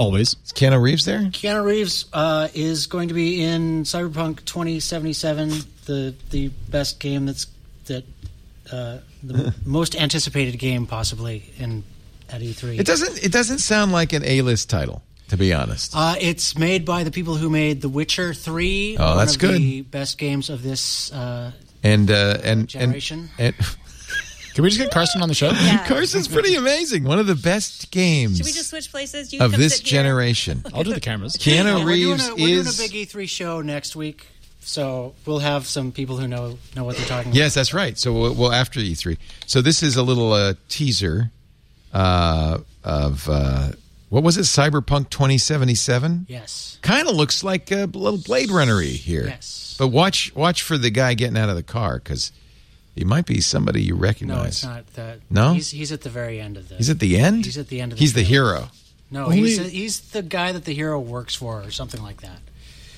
[0.00, 0.36] Always.
[0.44, 1.20] Is Keanu Reeves there?
[1.20, 5.50] Keanu Reeves uh, is going to be in Cyberpunk 2077,
[5.84, 7.46] the the best game that's
[7.86, 8.04] that
[8.72, 11.84] uh, the most anticipated game possibly in
[12.30, 12.78] at E3.
[12.78, 13.22] It doesn't.
[13.22, 15.92] It doesn't sound like an A-list title, to be honest.
[15.94, 18.96] Uh, it's made by the people who made The Witcher 3.
[18.98, 19.60] Oh, one that's of good.
[19.60, 21.12] The best games of this.
[21.12, 21.52] Uh,
[21.82, 23.30] and uh, and Generation?
[23.38, 23.54] And,
[24.54, 25.50] Can we just get Carsten on the show?
[25.50, 25.86] Yeah.
[25.86, 27.04] Carsten's pretty amazing.
[27.04, 29.32] One of the best games Should we just switch places?
[29.32, 30.02] You of come this sit here.
[30.02, 30.62] generation.
[30.74, 31.36] I'll do the cameras.
[31.36, 34.26] Keanu we're doing Reeves a, we're doing a big E3 show next week,
[34.60, 37.36] so we'll have some people who know know what they're talking about.
[37.36, 37.96] Yes, that's right.
[37.96, 39.18] So we'll, we'll after E3.
[39.46, 41.30] So this is a little uh, teaser
[41.92, 43.72] uh, of uh,
[44.08, 44.42] what was it?
[44.42, 46.26] Cyberpunk 2077.
[46.28, 46.78] Yes.
[46.82, 49.26] Kind of looks like a little Blade Runner-y here.
[49.26, 49.76] Yes.
[49.78, 52.32] But watch watch for the guy getting out of the car because
[53.00, 54.36] he might be somebody you recognize.
[54.36, 55.20] No, it's not that.
[55.30, 55.54] No?
[55.54, 56.76] He's, he's at the very end of this.
[56.76, 57.46] He's at the end.
[57.46, 58.68] He's at the end of the He's the hero.
[59.10, 62.40] No, Only- he's, he's the guy that the hero works for or something like that.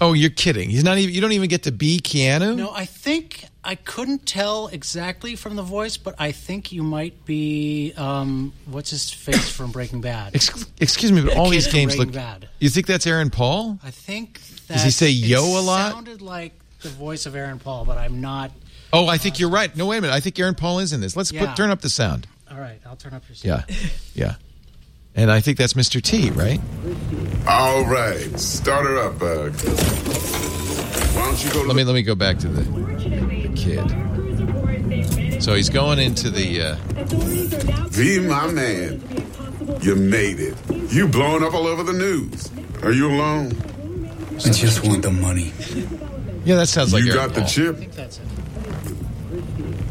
[0.01, 0.71] Oh, you're kidding.
[0.71, 1.15] He's not even.
[1.15, 2.57] You don't even get to be Keanu.
[2.57, 7.25] No, I think I couldn't tell exactly from the voice, but I think you might
[7.25, 10.35] be um, what's his face from Breaking Bad.
[10.35, 12.11] Ex- excuse me, but all these games look.
[12.11, 12.49] Bad.
[12.59, 13.79] You think that's Aaron Paul?
[13.85, 15.93] I think that Does he say it yo a lot?
[15.93, 18.51] Sounded like the voice of Aaron Paul, but I'm not.
[18.93, 19.75] Oh, I think you're right.
[19.77, 20.15] No, wait a minute.
[20.15, 21.17] I think Aaron Paul is in this.
[21.17, 21.47] Let's Yeah.
[21.47, 22.27] put turn up the sound.
[22.51, 23.37] All right, I'll turn up your.
[23.37, 23.65] Sound.
[23.69, 23.77] Yeah,
[24.15, 24.35] yeah.
[25.15, 26.01] And I think that's Mr.
[26.03, 26.61] T, right?
[27.47, 29.55] All right, start her up, Bug.
[31.15, 35.43] Why don't you go to Let me let me go back to the kid.
[35.43, 36.63] So he's going into the.
[36.63, 36.77] Uh,
[37.89, 39.03] V, my man.
[39.81, 40.57] You made it.
[40.93, 42.51] You blowing up all over the news.
[42.83, 43.53] Are you alone?
[44.35, 45.53] I just want the money.
[46.45, 47.51] yeah, that sounds like you Aaron got the Paul.
[47.51, 47.77] chip?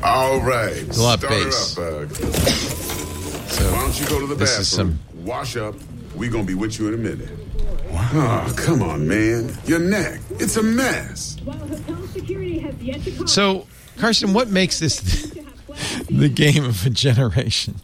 [0.04, 0.82] All right.
[0.98, 1.78] a lot of start bass.
[1.78, 2.16] up, Bug.
[2.16, 5.76] So Why don't you go to the This is bathroom, wash up.
[6.16, 7.30] we going to be with you in a minute.
[7.94, 9.56] Oh, come on, man.
[9.66, 10.20] Your neck.
[10.40, 11.38] It's a mess.
[13.26, 13.68] so
[13.98, 15.00] Carsten, what makes this
[16.10, 17.76] the game of a generation?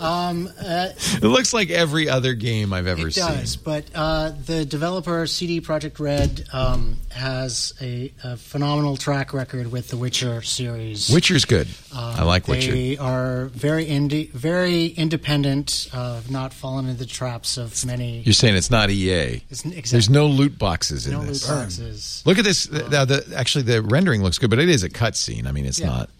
[0.00, 3.24] Um, uh, It looks like every other game I've ever it seen.
[3.24, 9.32] It does, but uh, the developer CD Projekt Red um, has a, a phenomenal track
[9.34, 11.10] record with the Witcher series.
[11.10, 11.68] Witcher's good.
[11.94, 12.72] I like Witcher.
[12.72, 18.20] They are very indie, very independent, uh, not fallen into the traps of many.
[18.20, 19.10] You're saying it's not EA.
[19.10, 19.80] It's- exactly.
[19.90, 21.48] There's no loot boxes in no this.
[21.48, 22.22] loot boxes.
[22.24, 22.70] Look at this.
[22.70, 25.46] Now, the actually the rendering looks good, but it is a cutscene.
[25.46, 25.86] I mean, it's Yeah.
[25.88, 26.10] not.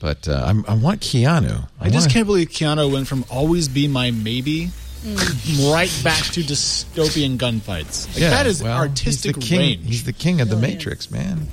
[0.00, 1.68] But uh, I'm, I want Keanu.
[1.80, 4.70] I just wanna- can't believe Keanu went from always be my maybe
[5.60, 8.06] right back to dystopian gunfights.
[8.08, 9.86] Like, Yeah, that is well, artistic he's the king, range.
[9.86, 11.46] He's the king of the Matrix, man.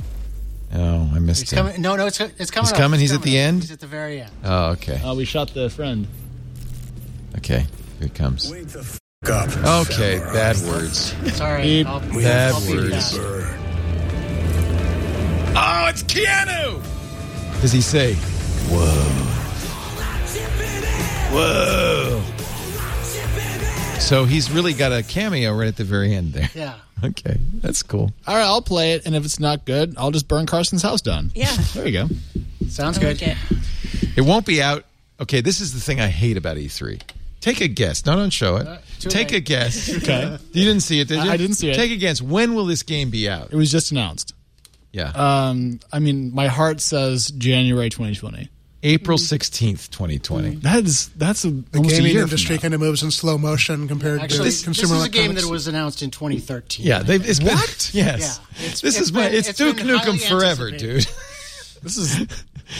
[0.73, 1.57] Oh, I missed He's him.
[1.67, 1.81] coming.
[1.81, 2.65] No, no, it's it's coming.
[2.65, 2.77] He's up.
[2.77, 2.99] coming?
[2.99, 3.45] It's He's at the up.
[3.47, 3.61] end?
[3.61, 4.31] He's at the very end.
[4.43, 4.99] Oh, okay.
[5.01, 6.07] Uh, we shot the friend.
[7.37, 7.59] Okay,
[7.99, 8.51] here it comes.
[8.51, 8.99] Wake the f-
[9.31, 9.87] up.
[9.89, 11.13] Okay, bad words.
[11.35, 11.87] Sorry, Beep.
[11.87, 13.11] I'll, Bad I'll words.
[13.17, 13.55] that.
[15.57, 16.81] Oh, it's Keanu.
[17.61, 18.15] Does he say?
[18.69, 19.03] Whoa.
[21.31, 22.21] Whoa.
[23.99, 26.49] So he's really got a cameo right at the very end there.
[26.55, 26.75] Yeah.
[27.03, 28.13] Okay, that's cool.
[28.25, 31.01] All right, I'll play it, and if it's not good, I'll just burn Carsten's house
[31.01, 31.29] down.
[31.35, 31.53] Yeah.
[31.73, 32.07] There you go.
[32.69, 33.21] Sounds I good.
[33.21, 33.37] like it.
[34.15, 34.85] It won't be out.
[35.19, 37.01] Okay, this is the thing I hate about E3.
[37.41, 38.05] Take a guess.
[38.05, 38.67] No, don't show it.
[39.01, 39.37] too Take late.
[39.37, 39.89] a guess.
[39.97, 40.37] Okay.
[40.53, 41.29] You didn't see it, did you?
[41.29, 41.75] I- I didn't see it.
[41.75, 42.21] Take a guess.
[42.21, 43.49] When will this game be out?
[43.51, 44.33] It was just announced.
[44.93, 45.09] Yeah.
[45.09, 48.49] Um, I mean, my heart says January 2020.
[48.85, 50.55] April 16th, 2020.
[50.57, 53.11] That is that's a The almost a gaming year industry from kind of moves in
[53.11, 56.11] slow motion compared Actually, to this, consumer this is a game that was announced in
[56.11, 56.85] 2013.
[56.85, 57.91] Yeah, they've, it's been, yes.
[57.93, 59.27] Yeah, it's- this it's is my.
[59.27, 61.05] It's, it's Duke Nukem forever, dude.
[61.83, 62.19] This is.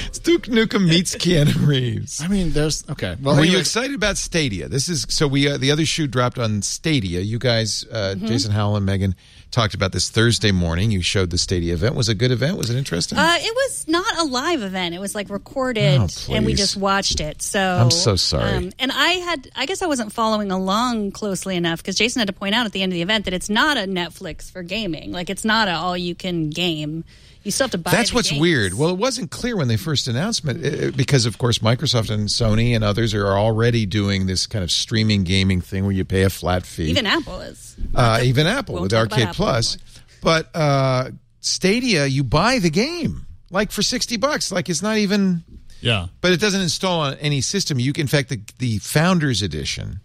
[0.07, 2.21] It's Duke Nukem meets Keanu Reeves.
[2.21, 3.15] I mean, there's okay.
[3.21, 4.67] Well, Were you excited about Stadia?
[4.67, 7.19] This is so we uh, the other shoe dropped on Stadia.
[7.19, 8.25] You guys, uh, Mm-hmm.
[8.25, 9.13] Jason Howell and Megan,
[9.55, 10.91] talked about this Thursday morning.
[10.91, 11.95] You showed the Stadia event.
[11.95, 12.57] Was it a good event?
[12.57, 13.17] Was it interesting?
[13.17, 14.93] Uh, it was not a live event.
[14.93, 17.41] It was like recorded, Oh, and we just watched it.
[17.41, 18.51] So I'm so sorry.
[18.51, 22.27] Um, and I had, I guess, I wasn't following along closely enough because Jason had
[22.27, 24.61] to point out at the end of the event that it's not a Netflix for
[24.61, 25.13] gaming.
[25.13, 27.05] Like it's not a all you can game.
[27.45, 27.91] You still have to buy.
[27.91, 28.41] That's what's games.
[28.41, 28.73] weird.
[28.73, 32.27] Well, it wasn't clear when they first announced it uh, because, of course, Microsoft and
[32.27, 36.23] Sony and others are already doing this kind of streaming gaming thing where you pay
[36.23, 36.89] a flat fee.
[36.89, 37.75] even Apple is.
[37.93, 39.77] uh, even Apple with talk Arcade Apple Plus.
[40.23, 44.51] But uh, Stadia, you buy the game like for sixty bucks.
[44.51, 45.43] Like it's not even.
[45.81, 46.07] Yeah.
[46.21, 47.77] But it doesn't install on any system.
[47.77, 49.99] You can, in fact, the, the Founders Edition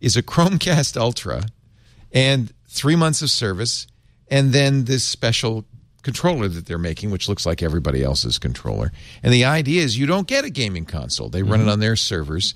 [0.00, 1.42] is a Chromecast Ultra
[2.12, 3.88] and three months of service,
[4.30, 5.64] and then this special
[6.02, 8.92] controller that they're making, which looks like everybody else's controller.
[9.22, 11.72] And the idea is you don't get a gaming console; they run it mm-hmm.
[11.72, 12.54] on their servers.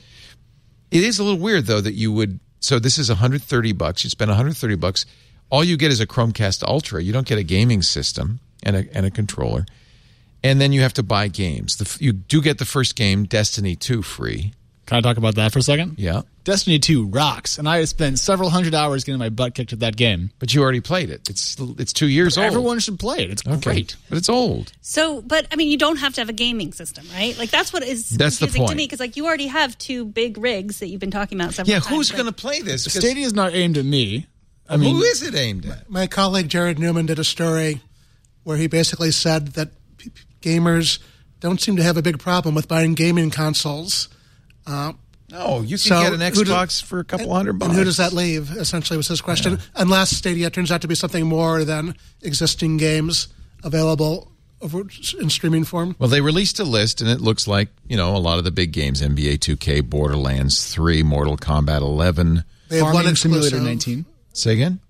[0.90, 2.40] It is a little weird though that you would.
[2.60, 4.04] So this is 130 bucks.
[4.04, 5.06] You spend 130 bucks.
[5.50, 7.02] All you get is a Chromecast Ultra.
[7.02, 9.66] You don't get a gaming system and a and a controller.
[10.44, 11.76] And then you have to buy games.
[11.76, 14.52] The, you do get the first game, Destiny 2, free.
[14.92, 15.94] Can I talk about that for a second?
[15.98, 16.20] Yeah.
[16.44, 19.96] Destiny 2 rocks, and I spent several hundred hours getting my butt kicked at that
[19.96, 20.32] game.
[20.38, 21.30] But you already played it.
[21.30, 22.46] It's it's two years old.
[22.46, 23.30] Everyone should play it.
[23.30, 23.58] It's Okay.
[23.60, 23.96] great.
[24.10, 24.70] But it's old.
[24.82, 27.38] So, but I mean, you don't have to have a gaming system, right?
[27.38, 30.04] Like that's what is That's the confusing to me because like you already have two
[30.04, 31.86] big rigs that you've been talking about several Yeah, times.
[31.96, 32.84] who's like- going to play this?
[32.84, 34.26] 'Cause Stadia is not aimed at me.
[34.68, 35.88] I mean, who is it aimed at?
[35.88, 37.80] My colleague Jared Newman did a story
[38.42, 40.98] where he basically said that p- p- gamers
[41.40, 44.08] don't seem to have a big problem with buying gaming consoles.
[44.66, 44.92] Uh,
[45.30, 47.70] No, you can So, get an who do- Xbox for a couple hundred bucks.
[47.70, 48.50] and who does that leave?
[48.50, 49.58] Essentially, was his question.
[49.74, 53.28] Unless Stadia turns out to be something more than existing games
[53.64, 54.30] available
[54.60, 54.82] over,
[55.18, 55.96] in streaming form.
[55.98, 58.50] Well, they released a list, and it looks like you know a lot of the
[58.50, 62.44] big games: NBA 2K, Borderlands 3, Mortal Kombat 11.
[62.68, 64.04] They have one Farming Simulator 19.
[64.34, 64.80] Say again?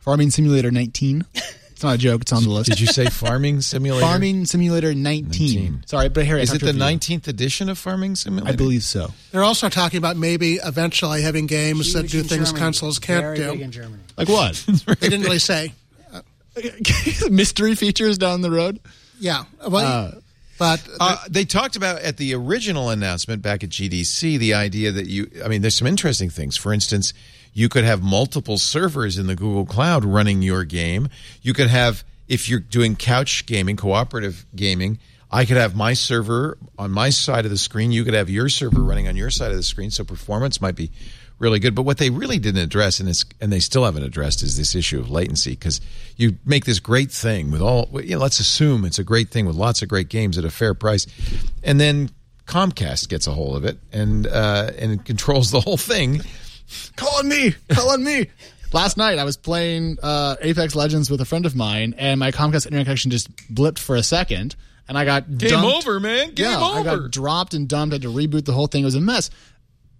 [0.00, 1.24] Farming Simulator 19.
[1.74, 2.22] It's not a joke.
[2.22, 2.70] It's on the list.
[2.70, 4.06] Did you say Farming Simulator?
[4.06, 5.24] Farming Simulator 19.
[5.30, 5.82] 19.
[5.86, 8.52] Sorry, but Harry, Is it the 19th edition of Farming Simulator?
[8.52, 9.12] I believe so.
[9.32, 12.58] They're also talking about maybe eventually having games that do things Germany.
[12.58, 13.50] consoles can't Very do.
[13.52, 14.02] big in Germany.
[14.16, 14.64] Like what?
[15.00, 15.72] They didn't really say.
[17.30, 18.78] Mystery features down the road.
[19.18, 20.14] Yeah, well,
[20.58, 25.06] but Uh, they talked about at the original announcement back at GDC the idea that
[25.06, 26.56] you, I mean, there's some interesting things.
[26.56, 27.12] For instance,
[27.54, 31.08] you could have multiple servers in the Google Cloud running your game.
[31.40, 34.98] You could have, if you're doing couch gaming, cooperative gaming,
[35.30, 37.92] I could have my server on my side of the screen.
[37.92, 39.90] You could have your server running on your side of the screen.
[39.90, 40.90] So performance might be
[41.38, 41.74] really good.
[41.74, 44.74] But what they really didn't address, and it's and they still haven't addressed, is this
[44.74, 45.50] issue of latency.
[45.50, 45.80] Because
[46.16, 49.46] you make this great thing with all, you know, let's assume it's a great thing
[49.46, 51.06] with lots of great games at a fair price,
[51.62, 52.10] and then
[52.46, 56.20] Comcast gets a hold of it and uh, and controls the whole thing.
[56.96, 57.54] Call on me.
[57.70, 58.26] Call on me.
[58.72, 62.30] Last night I was playing uh, Apex Legends with a friend of mine, and my
[62.32, 64.56] Comcast internet connection just blipped for a second,
[64.88, 65.86] and I got Game dumped.
[65.86, 66.34] over, man.
[66.34, 67.92] Game yeah, I got dropped and dumped.
[67.92, 68.82] Had to reboot the whole thing.
[68.82, 69.30] It was a mess.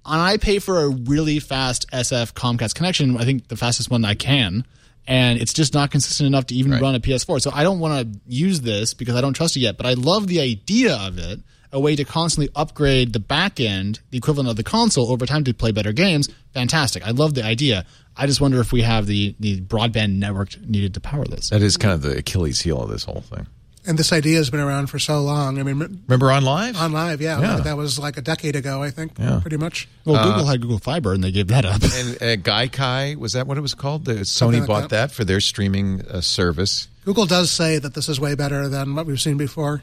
[0.06, 3.16] And I pay for a really fast SF Comcast connection.
[3.16, 4.66] I think the fastest one I can.
[5.06, 6.82] And it's just not consistent enough to even Right.
[6.82, 7.40] run a PS4.
[7.40, 9.76] So I don't want to use this because I don't trust it yet.
[9.78, 11.40] But I love the idea of it
[11.74, 15.44] a way to constantly upgrade the back end, the equivalent of the console, over time
[15.44, 16.30] to play better games.
[16.55, 17.06] Fantastic.
[17.06, 17.84] I love the idea.
[18.16, 21.51] I just wonder if we have the, the broadband network needed to power this.
[21.51, 23.46] That is kind of the Achilles heel of this whole thing.
[23.86, 25.59] and this idea has been around for so long.
[25.59, 25.78] I mean,
[26.09, 26.74] Remember OnLive?
[26.80, 27.56] on live, yeah, Yeah.
[27.60, 29.40] that was like a decade ago, I think, Yeah.
[29.42, 29.88] pretty much.
[30.06, 31.82] Well, Uh, Google had Google Fiber and they gave that up.
[31.82, 34.06] and uh, Gaikai was that what it was called?
[34.06, 34.90] The, Sony like bought that.
[34.90, 35.10] that.
[35.12, 36.88] for their streaming uh, service.
[37.05, 39.82] Google does say that this is way better than what we've seen before.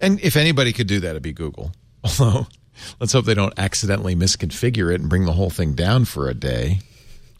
[0.00, 1.72] And if anybody could do that, it'd be Google.
[2.04, 2.46] Although,
[3.00, 6.34] let's hope they don't accidentally misconfigure it and bring the whole thing down for a
[6.34, 6.80] day.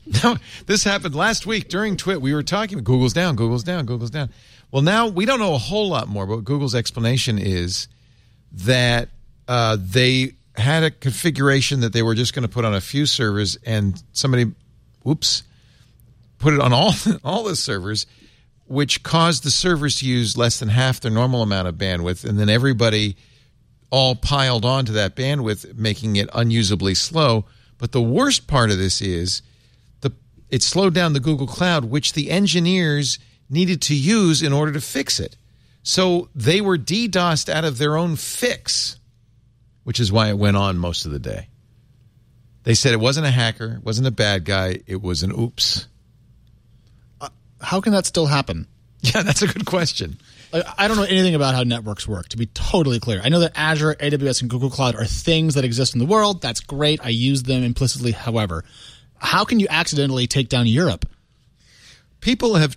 [0.22, 2.22] Now, this happened last week during Twit.
[2.22, 2.78] We were talking.
[2.84, 3.34] Google's down.
[3.34, 3.86] Google's down.
[3.86, 4.30] Google's down.
[4.70, 7.88] Well, now we don't know a whole lot more, but Google's explanation is
[8.52, 9.08] that
[9.48, 13.06] uh, they had a configuration that they were just going to put on a few
[13.06, 14.52] servers, and somebody,
[15.02, 15.42] whoops,
[16.38, 18.06] put it on all all the servers,
[18.66, 22.38] which caused the servers to use less than half their normal amount of bandwidth, and
[22.38, 23.16] then everybody
[23.90, 27.44] all piled onto that bandwidth, making it unusably slow.
[27.78, 29.42] But the worst part of this is
[30.00, 30.12] the
[30.50, 33.18] it slowed down the Google Cloud, which the engineers
[33.48, 35.36] needed to use in order to fix it.
[35.82, 38.98] So they were DDoSed out of their own fix,
[39.84, 41.48] which is why it went on most of the day.
[42.64, 45.86] They said it wasn't a hacker, it wasn't a bad guy, it was an oops.
[47.66, 48.66] How can that still happen?
[49.02, 50.18] Yeah, that's a good question.
[50.52, 53.20] Like, I don't know anything about how networks work, to be totally clear.
[53.22, 56.40] I know that Azure, AWS, and Google Cloud are things that exist in the world.
[56.42, 56.98] That's great.
[57.04, 58.12] I use them implicitly.
[58.12, 58.64] However,
[59.18, 61.06] how can you accidentally take down Europe?
[62.20, 62.76] People have.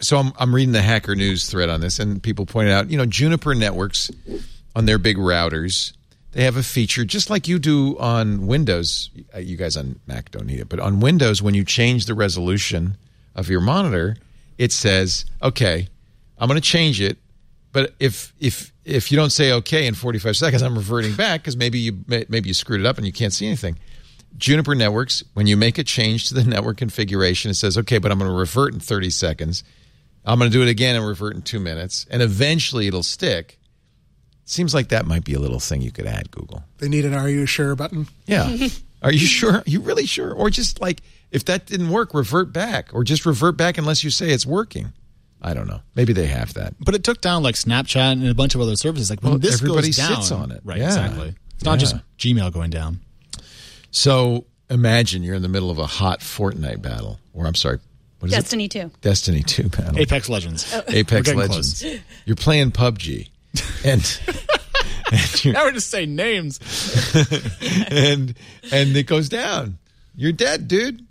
[0.00, 2.96] So I'm, I'm reading the Hacker News thread on this, and people pointed out, you
[2.96, 4.10] know, Juniper Networks
[4.74, 5.92] on their big routers,
[6.32, 9.10] they have a feature just like you do on Windows.
[9.34, 12.14] Uh, You guys on Mac don't need it, but on Windows, when you change the
[12.14, 12.96] resolution
[13.36, 14.16] of your monitor,
[14.58, 15.88] it says, "Okay,
[16.38, 17.18] I'm going to change it."
[17.72, 21.56] But if if if you don't say okay in 45 seconds, I'm reverting back because
[21.56, 23.78] maybe you maybe you screwed it up and you can't see anything.
[24.38, 28.12] Juniper Networks, when you make a change to the network configuration, it says, okay, but
[28.12, 29.64] I'm going to revert in 30 seconds.
[30.26, 33.58] I'm going to do it again and revert in two minutes, and eventually it'll stick.
[34.44, 36.64] Seems like that might be a little thing you could add, Google.
[36.78, 38.06] They need an "Are you sure?" button.
[38.26, 38.68] Yeah.
[39.02, 39.56] Are you sure?
[39.56, 40.32] Are you really sure?
[40.32, 41.00] Or just like
[41.30, 44.92] if that didn't work, revert back, or just revert back unless you say it's working.
[45.42, 45.80] I don't know.
[45.94, 46.74] Maybe they have that.
[46.80, 49.10] But it took down like Snapchat and a bunch of other services.
[49.10, 50.60] Like when Well, this everybody goes down, sits on it.
[50.64, 50.86] Right, Yeah.
[50.86, 51.34] exactly.
[51.54, 51.76] It's not Yeah.
[51.78, 53.00] just Gmail going down.
[53.90, 57.78] So imagine you're in the middle of a hot Fortnite battle, or I'm sorry,
[58.18, 58.88] what is Destiny Oh.
[58.88, 58.90] 2.
[59.02, 59.98] Destiny Two battle.
[59.98, 60.66] Apex Legends.
[60.74, 60.82] Oh.
[60.88, 61.84] Apex We're getting Legends.
[62.24, 63.28] You're playing PUBG,
[63.84, 64.20] and
[65.12, 66.58] and, you're, Now we're just saying names.
[67.90, 68.34] and
[68.72, 69.78] and it goes down.
[70.16, 71.06] You're dead, dude.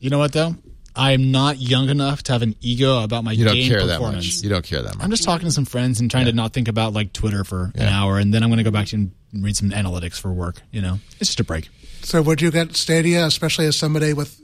[0.00, 0.56] You know what though?
[0.96, 3.86] I am not young enough to have an ego about my You don't game care
[3.86, 4.38] that performance.
[4.38, 4.42] much.
[4.42, 5.04] You don't care that much.
[5.04, 7.70] I'm just talking to some friends and trying to not think about like Twitter for
[7.76, 10.60] an hour, and then I'm going to go back and read some analytics for work.
[10.72, 11.68] You know, it's just a break.
[12.02, 14.40] So, would you get Stadia, especially as somebody with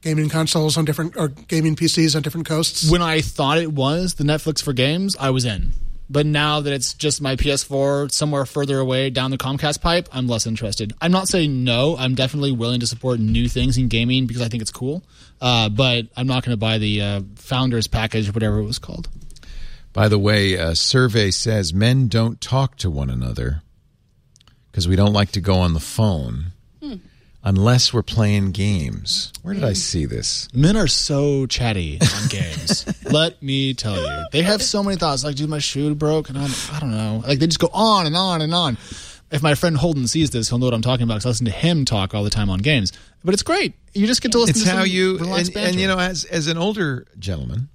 [0.00, 2.90] gaming consoles on different or gaming PCs on different coasts?
[2.90, 5.72] When I thought it was the Netflix for games, I was in.
[6.14, 10.28] But now that it's just my PS4 somewhere further away down the Comcast pipe, I'm
[10.28, 10.92] less interested.
[11.00, 11.96] I'm not saying no.
[11.96, 15.02] I'm definitely willing to support new things in gaming because I think it's cool.
[15.40, 18.78] Uh, but I'm not going to buy the uh, founders package or whatever it was
[18.78, 19.08] called.
[19.92, 23.62] By the way, a survey says men don't talk to one another
[24.70, 26.52] because we don't like to go on the phone
[27.44, 29.32] unless we're playing games.
[29.42, 30.48] Where did I see this?
[30.54, 33.04] Men are so chatty on games.
[33.10, 35.22] Let me tell you, they have so many thoughts.
[35.22, 37.22] Like, dude, my shoe broke, and I'm, I don't know.
[37.26, 38.78] Like, they just go on and on and on.
[39.30, 41.46] If my friend Holden sees this, he'll know what I'm talking about because I listen
[41.46, 42.92] to him talk all the time on games.
[43.24, 43.74] But it's great.
[43.92, 46.46] You just get to listen It's to how you and, and you know as as
[46.46, 47.68] an older gentleman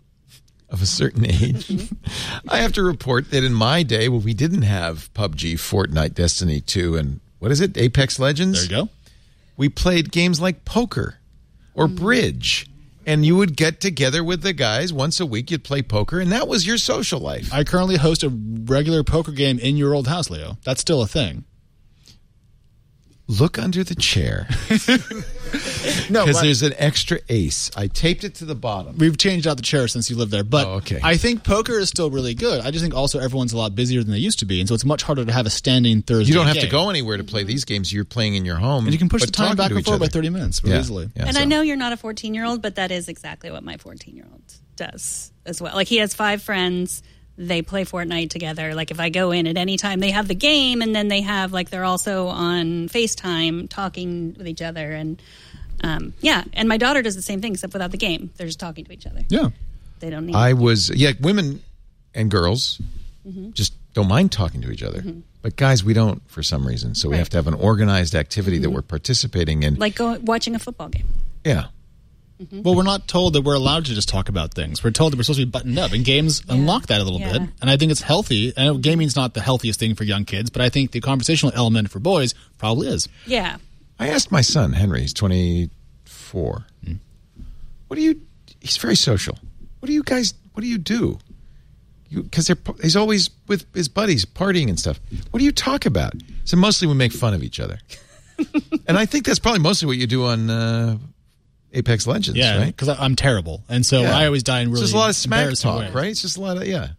[0.69, 1.89] of a certain age,
[2.49, 6.61] I have to report that in my day, when we didn't have PUBG, Fortnite, Destiny
[6.61, 8.67] Two, and what is it, Apex Legends?
[8.67, 8.91] There you go.
[9.60, 11.18] We played games like poker
[11.76, 12.03] or mm-hmm.
[12.03, 12.65] bridge.
[13.06, 15.52] And you would get together with the guys once a week.
[15.52, 17.52] You'd play poker, and that was your social life.
[17.52, 20.57] I currently host a regular poker game in your old house, Leo.
[20.64, 21.44] That's still a thing.
[23.30, 24.47] Look under the chair
[26.10, 27.69] No, because there's an extra ace.
[27.76, 28.97] I taped it to the bottom.
[28.97, 30.99] We've changed out the chair since you lived there, but Oh, okay.
[31.03, 32.61] I think poker is still really good.
[32.65, 34.73] I just think also everyone's a lot busier than they used to be, and so
[34.76, 36.30] it's much harder to have a standing Thursday.
[36.30, 37.91] You don't have to go anywhere to play these games.
[37.93, 39.76] You're playing in your home, and you can push but the time talking back to
[39.77, 40.80] and forth by thirty minutes Yeah.
[40.80, 41.10] easily.
[41.15, 43.51] Yeah, and so- I know you're not a 14 year old, but that is exactly
[43.51, 44.41] what my 14 year old
[44.76, 45.76] does as well.
[45.76, 47.03] Like he has five friends.
[47.41, 48.75] They play Fortnite together.
[48.75, 51.21] Like if I go in at any time, they have the game, and then they
[51.21, 55.21] have like they're also on FaceTime talking with each other, and
[55.81, 56.43] um, yeah.
[56.51, 58.31] And my daughter does the same thing, except without the game.
[58.35, 59.21] They're just talking to each other.
[59.29, 59.49] Yeah.
[60.01, 60.35] They don't need.
[60.35, 61.63] I was yeah, women
[62.13, 62.81] and girls
[63.27, 63.51] Mm-hmm.
[63.51, 65.03] just don't mind talking to each other.
[65.41, 66.95] But guys, we don't for some reason.
[66.95, 69.73] So we have to have an organized activity that we're participating in.
[69.73, 69.81] Mm-hmm.
[69.81, 71.07] like go, watching a football game.
[71.45, 71.65] yeah.
[72.51, 74.81] Well, we're not told that we're allowed to just talk about things.
[74.81, 77.19] We're told that we're supposed to be buttoned up, and games unlock that a little
[77.19, 77.33] Yeah.
[77.39, 77.49] bit.
[77.61, 78.53] And I think it's healthy.
[78.55, 81.51] I know gaming's not the healthiest thing for young kids, but I think the conversational
[81.53, 83.09] element for boys probably is.
[83.27, 83.57] Yeah.
[83.99, 86.65] I asked my son, Henry, he's 24.
[87.87, 88.21] What do you
[88.61, 89.37] he's very social.
[89.79, 91.19] What do you guys what do you do?
[92.09, 94.99] You cuz they're he's always with his buddies partying and stuff.
[95.31, 96.13] What do you talk about?
[96.45, 97.79] So mostly we make fun of each other.
[98.87, 100.97] and I think that's probably mostly what you do on uh,
[101.73, 102.75] Apex Legends, Yeah, right?
[102.75, 104.17] because I'm terrible, and so Yeah.
[104.17, 105.93] I always die in It's really just a lot of smack embarrassing talk, ways.
[105.93, 106.07] right?
[106.09, 106.89] It's just a lot of yeah.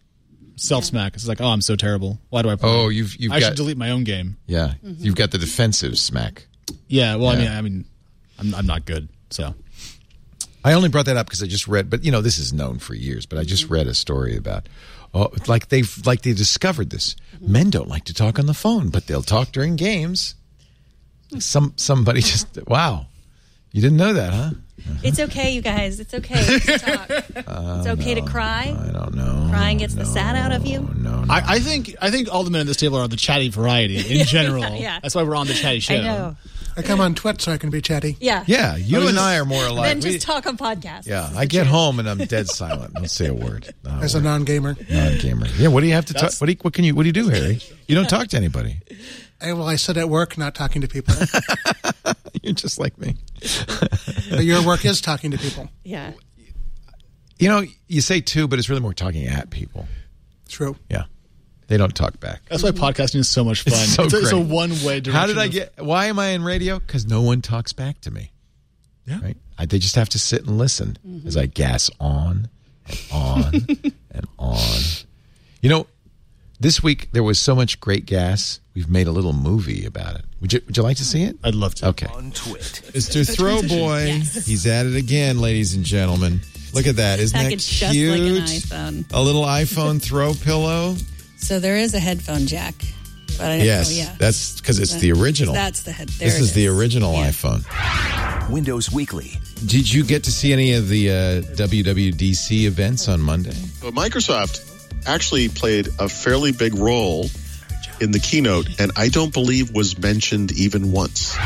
[0.57, 1.15] Self smack.
[1.15, 2.21] It's like, oh, I'm so terrible.
[2.29, 2.57] Why do I?
[2.57, 2.69] Play?
[2.69, 4.37] Oh, you've you've I got should delete my own game.
[4.47, 5.03] yeah, mm-hmm.
[5.03, 6.47] you've got the defensive smack.
[6.87, 7.17] Yeah.
[7.17, 7.39] Well, Yeah.
[7.39, 7.85] I mean, I mean,
[8.39, 9.09] I'm, I'm not good.
[9.31, 9.55] So
[10.65, 12.79] I only brought that up because I just read, but you know, this is known
[12.79, 13.27] for years.
[13.27, 13.75] But I just mm-hmm.
[13.75, 14.69] read a story about,
[15.15, 17.17] oh, like they've like they discovered this.
[17.37, 17.53] Mm-hmm.
[17.53, 20.35] Men don't like to talk on the phone, but they'll talk during games.
[21.33, 21.39] Hmm.
[21.39, 23.07] Some somebody just wow,
[23.73, 24.51] you didn't know that, huh?
[25.03, 26.01] It's okay, you guys.
[26.01, 27.11] It's okay to talk.
[27.47, 28.77] Uh, it's okay to cry.
[28.77, 29.47] I don't know.
[29.51, 30.81] Crying gets the sad out of you.
[30.97, 31.33] No, no.
[31.33, 34.21] I, I think I think all the men at this table are the chatty variety
[34.21, 34.63] in general.
[34.75, 34.99] yeah.
[35.01, 35.95] That's why we're on the chatty show.
[35.97, 36.37] I know.
[36.77, 38.17] I come on Twit so I can be chatty.
[38.21, 38.45] Yeah.
[38.47, 39.87] yeah, you and I are more alike.
[39.89, 41.07] Then just We- talk on podcasts.
[41.07, 41.73] yeah, I get truth.
[41.73, 42.93] home and I'm dead silent.
[42.97, 43.75] I don't say a word.
[43.85, 44.25] Not As a word.
[44.25, 44.77] non gamer.
[44.89, 45.47] non-gamer.
[45.59, 46.33] Yeah, what do you have to talk?
[46.39, 47.61] What do you, what can you what do you do, Harry?
[47.89, 48.79] You don't talk to anybody.
[49.43, 51.15] I, well, I sit at work not talking to people.
[52.43, 53.17] You're just like me.
[54.31, 55.69] but your work is talking to people.
[55.85, 56.13] Yeah.
[57.39, 59.87] You know, you say two, but it's really more talking at people.
[60.49, 60.77] True.
[60.91, 61.05] Yeah.
[61.69, 62.43] They don't talk back.
[62.49, 63.75] That's why podcasting is so much fun.
[63.75, 65.13] It's so a, it's a one way direction.
[65.13, 66.79] How did I of- get why am I in radio?
[66.81, 68.33] Because no one talks back to me.
[69.07, 69.21] Yeah.
[69.23, 69.37] Right?
[69.57, 71.29] I, they just have to sit and listen mm-hmm.
[71.29, 72.49] as I gas on
[72.87, 73.55] and on
[74.11, 74.81] and on.
[75.63, 75.87] You know,
[76.61, 78.61] this week there was so much great gas.
[78.75, 80.25] We've made a little movie about it.
[80.41, 81.37] Would you would you like to see it?
[81.43, 81.89] I'd love to.
[81.89, 82.07] Okay.
[82.15, 82.83] On Twit.
[82.95, 83.25] Mr.
[83.25, 84.47] Throwboy.
[84.47, 86.41] He's at it again, ladies and gentlemen.
[86.73, 87.19] Look at that.
[87.19, 88.11] Isn't that Packaged just cute?
[88.13, 89.13] like an iPhone.
[89.13, 90.95] A little iPhone throw pillow.
[91.37, 92.75] So there is a headphone jack.
[93.39, 94.15] But I didn't Yes, know, yeah.
[94.19, 95.55] that's because it's the original.
[95.55, 96.09] That's the head.
[96.11, 97.65] There this is, the original iPhone.
[98.51, 99.39] Windows Weekly.
[99.67, 101.15] Did you get to see any of the uh,
[101.57, 103.55] WWDC events on Monday?
[103.81, 104.70] But Microsoft
[105.07, 107.29] actually played a fairly big role
[108.01, 111.37] in the keynote, and I don't believe was mentioned even once.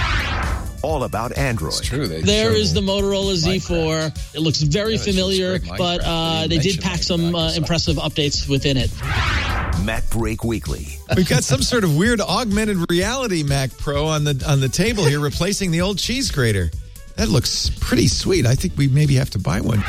[0.82, 1.72] All about Android.
[1.72, 2.06] It's true.
[2.06, 4.34] They There is the Motorola Z4.
[4.34, 8.90] It looks very familiar, but uh, they did pack some uh, impressive updates within it.
[9.82, 10.98] Mac Break Weekly.
[11.16, 15.04] We've got some sort of weird augmented reality Mac Pro on the on the table
[15.04, 16.70] here, replacing the old cheese grater.
[17.16, 18.44] That looks pretty sweet.
[18.44, 19.84] I think we maybe have to buy one.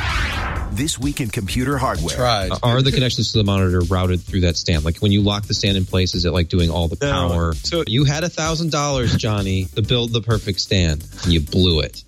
[0.72, 2.14] This week in computer hardware.
[2.14, 2.50] Tried.
[2.62, 4.84] Are the connections to the monitor routed through that stand?
[4.84, 7.10] Like when you lock the stand in place, is it like doing all the No.
[7.10, 7.54] power?
[7.54, 11.80] So- you had a thousand dollars, Jony, to build the perfect stand, and you blew
[11.80, 12.04] it.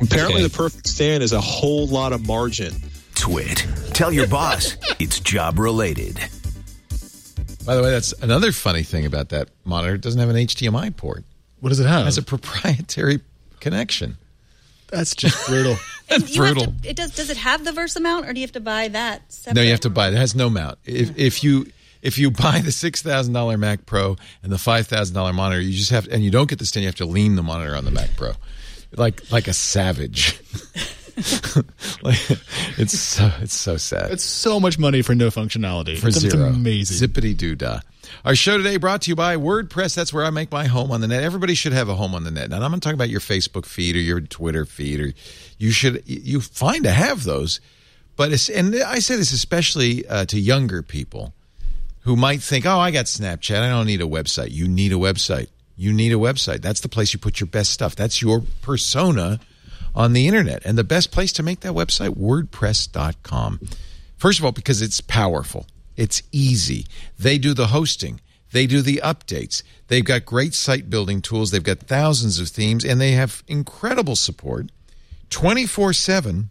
[0.00, 0.48] Apparently, Okay.
[0.48, 2.74] the perfect stand is a whole lot of margin.
[3.14, 3.66] Twit.
[3.92, 6.18] Tell your boss it's job related.
[7.64, 9.94] By the way, that's another funny thing about that monitor.
[9.94, 11.24] It doesn't have an HDMI port.
[11.60, 12.02] What does it have?
[12.02, 13.20] It has a proprietary
[13.60, 14.18] connection.
[14.94, 15.76] That's just brutal.
[16.06, 16.74] And you have brutal.
[16.82, 17.14] to, it does.
[17.14, 19.22] Does it have the VESA mount, or do you have to buy that?
[19.32, 19.54] Separate?
[19.54, 20.12] No, you have to buy it.
[20.12, 20.78] It has no mount.
[20.84, 21.66] If if you
[22.02, 25.62] if you buy the six thousand dollar Mac Pro and the five thousand dollar monitor,
[25.62, 26.82] you just have to, and you don't get the stand.
[26.82, 28.32] You have to lean the monitor on the Mac Pro,
[28.96, 30.38] like like a savage.
[32.02, 32.18] like,
[32.76, 34.10] it's so it's so sad.
[34.10, 35.96] It's so much money for no functionality.
[35.96, 36.48] for it's, it's zero.
[36.48, 37.08] amazing.
[37.08, 37.80] Zippity doo dah.
[38.24, 39.94] Our show today brought to you by WordPress.
[39.94, 41.22] That's where I make my home on the net.
[41.22, 42.50] Everybody should have a home on the net.
[42.50, 45.12] Now, I'm not talking about your Facebook feed or your Twitter feed, or
[45.58, 47.60] you should you fine to have those,
[48.16, 51.32] but and I say this especially uh, to younger people
[52.00, 53.60] who might think, "Oh, I got Snapchat.
[53.60, 55.48] I don't need a website." You need a website.
[55.76, 56.62] You need a website.
[56.62, 57.96] That's the place you put your best stuff.
[57.96, 59.40] That's your persona
[59.94, 60.64] on the internet.
[60.64, 63.60] And the best place to make that website, wordpress.com.
[64.16, 65.66] First of all, because it's powerful,
[65.96, 66.86] it's easy.
[67.18, 68.20] They do the hosting,
[68.52, 69.62] they do the updates.
[69.88, 74.16] They've got great site building tools, they've got thousands of themes, and they have incredible
[74.16, 74.70] support
[75.30, 76.50] 24 7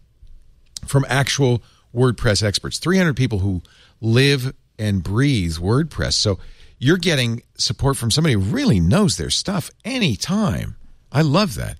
[0.86, 1.62] from actual
[1.94, 2.78] WordPress experts.
[2.78, 3.62] 300 people who
[4.00, 6.14] live and breathe WordPress.
[6.14, 6.38] So
[6.78, 10.76] you're getting support from somebody who really knows their stuff anytime.
[11.12, 11.78] I love that.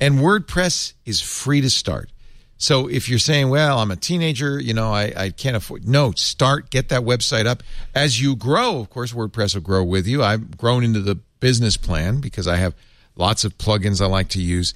[0.00, 2.10] And WordPress is free to start.
[2.56, 6.12] So if you're saying, well, I'm a teenager, you know, I, I can't afford, no,
[6.12, 7.62] start, get that website up.
[7.94, 10.22] As you grow, of course, WordPress will grow with you.
[10.22, 12.74] I've grown into the business plan because I have
[13.16, 14.72] lots of plugins I like to use,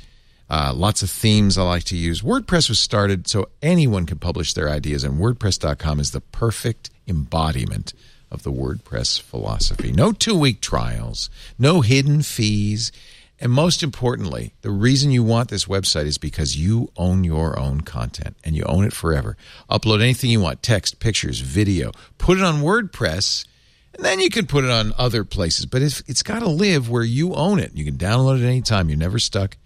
[0.50, 2.22] uh, lots of themes I like to use.
[2.22, 7.94] WordPress was started so anyone can publish their ideas, and WordPress.com is the perfect embodiment
[8.30, 9.92] of the WordPress philosophy.
[9.92, 12.92] No two week trials, no hidden fees.
[13.40, 17.82] And most importantly, the reason you want this website is because you own your own
[17.82, 19.36] content and you own it forever.
[19.70, 23.46] Upload anything you want text, pictures, video, put it on WordPress,
[23.94, 25.66] and then you can put it on other places.
[25.66, 27.72] But it's, it's got to live where you own it.
[27.74, 29.56] You can download it anytime, you're never stuck.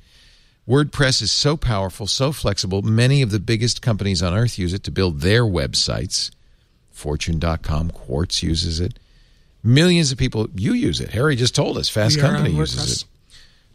[0.68, 2.82] WordPress is so powerful, so flexible.
[2.82, 6.30] Many of the biggest companies on earth use it to build their websites.
[6.90, 8.98] Fortune.com, Quartz uses it.
[9.64, 11.10] Millions of people, you use it.
[11.10, 13.04] Harry just told us, Fast Company uses it.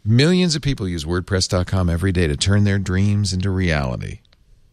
[0.08, 4.20] Millions of people use WordPress.com every day to turn their dreams into reality.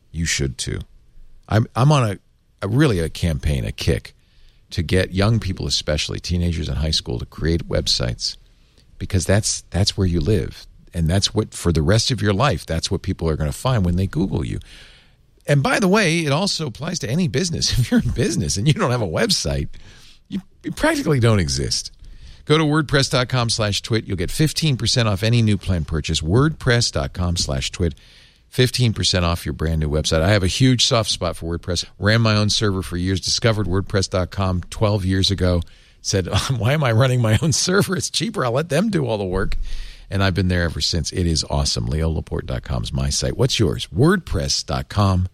[0.09, 0.79] You should too.
[1.49, 2.19] I'm, I'm on a,
[2.61, 4.15] a really a campaign, a kick
[4.69, 8.37] to get young people, especially teenagers in high school, to create websites
[8.97, 12.65] because that's that's where you live, and that's what for the rest of your life.
[12.65, 14.59] That's what people are going to find when they Google you.
[15.45, 17.77] And by the way, it also applies to any business.
[17.77, 19.67] If you're in business and you don't have a website,
[20.29, 21.91] you, you practically don't exist.
[22.45, 24.05] Go to wordpress.com slash twit.
[24.05, 26.21] You'll get 15% off any new plan purchase.
[26.21, 27.95] Wordpress.com slash twit.
[28.51, 30.21] 15% off your brand new website.
[30.21, 31.85] I have a huge soft spot for WordPress.
[31.99, 33.19] Ran my own server for years.
[33.19, 35.61] Discovered WordPress.com 12 years ago.
[36.01, 36.27] Said,
[36.57, 37.97] why am I running my own server?
[37.97, 38.45] It's cheaper.
[38.45, 39.57] I'll let them do all the work.
[40.09, 41.11] And I've been there ever since.
[41.11, 41.89] It is awesome.
[41.89, 43.35] LeoLaporte.com is my site.
[43.35, 43.87] What's yours?
[43.87, 45.27] WordPress.com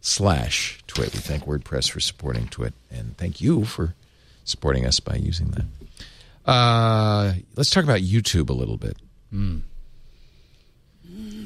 [0.00, 1.14] slash twit.
[1.14, 2.74] We thank WordPress for supporting twit.
[2.90, 3.94] And thank you for
[4.44, 5.64] supporting us by using that.
[6.48, 8.96] Uh, let's talk about YouTube a little bit.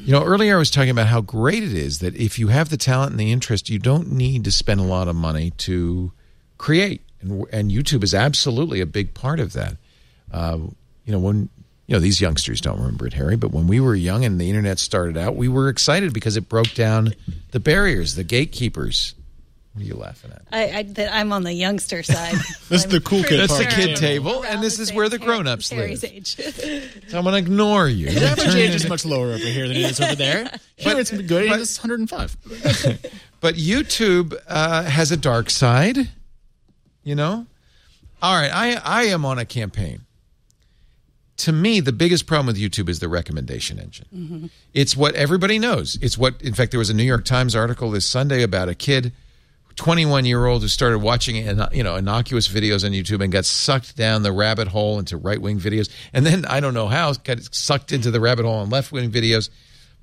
[0.04, 2.68] You know, earlier I was talking about how great it is that if you have
[2.68, 6.12] the talent and the interest, you don't need to spend a lot of money to
[6.58, 7.02] create.
[7.20, 9.76] And, and YouTube is absolutely a big part of that.
[10.32, 10.58] Uh,
[11.04, 11.48] you know, when
[11.86, 14.48] you know these youngsters don't remember it, Harry, but when we were young and the
[14.48, 17.14] internet started out, we were excited because it broke down
[17.50, 19.14] the barriers, the gatekeepers.
[19.74, 20.42] What are you laughing at?
[20.52, 22.34] I, I, that I'm on the youngster side.
[22.68, 25.72] This is the cool kid That's the kid table, and this is where the grown-ups
[25.72, 26.04] live.
[26.04, 26.36] age.
[27.08, 28.10] So I'm going to ignore you.
[28.12, 30.44] The average age is much lower over here than it is over there.
[30.76, 31.48] Here it's good.
[31.48, 32.36] but- it's 105.
[33.40, 35.96] But YouTube uh, has a dark side,
[37.02, 37.46] you know?
[38.20, 40.02] All right, I, I am on a campaign.
[41.38, 44.50] To me, the biggest problem with YouTube is the recommendation engine.
[44.74, 45.98] It's what everybody knows.
[46.00, 48.74] It's what, in fact, there was a New York Times article this Sunday about a
[48.76, 49.12] kid,
[49.76, 51.36] 21 year old, who started watching
[51.72, 55.40] you know innocuous videos on YouTube and got sucked down the rabbit hole into right
[55.40, 58.70] wing videos, and then I don't know how got sucked into the rabbit hole on
[58.70, 59.50] left wing videos,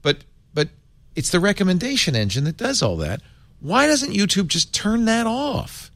[0.02, 0.18] but
[0.54, 0.70] but
[1.16, 3.22] it's the recommendation engine that does all that.
[3.60, 5.92] Why doesn't YouTube just turn that off?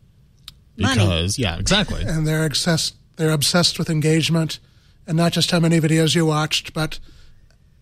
[0.75, 2.03] Because yeah, exactly.
[2.03, 2.95] and they're obsessed.
[3.15, 4.59] They're obsessed with engagement,
[5.07, 6.99] and not just how many videos you watched, but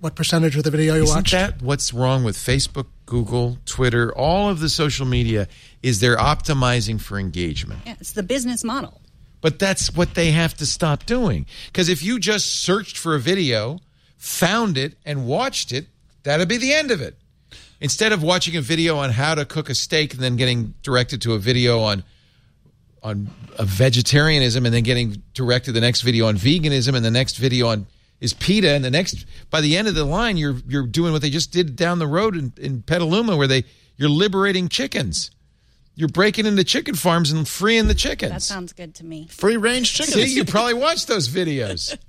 [0.01, 1.31] what percentage of the video you Isn't watched.
[1.31, 5.47] that what's wrong with Facebook, Google, Twitter, all of the social media?
[5.83, 7.81] Is they're optimizing for engagement.
[7.85, 9.01] Yeah, it's the business model.
[9.41, 11.45] But that's what they have to stop doing.
[11.67, 13.79] Because if you just searched for a video,
[14.17, 15.87] found it, and watched it,
[16.23, 17.17] that'd be the end of it.
[17.79, 21.21] Instead of watching a video on how to cook a steak and then getting directed
[21.23, 22.03] to a video on
[23.03, 27.09] on a vegetarianism and then getting directed to the next video on veganism and the
[27.09, 27.87] next video on
[28.21, 31.21] is PETA and the next by the end of the line you're you're doing what
[31.21, 33.65] they just did down the road in, in Petaluma where they
[33.97, 35.31] you're liberating chickens.
[35.95, 38.31] You're breaking into chicken farms and freeing the chickens.
[38.31, 39.27] That sounds good to me.
[39.29, 40.15] Free range chickens.
[40.15, 41.97] See, you probably watched those videos.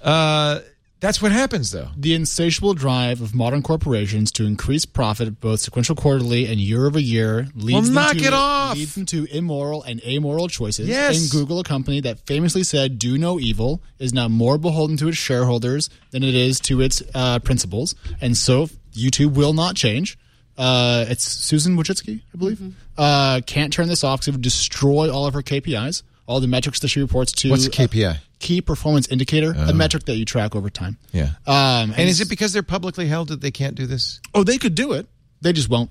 [0.00, 0.60] Uh,
[1.00, 1.88] that's what happens, though.
[1.96, 6.98] The insatiable drive of modern corporations to increase profit, both sequential quarterly and year over
[6.98, 8.76] year, leads Well, them knock to, it off.
[8.76, 10.88] leads them to immoral and amoral choices.
[10.88, 11.20] Yes.
[11.20, 15.08] And Google, a company that famously said "do no evil," is now more beholden to
[15.08, 20.18] its shareholders than it is to its uh, principles, and so YouTube will not change.
[20.58, 22.60] Uh, it's Susan Wojcicki, I believe.
[22.98, 26.46] Uh, can't turn this off because it would destroy all of her KPIs, all the
[26.46, 27.48] metrics that she reports to.
[27.48, 28.18] What's a KPI?
[28.40, 29.68] Key performance indicator, Oh.
[29.68, 30.96] a metric that you track over time.
[31.12, 31.30] Yeah.
[31.46, 34.18] Um, And is it because they're publicly held that they can't do this?
[34.34, 35.06] Oh, they could do it.
[35.42, 35.90] They just won't,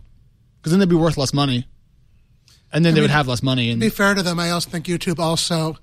[0.58, 1.66] because then they'd be worth less money,
[2.74, 3.68] and then I they would have less money.
[3.68, 5.78] To And be fair to them, I also think YouTube also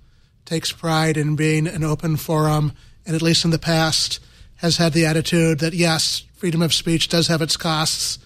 [0.44, 2.72] takes pride in being an open forum,
[3.06, 4.20] and at least in the past
[4.56, 8.18] has had the attitude that yes, freedom of speech does have its costs.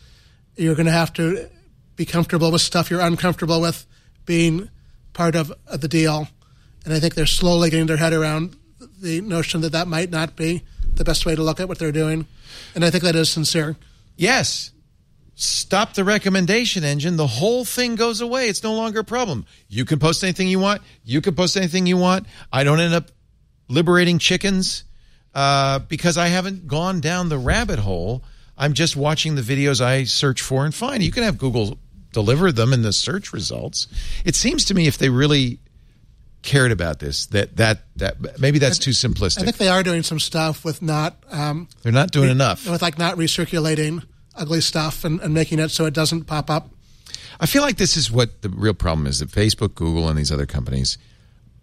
[0.57, 1.49] You're going to have to
[1.97, 3.87] be comfortable with stuff you're uncomfortable with
[4.27, 4.69] being
[5.13, 6.29] part of, of the deal.
[6.85, 8.57] And I think they're slowly getting their head around
[9.01, 10.63] the notion that that might not be
[10.95, 12.27] the best way to look at what they're doing.
[12.75, 13.77] And I think that is sincere.
[14.17, 14.73] Yes.
[15.35, 17.17] Stop the recommendation engine.
[17.17, 18.49] The whole thing goes away.
[18.49, 19.47] It's no longer a problem.
[19.69, 20.83] You can post anything you want.
[21.03, 22.27] You can post anything you want.
[22.53, 23.11] I don't end up
[23.69, 24.85] liberating chickens
[25.35, 28.23] uh, because I haven't gone down the rabbit hole.
[28.59, 31.03] I'm just watching the videos I search for and find.
[31.03, 31.79] You can have Google
[32.13, 33.87] deliver them in the search results.
[34.25, 35.61] It seems to me if they really
[36.43, 39.43] cared about this, that that that maybe that's too simplistic.
[39.43, 41.17] I think they are doing some stuff with not.
[41.31, 42.69] Um, They're not doing enough.
[42.69, 44.05] With like not recirculating
[44.35, 46.71] ugly stuff and, and making it so it doesn't pop up.
[47.41, 50.31] I feel like this is what the real problem is that Facebook, Google, and these
[50.33, 50.99] other companies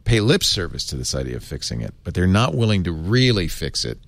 [0.05, 3.47] pay lip service to this idea of fixing it, but they're not willing to really
[3.47, 3.99] fix it.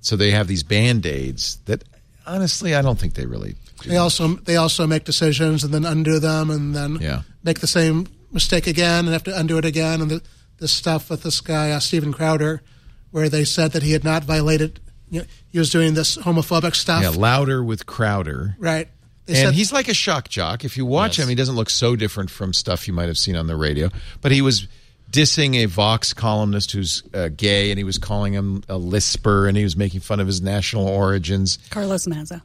[0.00, 1.84] So they have these band aids that
[2.26, 3.88] honestly, I don't think they really do.
[3.90, 7.22] They also they also make decisions and then undo them and then Yeah.
[7.42, 10.00] make the same mistake again and have to undo it again.
[10.00, 10.22] And the,
[10.58, 12.62] this stuff with this guy uh, Steven Crowder,
[13.10, 14.80] where they said that he had not violated.
[15.10, 17.02] You know, he was doing this homophobic stuff.
[17.02, 18.56] Yeah, louder with Crowder.
[18.58, 18.88] Right.
[19.26, 20.64] They and said- he's like a shock jock.
[20.64, 23.36] If you watch him, he doesn't look so different from stuff you might have seen
[23.36, 23.90] on the radio.
[24.20, 24.68] But he was
[25.10, 29.56] dissing a Vox columnist who's uh, gay, and he was calling him a lisper, and
[29.56, 31.58] he was making fun of his national origins.
[31.70, 32.42] Carlos Maza.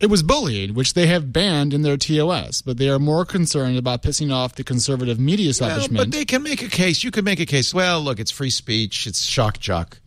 [0.00, 3.78] It was bullying, which they have banned in their TOS, but they are more concerned
[3.78, 5.96] about pissing off the conservative media Well, establishment.
[5.96, 7.02] but they can make a case.
[7.02, 7.72] You could make a case.
[7.72, 9.06] Well, look, it's free speech.
[9.06, 9.98] It's shock jock.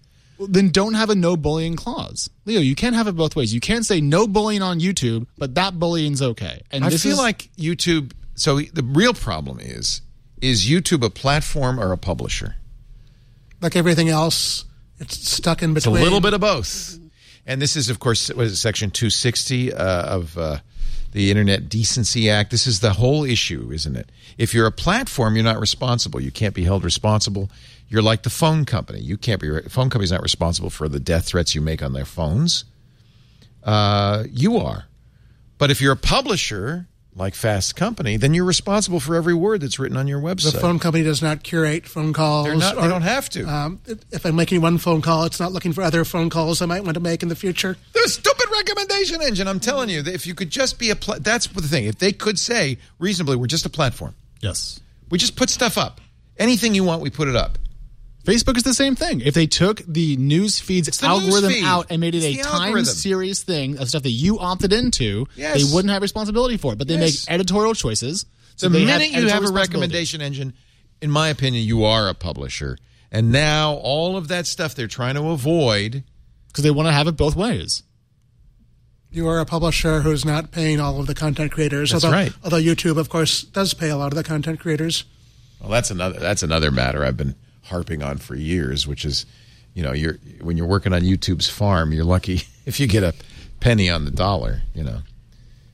[0.47, 2.29] then don't have a no bullying clause.
[2.45, 3.53] Leo, you can't have it both ways.
[3.53, 6.61] You can't say no bullying on YouTube, but that bullying's okay.
[6.71, 8.11] And I this feel is- like YouTube.
[8.35, 10.01] So the real problem is:
[10.41, 12.55] is YouTube a platform or a publisher?
[13.61, 14.63] like everything else,
[14.99, 15.95] it's stuck in between.
[15.95, 16.97] It's a little bit of both.
[17.49, 20.59] And this is, of course, what is it, Section 260 uh, of uh,
[21.13, 22.51] the Internet Decency Act.
[22.51, 24.11] This is the whole issue, isn't it?
[24.37, 26.21] If you're a platform, you're not responsible.
[26.21, 27.49] You can't be held responsible.
[27.87, 28.99] You're like the phone company.
[28.99, 29.49] You can't be.
[29.61, 32.65] Phone company's not responsible for the death threats you make on their phones.
[33.63, 34.85] Uh, you are.
[35.57, 39.77] But if you're a publisher, like Fast Company, then you're responsible for every word that's
[39.79, 40.53] written on your website.
[40.53, 42.45] The phone company does not curate phone calls.
[42.47, 43.43] They're not- they don't have to.
[43.45, 43.79] Um,
[44.11, 46.83] if I'm making one phone call, it's not looking for other phone calls I might
[46.83, 47.77] want to make in the future.
[47.93, 49.47] The stupid recommendation engine.
[49.47, 51.85] I'm telling you, if you could just be a, pla- that's the thing.
[51.85, 54.15] If they could say reasonably, we're just a platform.
[54.41, 54.79] Yes.
[55.09, 55.99] We just put stuff up.
[56.37, 57.57] Anything you want, we put it up.
[58.29, 59.21] Facebook is the same thing.
[59.21, 61.65] If they took the news feeds the algorithm news feed.
[61.65, 62.93] out and made it It's a time algorithm.
[62.93, 65.57] series thing of stuff that you opted into, Yes.
[65.57, 66.77] they wouldn't have responsibility for it.
[66.77, 67.27] But they Yes.
[67.27, 68.25] make editorial choices.
[68.55, 70.53] So the they minute you have a recommendation engine,
[71.01, 72.77] in my opinion, you are a publisher.
[73.11, 76.03] And now all of that stuff they're trying to avoid.
[76.49, 77.83] because they want to have it both ways.
[79.11, 81.91] You are a publisher who's not paying all of the content creators.
[81.91, 82.33] That's although, right.
[82.43, 85.03] Although YouTube, of course, does pay a lot of the content creators.
[85.59, 87.35] Well, that's another that's another matter I've been
[87.69, 89.25] harping on for years, which is,
[89.73, 93.13] you know, you're when you're working on YouTube's farm, you're lucky if you get a
[93.59, 94.61] penny on the dollar.
[94.73, 94.99] You know,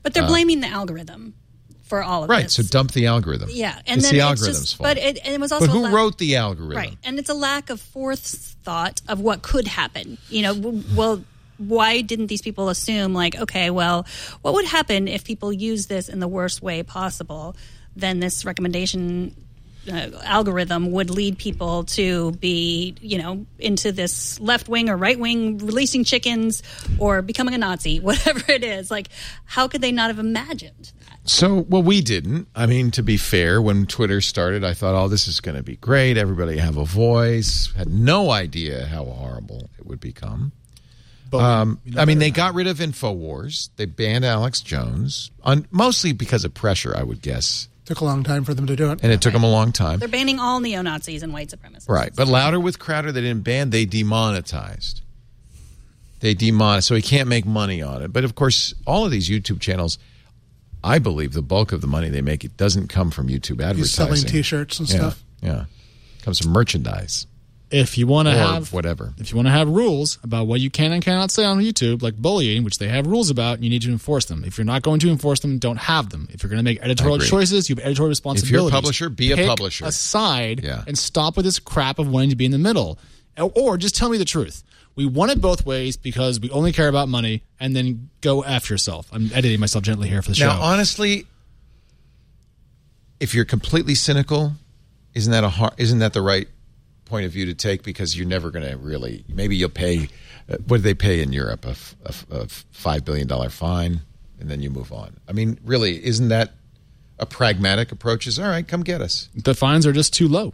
[0.02, 1.34] But they're Uh, blaming the algorithm
[1.82, 2.44] for all of right?
[2.44, 2.54] this.
[2.54, 3.48] So dump the algorithm.
[3.52, 4.88] yeah, and it's then the it's algorithm's just, fault.
[4.88, 6.76] But it, and it was also but who lack- wrote the algorithm?
[6.76, 10.18] Right, and it's a lack of forethought of what could happen.
[10.28, 11.22] You know, well,
[11.58, 14.04] why didn't these people assume like, okay, well,
[14.42, 17.56] what would happen if people use this in the worst way possible?
[17.94, 19.34] Then this recommendation
[19.88, 25.18] uh, algorithm would lead people to be, you know, into this left wing or right
[25.18, 26.62] wing, releasing chickens
[26.98, 28.90] or becoming a Nazi, whatever it is.
[28.90, 29.08] Like,
[29.44, 30.92] how could they not have imagined?
[31.08, 31.28] That?
[31.28, 32.48] So, well, we didn't.
[32.54, 35.62] I mean, to be fair, when Twitter started, I thought, oh, this is going to
[35.62, 36.16] be great.
[36.16, 37.72] Everybody have a voice.
[37.76, 40.52] Had no idea how horrible it would become.
[41.28, 43.70] But Um, I mean, they got rid of Infowars.
[43.76, 47.68] They banned Alex Jones, on, mostly because of pressure, I would guess.
[47.86, 49.00] Took a long time for them to do it.
[49.02, 50.00] And it took them a long time.
[50.00, 51.88] They're banning all neo Nazis and white supremacists.
[51.88, 52.12] Right.
[52.14, 55.02] But Louder with Crowder, they didn't ban, they demonetized.
[56.18, 58.12] They demonetized, so he can't make money on it.
[58.12, 59.98] But of course, all of these YouTube channels,
[60.82, 63.76] I believe the bulk of the money they make, it doesn't come from YouTube advertising.
[63.78, 65.22] He's selling T-shirts and Yeah, stuff.
[65.40, 65.64] Yeah.
[66.18, 67.28] It comes from merchandise.
[67.78, 69.12] If you want to have whatever.
[69.18, 72.02] if you want to have rules about what you can and cannot say on YouTube,
[72.02, 74.44] like bullying, which they have rules about, you need to enforce them.
[74.44, 76.26] If you're not going to enforce them, don't have them.
[76.30, 78.50] If you're going to make editorial choices, you have editorial responsibilities.
[78.50, 79.84] If you're a publisher, be a publisher.
[79.84, 80.84] A side Yeah.
[80.86, 82.98] and stop with this crap of wanting to be in the middle,
[83.38, 84.62] or, just tell me the truth.
[84.94, 88.72] We want it both ways because we only care about money, and then go after
[88.72, 89.08] yourself.
[89.12, 90.58] I'm editing myself gently here for the Now, show.
[90.58, 91.26] Now, honestly,
[93.20, 94.52] if you're completely cynical,
[95.14, 96.48] isn't that a har- isn't that the right
[97.06, 97.82] point of view to take?
[97.82, 99.24] Because you're never going to really.
[99.28, 100.08] Maybe you'll pay.
[100.48, 101.64] Uh, what do they pay in Europe?
[101.64, 101.74] A,
[102.72, 104.00] five billion dollar fine,
[104.38, 105.16] and then you move on.
[105.28, 106.52] I mean, really, isn't that
[107.18, 108.26] a pragmatic approach?
[108.26, 108.66] Is all right.
[108.66, 109.28] Come get us.
[109.34, 110.52] the fines are just too low.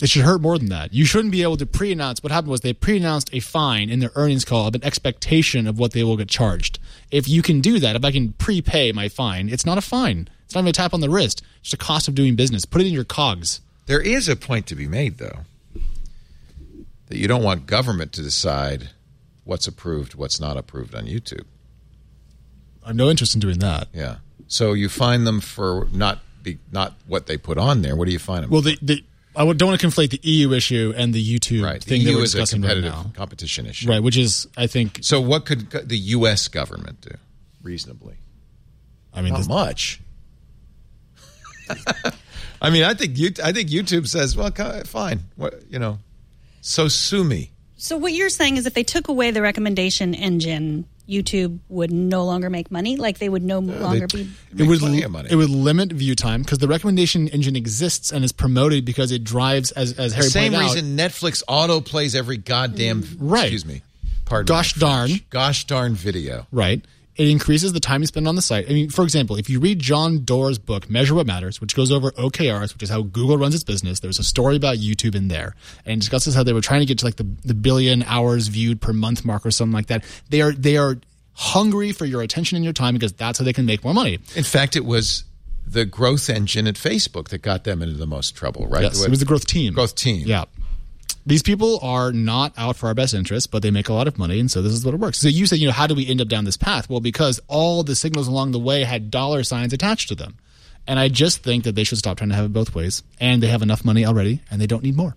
[0.00, 0.92] It should hurt more than that.
[0.92, 2.22] You shouldn't be able to pre-announce.
[2.22, 5.78] What happened was they pre-announced a fine in their earnings call of an expectation of
[5.78, 6.78] what they will get charged.
[7.10, 10.28] If you can do that, if I can prepay my fine, it's not a fine.
[10.44, 11.42] It's not even a tap on the wrist.
[11.60, 12.66] It's just a cost of doing business.
[12.66, 13.62] Put it in your cogs.
[13.86, 15.40] There is a point to be made, though,
[17.06, 18.90] that you don't want government to decide
[19.44, 21.44] what's approved, what's not approved on YouTube.
[22.84, 23.88] I have no interest in doing that.
[23.92, 24.16] Yeah.
[24.48, 27.96] So you find them for not be not what they put on there.
[27.96, 28.50] What do you fine them?
[28.50, 29.04] Well, the, the
[29.34, 31.80] I don't want to conflate the EU issue and the YouTube right.
[31.80, 33.10] The thing that EU we're is a discussing right competitive now.
[33.14, 33.88] competition issue.
[33.88, 36.46] Right, which is I think So what could the U.S.
[36.48, 37.10] government do
[37.62, 38.16] reasonably?
[39.12, 40.00] I mean Not this- much.
[42.66, 44.50] I mean, I think you, I think YouTube says, well,
[44.84, 45.98] fine, what, you know,
[46.60, 47.52] so sue me.
[47.76, 52.24] So what you're saying is if they took away the recommendation engine, YouTube would no
[52.24, 52.96] longer make money.
[52.96, 54.28] Like they would no longer be.
[54.58, 55.28] it would of money.
[55.30, 59.22] it would limit view time because the recommendation engine exists and is promoted because it
[59.22, 60.74] drives as as The Harry same pointed out.
[60.74, 63.42] reason Netflix auto plays every goddamn Right.
[63.44, 63.82] Excuse me.
[64.24, 64.46] Pardon.
[64.46, 65.10] Gosh my darn.
[65.30, 66.46] Gosh darn video.
[66.50, 66.84] right?
[67.16, 68.66] It increases the time you spend on the site.
[68.68, 71.90] I mean, for example, if you read John Doerr's book, Measure What Matters, which goes
[71.90, 75.28] over OKRs, which is how Google runs its business, there's a story about YouTube in
[75.28, 75.54] there
[75.86, 78.80] and discusses how they were trying to get to like the, the billion hours viewed
[78.80, 80.04] per month mark or something like that.
[80.28, 80.98] They are they are
[81.34, 84.18] hungry for your attention and your time because that's how they can make more money.
[84.34, 85.24] In fact, it was
[85.66, 88.82] the growth engine at Facebook that got them into the most trouble, right?
[88.82, 89.74] Yes, it was the growth team.
[89.74, 90.26] Growth team.
[90.26, 90.44] Yeah.
[91.26, 94.16] These people are not out for our best interests, but they make a lot of
[94.16, 95.18] money, and so this is what it works.
[95.18, 96.88] So you said, you know, how do we end up down this path?
[96.88, 100.38] Well, because all the signals along the way had dollar signs attached to them.
[100.86, 103.02] And I just think that they should stop trying to have it both ways.
[103.18, 105.16] And they have enough money already, and they don't need more.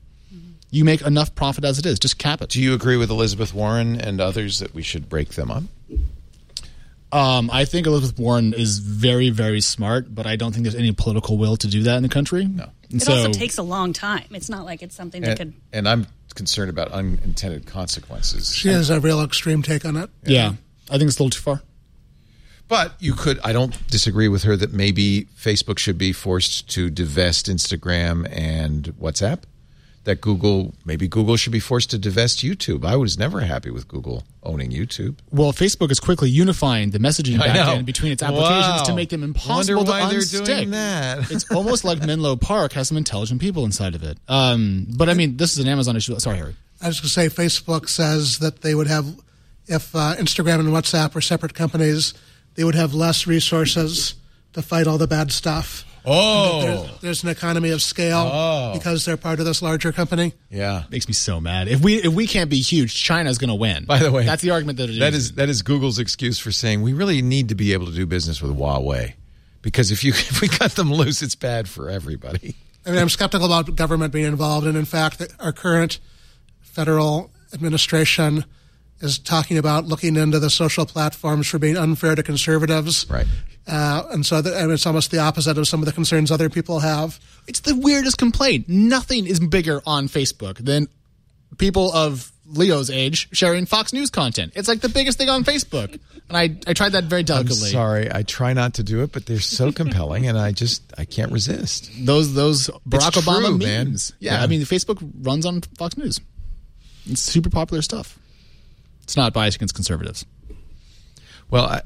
[0.72, 2.00] You make enough profit as it is.
[2.00, 2.50] Just cap it.
[2.50, 5.64] Do you agree with Elizabeth Warren and others that we should break them up?
[7.12, 10.92] Um, I think Elizabeth Warren is very, very smart, but I don't think there's any
[10.92, 12.46] political will to do that in the country.
[12.46, 12.70] No.
[12.92, 14.26] And It so, also takes a long time.
[14.32, 15.48] It's not like it's something that could.
[15.48, 18.54] And, and I'm concerned about unintended consequences.
[18.54, 20.10] She has a real extreme take on it.
[20.24, 20.54] yeah,
[20.90, 21.62] I think it's a little too far.
[22.68, 26.92] But you could, I don't disagree with her that maybe Facebook should be forced to
[26.92, 29.42] divest Instagram and WhatsApp.
[30.10, 32.84] That Google maybe Google should be forced to divest YouTube.
[32.84, 35.20] I was never happy with Google owning YouTube.
[35.32, 38.84] Well, Facebook is quickly unifying the messaging backend between its applications Wow.
[38.86, 41.30] to make them impossible Wonder why to they're doing that.
[41.32, 44.18] it's almost like Menlo Park has some intelligent people inside of it.
[44.28, 46.18] Um, but I mean, this is an Amazon issue.
[46.18, 46.56] Sorry, Harry.
[46.82, 49.06] I was going to say Facebook says that they would have,
[49.68, 52.16] if uh, Instagram and WhatsApp were separate companies,
[52.56, 54.16] they would have less resources
[54.54, 55.86] to fight all the bad stuff.
[56.06, 56.62] Oh.
[56.62, 58.74] There's, there's an economy of scale Oh.
[58.74, 60.34] because they're part of this larger company.
[60.50, 61.68] Yeah, makes me so mad.
[61.68, 63.86] If we if we can't be huge, China's going to win.
[63.86, 65.00] By the way, that's the argument that it is.
[65.00, 67.92] That is that is Google's excuse for saying we really need to be able to
[67.94, 69.14] do business with Huawei
[69.62, 72.56] because if you if we cut them loose, it's bad for everybody.
[72.86, 76.00] I mean, I'm skeptical about government being involved, and in fact, our current
[76.62, 78.46] federal administration
[79.02, 83.06] is talking about looking into the social platforms for being unfair to conservatives.
[83.10, 83.28] Right.
[83.70, 86.50] Uh, and so th- and it's almost the opposite of some of the concerns other
[86.50, 87.20] people have.
[87.48, 88.68] It's the weirdest complaint.
[88.68, 90.88] Nothing is bigger on Facebook than
[91.58, 94.54] people of Leo's age sharing Fox News content.
[94.56, 96.00] It's like the biggest thing on Facebook.
[96.30, 97.70] And I, I tried that very I'm delicately.
[97.70, 101.06] sorry, I try not to do it, but they're so compelling, and I just I
[101.06, 101.92] can't resist.
[102.00, 104.14] Those those Barack It's Obama true, memes.
[104.20, 104.44] Yeah, Yeah.
[104.44, 106.20] I mean, Facebook runs on Fox News.
[107.06, 108.18] It's super popular stuff.
[109.04, 110.24] It's not biased against conservatives.
[111.50, 111.82] Well, I,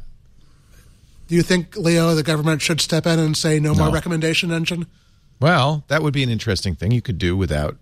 [1.33, 4.85] Do you think, Leo, the government should step in and say no, more recommendation engine?
[5.39, 7.75] Well, that would be an interesting thing you could do without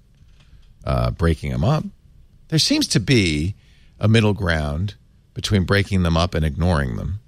[0.86, 1.84] uh, breaking them up.
[2.48, 3.56] There seems to be
[4.00, 4.96] a middle ground
[5.34, 7.20] between breaking them up and ignoring them.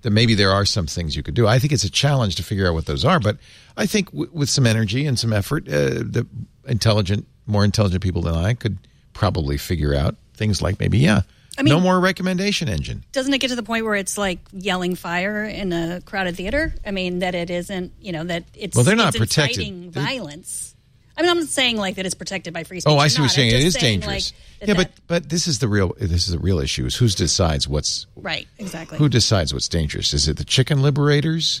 [0.00, 1.46] That maybe there are some things you could do.
[1.46, 3.36] I think it's a challenge to figure out what those are, but
[3.76, 6.26] I think w- with some energy and some effort, uh, the
[6.66, 8.78] intelligent, more intelligent people than I could
[9.12, 11.20] probably figure out things like maybe, yeah,
[11.58, 13.04] I mean- no more recommendation engine.
[13.12, 16.74] Doesn't it get to the point where it's like yelling fire in a crowded theater?
[16.84, 19.58] I mean, that it isn't, you know, that it's Well, they're not it's protected.
[19.58, 20.74] inciting violence.
[21.14, 22.90] I mean, I'm not saying like that it's protected by free speech.
[22.90, 23.50] Oh, I see what you're saying.
[23.50, 24.32] I'm It just is saying, dangerous.
[24.32, 26.86] like, that yeah, that- but but this is the real this is the real issue
[26.86, 28.96] is who decides what's right, exactly.
[28.96, 30.14] Who decides what's dangerous?
[30.14, 31.60] Is it the chicken liberators?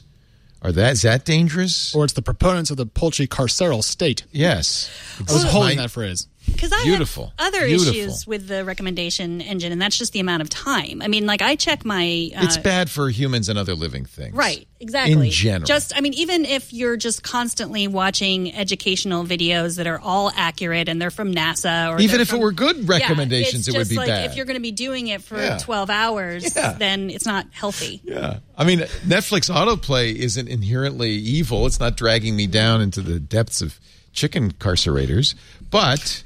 [0.62, 1.94] Are that is that dangerous?
[1.94, 4.24] Or it's the proponents of the poultry carceral state.
[4.32, 4.88] Yes.
[5.28, 6.28] I was holding My- that phrase.
[6.50, 7.32] Because I Beautiful.
[7.38, 7.92] have other Beautiful.
[7.94, 11.02] issues with the recommendation engine, and that's just the amount of time.
[11.02, 12.30] I mean, like I check my.
[12.36, 14.34] Uh, it's bad for humans and other living things.
[14.34, 15.26] Right, exactly.
[15.26, 15.66] In general.
[15.66, 20.88] Just, I mean, even if you're just constantly watching educational videos that are all accurate
[20.88, 23.96] and they're from NASA or Even if it were good recommendations, it's it would be
[23.96, 24.30] like bad.
[24.30, 25.58] If you're going to be doing it for Yeah.
[25.58, 26.72] 12 hours, Yeah.
[26.74, 28.00] then it's not healthy.
[28.04, 28.38] Yeah.
[28.56, 31.66] I mean, Netflix autoplay isn't inherently evil.
[31.66, 33.78] It's not dragging me down into the depths of
[34.12, 35.34] chicken carcerators,
[35.70, 36.22] but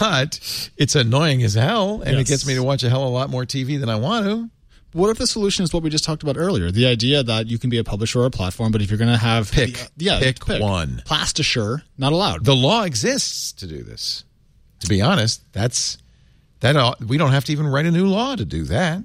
[0.00, 3.12] but it's annoying as hell and it gets me to watch a hell of a
[3.12, 4.50] lot more TV than I want to.
[4.92, 6.70] What if the solution is what we just talked about earlier?
[6.70, 9.10] The idea that you can be a publisher or a platform, but if you're going
[9.10, 9.74] to have Pick.
[9.74, 11.02] the- yeah, Pick one.
[11.04, 12.44] Plastisher, not allowed.
[12.44, 14.24] The law exists to do this.
[14.80, 15.98] To be honest, that's
[16.60, 19.02] that uh, we don't have to even write a new law to do that.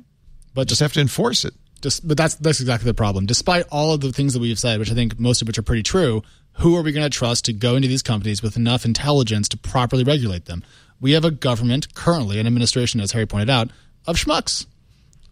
[0.53, 1.53] But just have to enforce it.
[1.81, 3.25] Just, but that's that's exactly the problem.
[3.25, 5.63] Despite all of the things that we've said, which I think most of which are
[5.63, 6.21] pretty true,
[6.59, 9.57] who are we going to trust to go into these companies with enough intelligence to
[9.57, 10.63] properly regulate them?
[11.01, 13.69] We have a government currently, an administration, as Harry pointed out,
[14.07, 14.65] of schmucks.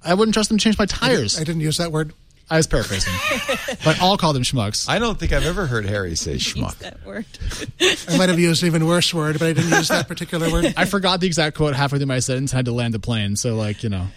[0.03, 1.39] I wouldn't trust them to change my tires.
[1.39, 2.13] I didn't use that word.
[2.49, 3.13] I was paraphrasing,
[3.85, 4.89] but I'll call them schmucks.
[4.89, 6.77] I don't think I've ever heard Harry say schmuck.
[6.79, 7.25] That word.
[7.79, 10.73] I might have used an even worse word, but I didn't use that particular word.
[10.75, 12.51] I forgot the exact quote halfway through my sentence.
[12.51, 14.07] Had to land the plane, so like you know,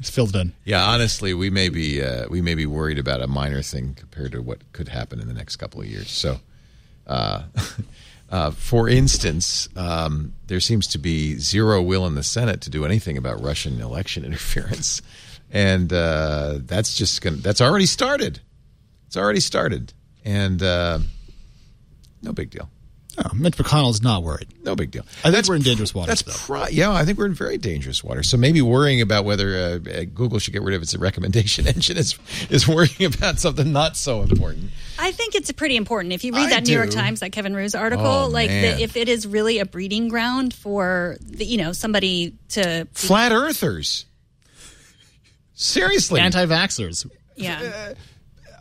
[0.00, 0.52] filled in.
[0.64, 4.32] Yeah, honestly, we may be uh, we may be worried about a minor thing compared
[4.32, 6.10] to what could happen in the next couple of years.
[6.10, 6.40] So,
[7.06, 7.44] uh,
[8.30, 12.84] uh, for instance, um, there seems to be zero will in the Senate to do
[12.84, 15.02] anything about Russian election interference,
[15.50, 18.40] and uh, that's just to that's already started.
[19.06, 19.92] It's already started,
[20.24, 21.00] and uh,
[22.22, 22.70] no big deal.
[23.18, 24.46] Oh, Mitch McConnell's not worried.
[24.64, 25.04] No big deal.
[25.22, 26.22] I think we're in dangerous waters.
[26.22, 26.54] That's though.
[26.54, 28.22] pri- yeah, I think we're in very dangerous water.
[28.22, 31.98] So maybe worrying about whether uh, uh, Google should get rid of its recommendation engine
[31.98, 32.18] is
[32.48, 34.70] is worrying about something not so important.
[34.98, 36.14] I think it's pretty important.
[36.14, 36.90] If you read I that New York.
[36.90, 40.54] Times, that Kevin Roose article, Oh, like the, if it is really a breeding ground
[40.54, 44.06] for the, you know somebody to Flat earthers.
[45.54, 47.08] Seriously, Anti-vaxxers.
[47.36, 47.92] yeah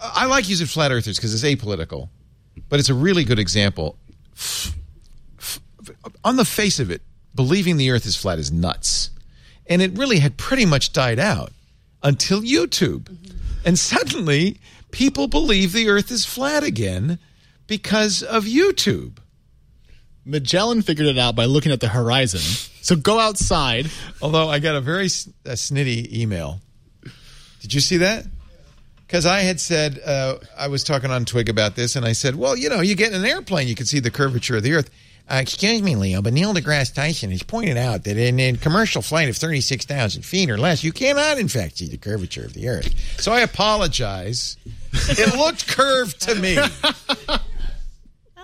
[0.02, 2.10] I like using flat earthers because it's apolitical,
[2.70, 3.98] but it's a really good example.
[4.34, 4.76] F-
[5.40, 5.60] f-
[6.24, 7.02] on the face of it,
[7.36, 9.10] believing the Earth is flat is nuts,
[9.68, 11.52] and it really had pretty much died out
[12.04, 13.38] until YouTube, mm-hmm.
[13.66, 14.58] and suddenly
[14.92, 17.20] people believe the Earth is flat again
[17.68, 19.18] because of YouTube.
[20.26, 22.42] Magellan figured it out by looking at the horizon.
[22.82, 23.90] So go outside.
[24.22, 26.60] Although I got a very a snitty email.
[27.62, 28.26] Did you see that?
[29.12, 32.38] Because I had said, uh, I was talking on Twig about this, and I said,
[32.38, 34.72] well, you know, you get in an airplane, you can see the curvature of the
[34.72, 34.90] Earth.
[35.30, 39.02] Uh, excuse me, Leo, but Neil deGrasse Tyson has pointed out that in a commercial
[39.02, 42.70] flight of 36,000 feet or less, you cannot, in fact, see the curvature of the
[42.70, 42.96] Earth.
[43.20, 44.56] So I apologize.
[44.94, 46.58] it looked curved to me.
[46.58, 47.40] I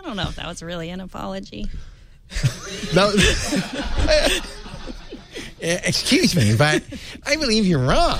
[0.03, 1.67] don't know if that was really an apology.
[2.93, 4.29] Uh,
[5.61, 6.83] excuse me, but
[7.25, 8.19] I believe you're wrong.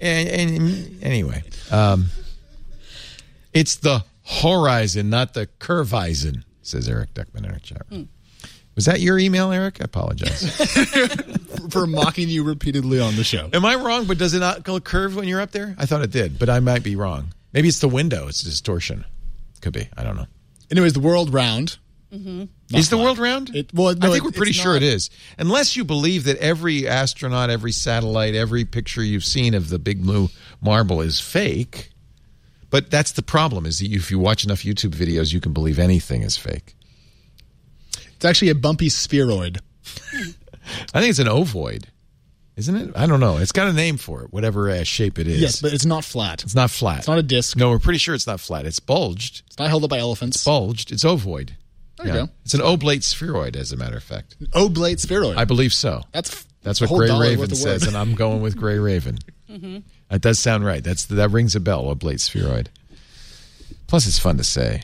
[0.00, 1.42] And, and anyway,
[1.74, 2.06] um,
[3.52, 4.04] it's the
[4.42, 7.82] horizon, not the curvizon, says Eric Duckman in our chat.
[7.90, 8.08] room.
[8.74, 9.80] Was that your email, Eric?
[9.80, 10.56] I apologize.
[11.70, 13.48] for mocking you repeatedly on the show.
[13.52, 14.06] Am I wrong?
[14.06, 15.76] But does it not go curve when you're up there?
[15.78, 17.32] I thought it did, but I might be wrong.
[17.52, 18.26] Maybe it's the window.
[18.26, 19.04] It's distortion.
[19.60, 19.88] Could be.
[19.96, 20.26] I don't know.
[20.70, 21.78] Anyways, the world round.
[22.12, 22.44] Mm-hmm.
[22.72, 23.54] Is the world round?
[23.54, 24.82] It, well, no, I think it- we're pretty sure not.
[24.82, 25.10] it is.
[25.38, 30.02] Unless you believe that every astronaut, every satellite, every picture you've seen of the big
[30.02, 30.28] blue
[30.60, 31.90] marble is fake.
[32.70, 35.78] But that's the problem is that if you watch enough YouTube videos, you can believe
[35.78, 36.74] anything is fake.
[38.16, 39.60] It's actually a bumpy spheroid.
[40.94, 41.84] I think it's an ovoid,
[42.56, 42.90] isn't it?
[42.96, 43.36] I don't know.
[43.36, 45.40] It's got a name for it, whatever uh, shape it is.
[45.40, 46.42] Yes, but it's not flat.
[46.42, 46.98] it's not flat.
[47.00, 47.56] It's not a disc.
[47.56, 48.64] No, we're pretty sure it's not flat.
[48.66, 49.42] It's bulged.
[49.46, 50.42] It's not held up by elephants.
[50.42, 50.90] Bulged.
[50.90, 51.50] It's ovoid.
[52.04, 52.32] There you go.
[52.44, 54.36] It's an oblate spheroid, as a matter of fact.
[54.52, 55.36] Oblate spheroid.
[55.36, 56.02] I believe so.
[56.12, 59.18] That's That's what Gray Raven says, and I'm going with Gray Raven.
[60.08, 60.82] That does sound right.
[60.84, 61.88] That's that rings a bell.
[61.90, 62.70] Oblate spheroid.
[63.86, 64.82] Plus, it's fun to say.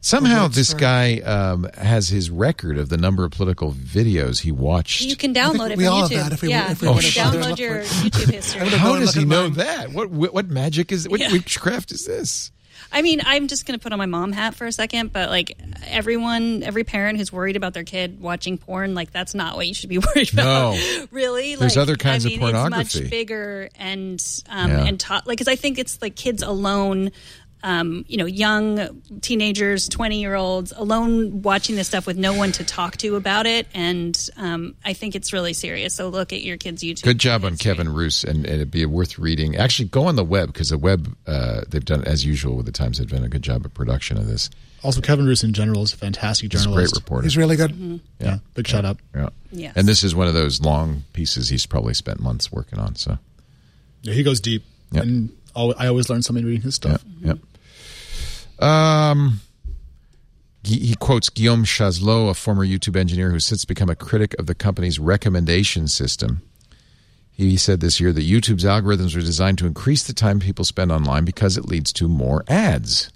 [0.00, 5.00] Somehow, this guy um, has his record of the number of political videos he watched.
[5.00, 6.22] You can download it we from all have YouTube.
[6.22, 7.80] that if we- yeah, if we you wanted can to download your.
[7.82, 8.60] YouTube history.
[8.62, 9.54] I'm gonna How does he know mine.
[9.54, 9.90] that?
[9.92, 11.08] What what what magic is?
[11.08, 11.32] What Yeah.
[11.32, 12.52] witchcraft is this?
[12.92, 15.28] I mean, I'm just going to put on my mom hat for a second, but
[15.28, 19.66] like everyone, every parent who's worried about their kid watching porn, like that's not what
[19.66, 20.74] you should be worried about.
[20.76, 21.06] No.
[21.10, 21.56] really.
[21.56, 22.80] There's like, other kinds I of mean, pornography.
[22.82, 24.84] It's much bigger and um, Yeah.
[24.86, 27.10] and taught like because I think it's like kids alone.
[27.62, 32.96] Um, you know, young teenagers, twenty-year-olds, alone watching this stuff with no one to talk
[32.98, 35.94] to about it, and um, I think it's really serious.
[35.94, 37.02] So look at your kids' YouTube.
[37.02, 37.70] Good job on history.
[37.72, 39.56] Kevin Roose, and, and it'd be worth reading.
[39.56, 42.72] Actually, go on the web because the web uh, they've done as usual with the
[42.72, 42.98] Times.
[42.98, 44.48] They've done a good job of production of this.
[44.84, 46.92] Also, Kevin Roose in general is a fantastic He's a journalist.
[46.94, 47.24] great reporter.
[47.24, 47.72] He's really good.
[47.72, 47.96] Mm-hmm.
[48.20, 48.98] Yeah, big shout out.
[49.14, 49.30] Yeah.
[49.50, 49.72] Yes.
[49.74, 52.94] And this is one of those long pieces he's probably spent months working on.
[52.94, 53.18] So,
[54.02, 54.62] Yeah, he goes deep,
[54.92, 55.02] Yep.
[55.02, 57.04] and al- I always learn something reading his stuff.
[57.20, 57.34] yeah.
[58.58, 59.40] Um,
[60.62, 64.54] he, quotes Guillaume Chaslot, a former YouTube engineer who's since become a critic of the
[64.54, 66.42] company's recommendation system.
[67.30, 70.90] He said this year that YouTube's algorithms are designed to increase the time people spend
[70.90, 73.12] online because it leads to more ads.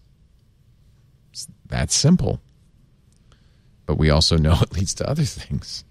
[1.32, 2.40] It's that simple.
[3.86, 5.84] But we also know it leads to other things.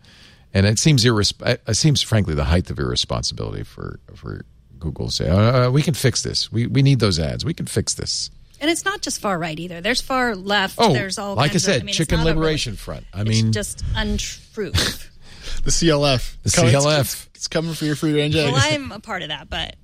[0.54, 4.46] And it seems irresp- it seems frankly the height of irresponsibility for for
[4.80, 6.52] Google to say, uh, we can fix this.
[6.52, 7.44] We we need those ads.
[7.46, 8.30] We can fix this.
[8.62, 9.80] And it's not just far right either.
[9.80, 10.76] There's far left.
[10.80, 13.06] Oh, There's all like I kinds of- said, mean, Chicken not a really- Liberation Front.
[13.14, 15.06] I it's mean, just untruth.
[15.64, 16.36] The CLF.
[16.44, 17.00] The Coming- CLF.
[17.02, 18.54] It's, it's coming for your free range well.
[18.56, 19.76] I'm a part of that, but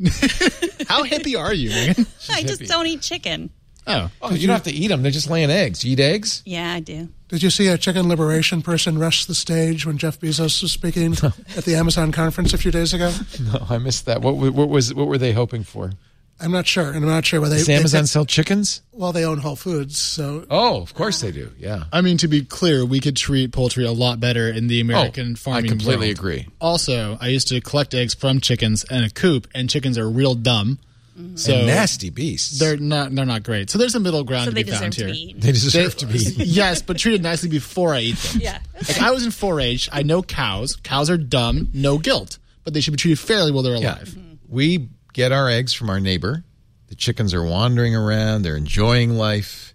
[0.88, 1.96] How hippie are you, man?
[2.30, 2.68] I just hippie.
[2.68, 3.50] don't eat chicken.
[3.88, 5.04] Oh, oh, you don't have to eat them.
[5.04, 5.84] They're just laying eggs.
[5.86, 6.42] You eat eggs?
[6.46, 7.10] Yeah, I do.
[7.28, 11.14] Did you see a chicken liberation person rush the stage when Jeff Bezos was speaking
[11.56, 13.12] at the Amazon conference a few days ago?
[13.42, 14.22] No, I missed that.
[14.22, 15.92] What, what was what were they hoping for?
[16.40, 18.82] I'm not sure, and I'm not sure whether Does they, Amazon they, sell chickens?
[18.92, 21.50] well they own Whole Foods, so Oh, of course they do.
[21.58, 21.84] Yeah.
[21.94, 25.32] I mean, to be clear, we could treat poultry a lot better in the American
[25.34, 26.18] Oh, farming I completely world.
[26.20, 26.48] agree.
[26.60, 30.36] Also, I used to collect eggs from chickens in a coop, and chickens are real
[30.36, 30.80] dumb.
[31.18, 31.36] Mm-hmm.
[31.38, 32.60] So and nasty beasts.
[32.60, 33.16] They're not.
[33.16, 33.70] They're not great.
[33.70, 35.34] So there's a middle ground So to be found deserve to here.
[35.34, 36.18] be they deserve to be.
[36.38, 38.42] yes, but treated nicely before I eat them.
[38.42, 38.60] Yeah.
[38.76, 39.88] Like I was in 4-H.
[39.94, 40.76] I know cows.
[40.76, 41.70] Cows are dumb.
[41.74, 43.96] No guilt, but they should be treated fairly while they're Yeah.
[43.96, 44.18] alive.
[44.50, 46.44] We get our eggs from our neighbor.
[46.88, 48.42] The chickens are wandering around.
[48.42, 49.74] They're enjoying life.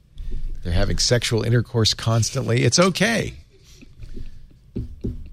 [0.62, 2.64] They're having sexual intercourse constantly.
[2.64, 3.32] It's okay.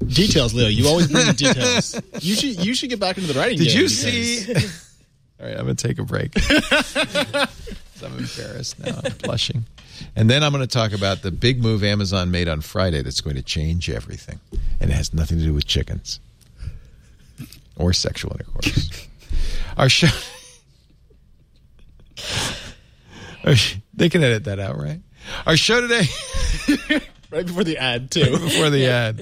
[0.06, 0.68] Details, Leo.
[0.70, 2.00] You always bring the details.
[2.22, 2.66] You should.
[2.66, 3.58] You should get back into the writing.
[3.58, 4.00] Did game you because-
[4.70, 4.87] see?
[5.40, 6.34] All right, I'm going to take a break.
[8.04, 9.00] I'm embarrassed now.
[9.04, 9.66] I'm blushing.
[10.16, 13.22] And then I'm going to talk about the big move Amazon made on Friday that's
[13.22, 14.40] going to change everything.
[14.80, 16.20] And it has nothing to do with chickens
[17.76, 19.08] or sexual intercourse.
[19.78, 20.08] Our show.
[23.44, 25.00] Our sh- they can edit that out, right?
[25.46, 26.06] Our show today.
[27.32, 28.32] right before the ad too?
[28.32, 29.22] before the ad.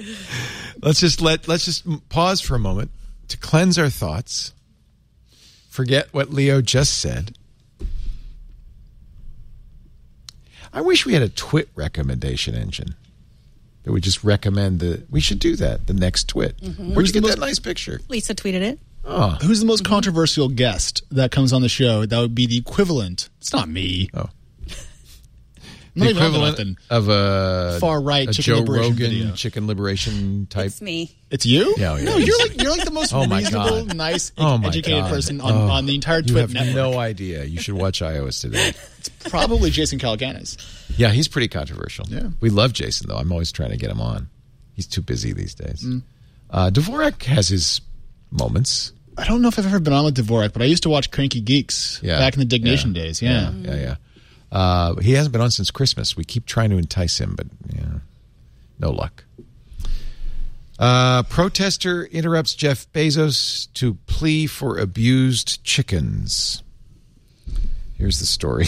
[0.81, 2.91] Let's just let let's just pause for a moment
[3.29, 4.53] to cleanse our thoughts.
[5.75, 7.37] Forget what Leo just said.
[10.71, 12.95] I wish we had a twit recommendation engine
[13.83, 15.03] that would just recommend the.
[15.09, 15.87] We should do that.
[15.87, 16.55] The next twit.
[16.61, 16.93] Mm-hmm.
[16.93, 17.99] Where'd you get that nice picture?
[18.07, 18.79] Lisa tweeted it.
[19.03, 19.37] Oh.
[19.41, 22.05] Who's the most controversial guest that comes on the show?
[22.05, 23.27] That would be the equivalent.
[23.41, 24.07] It's not me.
[24.13, 24.29] Oh.
[25.97, 29.31] Not the even on equivalent of a Far right a chicken Joe liberation Rogan video.
[29.35, 30.65] chicken liberation type.
[30.67, 31.15] It's me.
[31.31, 31.73] It's you?
[31.77, 32.03] Yeah, yeah.
[32.03, 33.95] No, you're like you're like the most Oh reasonable, God.
[33.95, 35.09] nice, Oh educated God.
[35.09, 36.75] person on, Oh, on the entire You have network.
[36.75, 37.45] no idea.
[37.45, 38.73] You should watch iOS today.
[39.05, 40.57] It's probably Jason Calacanis.
[40.97, 42.05] Yeah, he's pretty controversial.
[42.09, 42.29] Yeah.
[42.41, 43.17] We love Jason though.
[43.17, 44.29] I'm always trying to get him on.
[44.73, 45.83] He's too busy these days.
[45.83, 46.01] Mm.
[46.49, 47.81] Uh, Dvorak has his
[48.31, 48.91] moments.
[49.17, 51.11] I don't know if I've ever been on with Dvorak, but I used to watch
[51.11, 52.17] Cranky Geeks Yeah.
[52.17, 53.01] back in the Diggnation Yeah.
[53.03, 53.21] days.
[53.21, 53.51] Yeah.
[53.61, 53.95] Yeah, yeah.
[54.51, 56.15] Uh, he hasn't been on since Christmas.
[56.15, 57.99] We keep trying to entice him, but yeah,
[58.79, 59.23] no luck.
[60.77, 66.63] Uh, protester interrupts Jeff Bezos to plea for abused chickens.
[67.97, 68.67] Here's the story.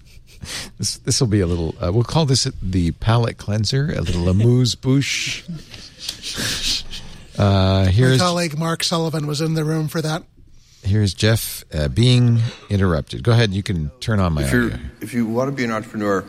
[0.78, 1.74] this this will be a little.
[1.82, 3.90] Uh, we'll call this the palate cleanser.
[3.92, 5.44] A little amuse bouche.
[7.38, 10.24] Uh, My here's colleague Mark Sullivan was in the room for that.
[10.82, 13.22] Here's Jeff uh, being interrupted.
[13.22, 13.52] Go ahead.
[13.52, 14.78] You can turn on my if, audio.
[15.00, 16.24] if you want to be an entrepreneur,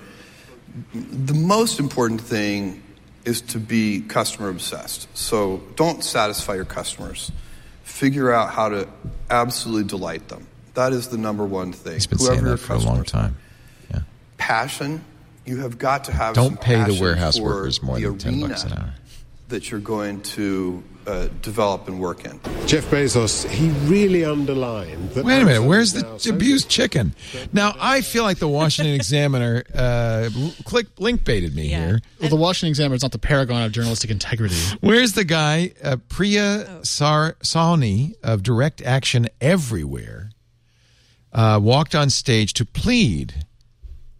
[0.93, 2.83] the most important thing
[3.25, 5.07] is to be customer obsessed.
[5.15, 7.31] So don't satisfy your customers.
[7.83, 8.87] Figure out how to
[9.29, 10.47] absolutely delight them.
[10.73, 11.93] That is the number one thing.
[11.93, 13.37] He's been Whoever saying that for a long time.
[13.93, 14.05] are.
[14.37, 15.03] Passion.
[15.45, 16.35] You have got to have.
[16.35, 16.53] Passion.
[16.53, 18.93] Don't pay the warehouse workers more than 10 bucks an hour.
[19.49, 22.39] That you're going to uh, develop and work in.
[22.67, 25.25] Jeff Bezos, he really underlined that.
[25.25, 27.13] Wait a minute, where's the so abused chicken?
[27.53, 30.29] Now I feel like the Washington Examiner uh,
[30.65, 32.01] click link baited me here.
[32.19, 34.55] Well, the Washington Examiner is not the paragon of journalistic integrity.
[34.79, 40.31] Where's the guy uh, Priya Sar- Sawhney of Direct Action Everywhere
[41.33, 43.45] uh, walked on stage to plead?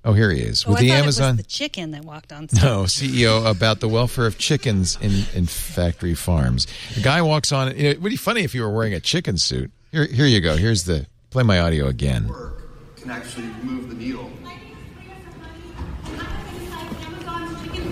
[0.04, 1.30] Oh, here he is Oh, with I the thought Amazon.
[1.30, 2.64] it was the chicken that walked on stage.
[2.64, 6.66] No, CEO about the welfare of chickens in, in factory farms.
[6.96, 7.76] The guy walks on.
[7.78, 9.72] You know, it would be funny if you were wearing a chicken suit.
[9.92, 10.58] Here, here you go.
[10.58, 12.28] Here's the play my audio again.
[12.30, 14.30] Work Can actually move the needle.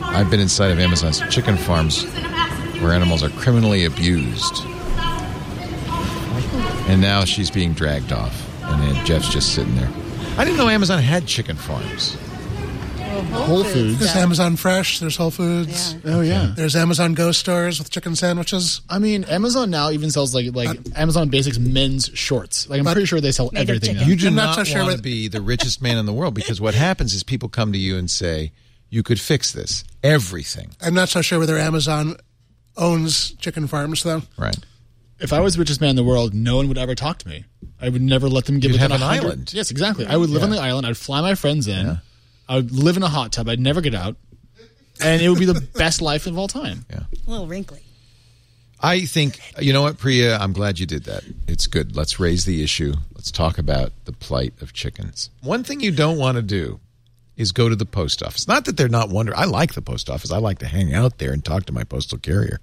[0.01, 2.03] I've been inside of Amazon's chicken farms
[2.81, 4.63] where animals are criminally abused.
[6.89, 8.47] And now she's being dragged off.
[8.63, 9.91] And then Jeff's just sitting there.
[10.39, 12.15] I didn't know Amazon had chicken farms.
[13.33, 13.99] Whole Foods.
[13.99, 14.99] There's Amazon Fresh.
[14.99, 15.97] There's Whole Foods.
[16.05, 16.53] Oh yeah.
[16.55, 18.79] There's Amazon Go stores with chicken sandwiches.
[18.89, 22.69] I mean, Amazon now even sells like like Amazon Basics men's shorts.
[22.69, 23.97] Like I'm pretty sure they sell everything.
[23.97, 24.03] now.
[24.03, 26.13] You do I'm not, not so sure want to be the richest man in the
[26.13, 28.53] world because what happens is people come to you and say,
[28.89, 29.83] you could fix this.
[30.03, 30.69] Everything.
[30.79, 32.15] I'm not so sure whether Amazon
[32.77, 34.21] owns chicken farms though.
[34.37, 34.57] Right.
[35.19, 37.27] If I was the richest man in the world, no one would ever talk to
[37.27, 37.45] me.
[37.81, 39.53] I would never let them get You'd within have an hundred- island.
[39.53, 40.05] Yes, exactly.
[40.05, 40.85] I would live on the island.
[40.87, 41.99] I'd fly my friends in.
[42.47, 43.47] I would live in a hot tub.
[43.49, 44.15] I'd never get out,
[45.01, 46.85] and it would be the best life of all time.
[46.89, 47.01] Yeah.
[47.27, 47.81] A little wrinkly.
[48.81, 51.23] I think, you know what, Priya, I'm glad you did that.
[51.49, 51.97] It's good.
[51.97, 52.93] Let's raise the issue.
[53.13, 55.29] Let's talk about the plight of chickens.
[55.43, 56.79] One thing you don't want to do
[57.35, 58.47] is go to the post office.
[58.47, 59.35] Not that they're not wonder.
[59.35, 60.31] I like the post office.
[60.31, 62.59] I like to hang out there and talk to my postal carrier.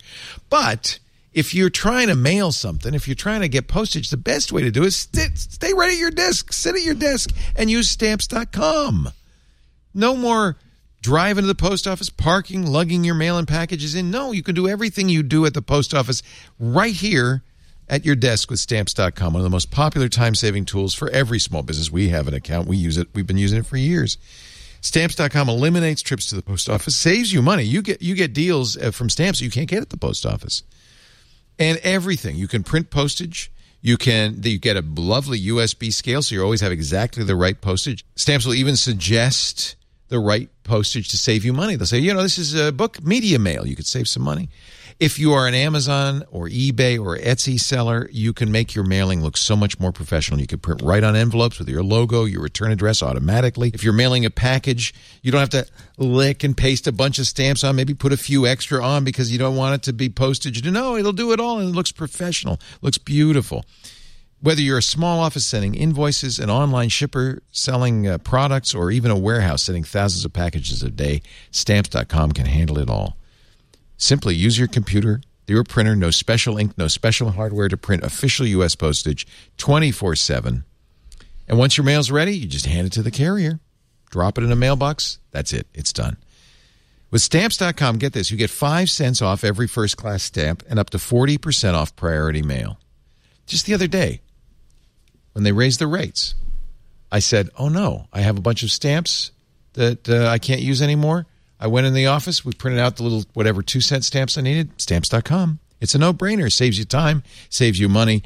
[0.48, 0.98] But
[1.36, 4.62] if you're trying to mail something, if you're trying to get postage, the best way
[4.62, 7.70] to do it is sit, stay right at your desk, sit at your desk and
[7.70, 9.10] use stamps.com.
[9.92, 10.56] No more
[11.02, 14.10] driving to the post office, parking, lugging your mail and packages in.
[14.10, 16.22] No, you can do everything you do at the post office
[16.58, 17.42] right here
[17.86, 19.34] at your desk with stamps.com.
[19.34, 21.92] One of the most popular time saving tools for every small business.
[21.92, 24.16] We have an account, we use it, we've been using it for years.
[24.80, 27.64] Stamps.com eliminates trips to the post office, saves you money.
[27.64, 30.62] You get you get deals uh, from stamps you can't get at the post office.
[31.58, 32.36] And everything.
[32.36, 33.50] You can print postage.
[33.80, 37.60] You can you get a lovely USB scale so you always have exactly the right
[37.60, 38.04] postage.
[38.16, 39.76] Stamps will even suggest
[40.08, 41.76] the right postage to save you money.
[41.76, 43.66] They'll say, you know, this is a book media mail.
[43.66, 44.48] You could save some money.
[44.98, 49.22] If you are an Amazon or eBay or Etsy seller, you can make your mailing
[49.22, 50.40] look so much more professional.
[50.40, 53.70] You can print right on envelopes with your logo, your return address automatically.
[53.74, 55.66] If you're mailing a package, you don't have to
[55.98, 59.30] lick and paste a bunch of stamps on, maybe put a few extra on because
[59.30, 60.64] you don't want it to be postage.
[60.64, 63.66] No, it'll do it all and it looks professional, looks beautiful.
[64.40, 69.10] Whether you're a small office sending invoices, an online shipper selling uh, products, or even
[69.10, 71.20] a warehouse sending thousands of packages a day,
[71.50, 73.18] stamps.com can handle it all.
[73.96, 78.46] Simply use your computer, your printer, no special ink, no special hardware to print official
[78.46, 78.74] U.S.
[78.74, 79.26] postage
[79.58, 80.64] 24 7.
[81.48, 83.60] And once your mail's ready, you just hand it to the carrier,
[84.10, 85.18] drop it in a mailbox.
[85.30, 86.16] That's it, it's done.
[87.10, 90.90] With stamps.com, get this you get 5 cents off every first class stamp and up
[90.90, 92.78] to 40% off priority mail.
[93.46, 94.20] Just the other day,
[95.32, 96.34] when they raised the rates,
[97.12, 99.30] I said, Oh no, I have a bunch of stamps
[99.74, 101.26] that uh, I can't use anymore.
[101.58, 104.42] I went in the office, we printed out the little whatever two cent stamps I
[104.42, 105.58] needed, stamps.com.
[105.80, 106.52] It's a no brainer.
[106.52, 108.22] Saves you time, saves you money.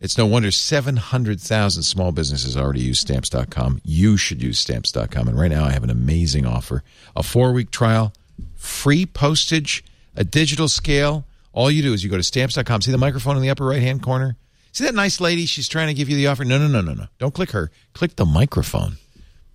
[0.00, 3.80] It's no wonder 700,000 small businesses already use stamps.com.
[3.84, 5.28] You should use stamps.com.
[5.28, 6.82] And right now, I have an amazing offer
[7.16, 8.12] a four week trial,
[8.54, 9.84] free postage,
[10.16, 11.24] a digital scale.
[11.52, 12.82] All you do is you go to stamps.com.
[12.82, 14.36] See the microphone in the upper right hand corner?
[14.72, 15.46] See that nice lady?
[15.46, 16.44] She's trying to give you the offer.
[16.44, 17.06] No, no, no, no, no.
[17.18, 17.70] Don't click her.
[17.92, 18.96] Click the microphone.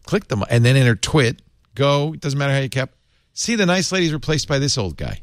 [0.06, 1.41] Click the, and then enter twit.
[1.76, 2.14] Go.
[2.14, 2.95] It doesn't matter how you kept.
[3.40, 5.22] See the nice lady's replaced by this old guy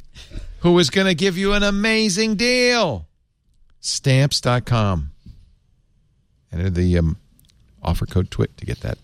[0.61, 3.07] who was going to give you an amazing deal.
[3.81, 5.11] Stamps.com.
[6.51, 7.19] Enter the um,
[7.83, 8.97] offer code TWIT to get that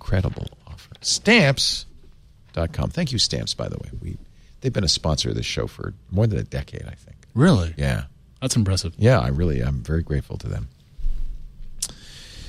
[0.00, 0.90] credible offer.
[1.00, 2.90] Stamps.com.
[2.90, 3.90] Thank you, Stamps, by the way.
[4.02, 4.18] We
[4.60, 7.16] They've been a sponsor of this show for more than a decade, I think.
[7.34, 7.74] Really?
[7.78, 8.06] Yeah.
[8.42, 8.92] That's impressive.
[8.98, 10.66] Yeah, I really I'm very grateful to them.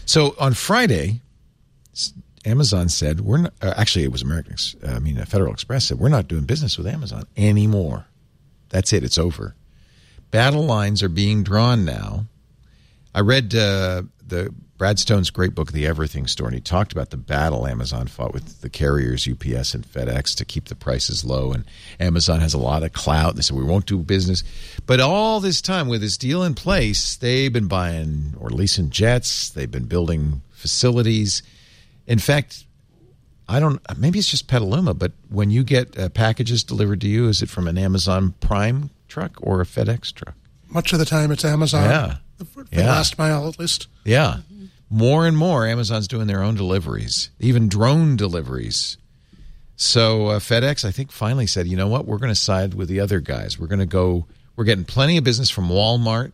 [0.07, 1.21] So on Friday,
[2.45, 3.53] Amazon said we're not.
[3.61, 4.55] Uh, actually, it was American.
[4.83, 8.05] Uh, I mean, uh, Federal Express said we're not doing business with Amazon anymore.
[8.69, 9.03] That's it.
[9.03, 9.55] It's over.
[10.31, 12.25] Battle lines are being drawn now.
[13.13, 17.09] I read uh, the Brad Stone's great book, The Everything Store, and he talked about
[17.09, 21.51] the battle Amazon fought with the carriers, UPS and FedEx, to keep the prices low.
[21.51, 21.65] And
[21.99, 23.35] Amazon has a lot of clout.
[23.35, 24.41] They said we won't do business,
[24.85, 29.49] but all this time with this deal in place, they've been buying or leasing jets.
[29.49, 31.43] They've been building facilities.
[32.09, 32.65] In fact,
[33.47, 33.79] I don't.
[33.97, 37.49] Maybe it's just Petaluma, but when you get uh, packages delivered to you, is it
[37.49, 40.35] from an Amazon Prime truck or a FedEx truck?
[40.69, 41.83] Much of the time, it's Amazon.
[41.83, 42.15] Yeah.
[42.53, 42.87] For the Yeah.
[42.87, 43.87] last mile, at least.
[44.05, 44.39] Yeah.
[44.89, 48.97] More and more, Amazon's doing their own deliveries, even drone deliveries.
[49.75, 52.05] So uh, FedEx, I think, finally said, you know what?
[52.05, 53.57] We're going to side with the other guys.
[53.59, 54.25] We're going to go.
[54.55, 56.31] We're getting plenty of business from Walmart,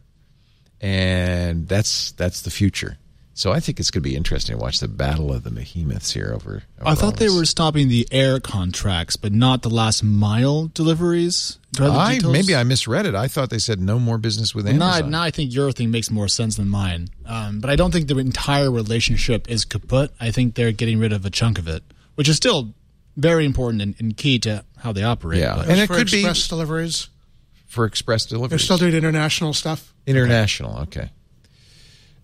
[0.82, 2.98] and that's that's the future.
[3.38, 6.14] So I think it's going to be interesting to watch the battle of the behemoths
[6.14, 6.64] here over.
[6.80, 11.60] over I thought they were stopping the air contracts, but not the last mile deliveries.
[11.78, 12.32] I have the I details?
[12.32, 13.14] maybe I misread it.
[13.14, 15.12] I thought they said no more business with Well, now, Amazon.
[15.12, 17.10] now I think your thing makes more sense than mine.
[17.26, 20.12] Um, but I don't think the entire relationship is kaput.
[20.18, 21.84] I think they're getting rid of a chunk of it,
[22.16, 22.74] which is still
[23.18, 25.42] very important and, and key to how they operate.
[25.42, 25.56] Yeah.
[25.58, 27.10] but- And it for could be- express deliveries.
[27.68, 29.94] for express deliveries, They're still doing international stuff.
[30.08, 31.10] International, okay.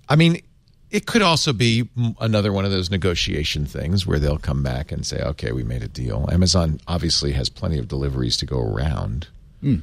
[0.08, 0.42] I mean,
[0.92, 1.90] it could also be
[2.20, 5.82] another one of those negotiation things where they'll come back and say, okay, we made
[5.82, 6.28] a deal.
[6.32, 9.28] Amazon obviously has plenty of deliveries to go around.
[9.62, 9.78] Hmm.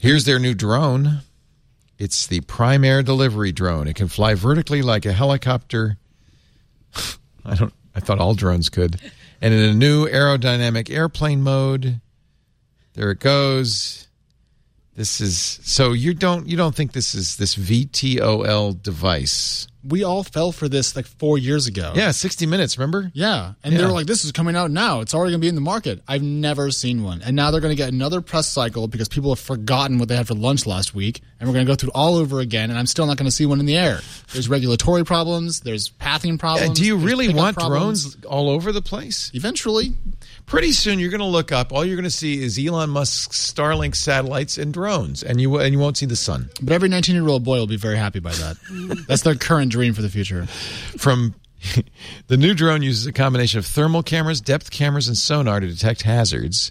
[0.00, 1.20] Here's their new drone.
[1.98, 3.86] It's the Prime Air delivery drone.
[3.86, 5.98] It can fly vertically like a helicopter.
[7.44, 9.00] I don't I thought all drones could.
[9.40, 12.00] And in a new aerodynamic airplane mode.
[12.94, 14.08] There it goes.
[14.96, 19.66] This is so you don't you don't think this is this VTOL device?
[19.86, 21.92] We all fell for this like four years ago.
[21.94, 23.10] Yeah, 60 minutes, remember?
[23.14, 23.52] Yeah.
[23.62, 23.80] And Yeah.
[23.80, 25.00] they were like, this is coming out now.
[25.00, 26.02] It's already going to be in the market.
[26.08, 27.22] I've never seen one.
[27.22, 30.16] And now they're going to get another press cycle because people have forgotten what they
[30.16, 31.20] had for lunch last week.
[31.38, 32.70] And we're going to go through it all over again.
[32.70, 34.00] And I'm still not going to see one in the air.
[34.32, 35.60] There's regulatory problems.
[35.60, 36.70] There's pathing problems.
[36.70, 38.14] Uh, do you really want problems.
[38.14, 39.30] drones all over the place?
[39.34, 39.92] Eventually.
[40.46, 41.72] Pretty soon you're going to look up.
[41.72, 45.72] All you're going to see is Elon Musk's Starlink satellites and drones, and you and
[45.72, 46.50] you won't see the sun.
[46.60, 49.04] But every 19 year old boy will be very happy by that.
[49.08, 50.46] That's their current dream for the future.
[50.96, 51.34] From
[52.28, 56.02] the new drone uses a combination of thermal cameras, depth cameras, and sonar to detect
[56.02, 56.70] hazards.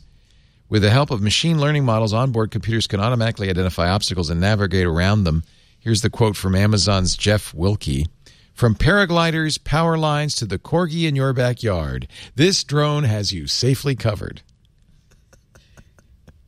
[0.70, 4.86] With the help of machine learning models, onboard computers can automatically identify obstacles and navigate
[4.86, 5.44] around them.
[5.82, 8.08] Here's the quote from Amazon's Jeff Wilke.
[8.54, 13.98] From paragliders, power lines to the corgi in your backyard, this drone has you safely
[13.98, 14.42] covered.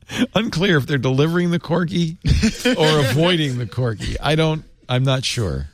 [0.34, 2.16] Unclear if they're delivering the corgi
[2.78, 4.16] or avoiding the corgi.
[4.22, 4.64] I don't.
[4.88, 5.66] I'm not sure.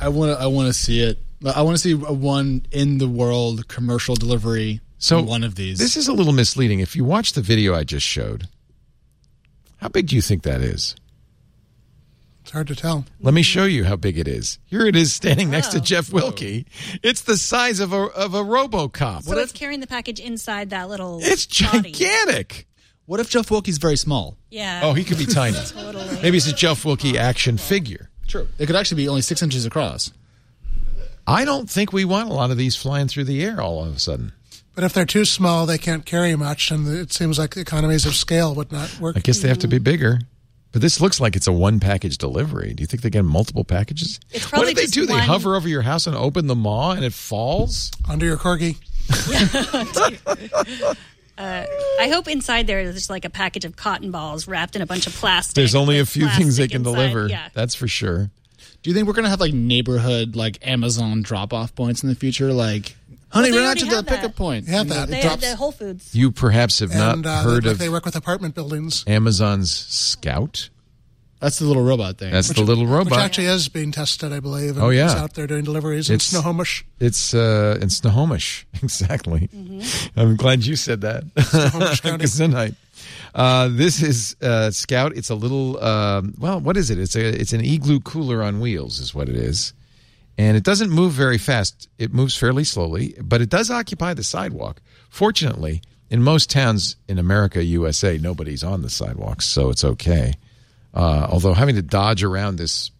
[0.00, 0.42] I want to.
[0.42, 1.18] I want to see it.
[1.54, 4.80] I want to see a one in the world commercial delivery.
[4.98, 5.78] So one of these.
[5.78, 6.80] This is a little misleading.
[6.80, 8.48] If you watch the video I just showed,
[9.78, 10.96] how big do you think that is?
[12.46, 13.04] It's hard to tell.
[13.20, 14.60] Let me show you how big it is.
[14.66, 15.80] Here it is standing next to oh.
[15.80, 16.64] Jeff Wilke.
[17.02, 19.24] It's the size of a of a RoboCop.
[19.24, 21.18] So it's carrying the package inside that little.
[21.20, 21.90] It's body.
[21.90, 22.68] gigantic.
[23.06, 24.36] What if Jeff Wilke's very small?
[24.50, 24.82] Yeah.
[24.84, 25.58] Oh, he could be tiny.
[25.66, 26.22] Totally.
[26.22, 28.10] Maybe it's a Jeff Wilke action figure.
[28.26, 28.48] True.
[28.58, 30.12] It could actually be only six inches across.
[31.26, 33.96] I don't think we want a lot of these flying through the air all of
[33.96, 34.32] a sudden.
[34.74, 38.14] But if they're too small, they can't carry much, and it seems like economies of
[38.14, 39.16] scale would not work.
[39.16, 40.20] I guess they have to be bigger.
[40.72, 42.74] But this looks like it's a one package delivery.
[42.74, 44.20] Do you think they get multiple packages?
[44.30, 45.06] It's what do they just do?
[45.06, 47.90] They hover over your house and open the maw and it falls?
[48.06, 48.76] Under your corgi.
[51.38, 51.64] Uh,
[52.00, 55.06] I hope inside there there's like a package of cotton balls wrapped in a bunch
[55.06, 55.54] of plastic.
[55.54, 56.92] There's only a few things they can inside.
[56.92, 57.28] deliver.
[57.28, 57.48] Yeah.
[57.52, 58.30] That's for sure.
[58.82, 62.14] Do you think we're gonna have like neighborhood like Amazon drop off points in the
[62.14, 62.52] future?
[62.52, 62.94] Like,
[63.30, 64.20] honey, they run out already to the have that.
[64.20, 64.66] pickup point.
[64.66, 65.08] They have that.
[65.08, 66.14] They drops- had the Whole Foods.
[66.14, 69.04] You perhaps have not uh, heard they, of they work with apartment buildings.
[69.06, 70.70] Amazon's Scout.
[71.46, 72.32] That's the little robot thing.
[72.32, 73.12] That's the little robot.
[73.12, 74.70] Which actually is being tested, I believe.
[74.76, 75.04] And Oh, yeah.
[75.04, 76.84] It's out there doing deliveries in It's- Snohomish.
[76.98, 79.48] It's uh, in Snohomish, exactly.
[80.16, 81.22] I'm glad you said that.
[81.38, 82.00] Snohomish
[82.40, 82.74] County.
[83.32, 85.16] Uh, this is uh, Scout.
[85.16, 86.58] It's a little um, well.
[86.58, 86.98] What is it?
[86.98, 89.72] It's a it's an igloo cooler on wheels, is what it is,
[90.38, 91.88] and it doesn't move very fast.
[91.98, 94.80] It moves fairly slowly, but it does occupy the sidewalk.
[95.10, 100.32] Fortunately, in most towns in America, USA, nobody's on the sidewalks, so it's okay.
[100.96, 102.90] Uh, although having to dodge around this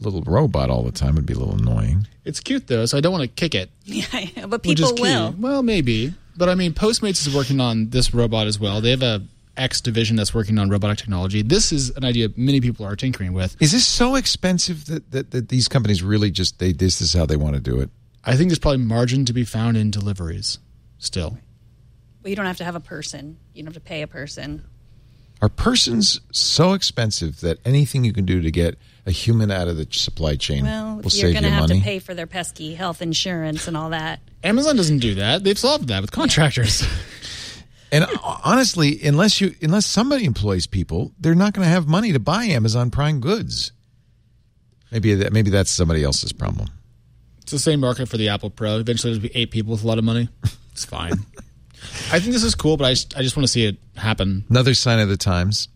[0.00, 2.06] little robot all the time would be a little annoying.
[2.24, 3.70] It's cute though, so I don't want to kick it.
[3.84, 5.34] Yeah, but people will.
[5.38, 8.82] Well, maybe, but I mean, Postmates is working on this robot as well.
[8.82, 9.22] They have a
[9.56, 11.40] X division that's working on robotic technology.
[11.40, 13.56] This is an idea many people are tinkering with.
[13.60, 17.24] Is this so expensive that, that, that these companies really just they this is how
[17.24, 17.88] they want to do it?
[18.24, 20.58] I think there's probably margin to be found in deliveries
[20.98, 21.38] still.
[22.20, 23.38] But you don't have to have a person.
[23.54, 24.64] You don't have to pay a person.
[25.40, 29.76] Are persons so expensive that anything you can do to get a human out of
[29.76, 31.32] the supply chain Well, will you money?
[31.32, 34.20] You're going to have to pay for their pesky health insurance and all that.
[34.42, 35.44] Amazon doesn't do that.
[35.44, 36.86] They've solved that with contractors.
[37.90, 38.08] And uh,
[38.44, 42.44] honestly, unless you unless somebody employs people, they're not going to have money to buy
[42.44, 43.72] Amazon Prime goods.
[44.92, 46.68] Maybe that maybe that's somebody else's problem.
[47.42, 48.78] It's the same market for the Apple Pro.
[48.78, 50.28] Eventually, there'll be eight people with a lot of money.
[50.72, 51.14] It's fine.
[52.12, 54.44] I think this is cool, but I just, I just want to see it happen.
[54.48, 55.68] Another sign of the times.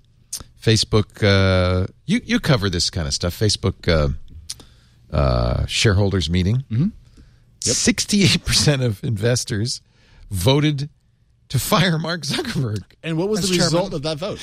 [0.60, 3.38] Facebook, uh, you you cover this kind of stuff.
[3.38, 4.08] Facebook uh,
[5.14, 6.64] uh, shareholders meeting.
[6.70, 6.88] Mm-hmm.
[7.60, 9.80] Sixty-eight percent of investors
[10.30, 10.88] voted
[11.48, 12.82] to fire Mark Zuckerberg.
[13.02, 14.40] And what was As the result of that vote?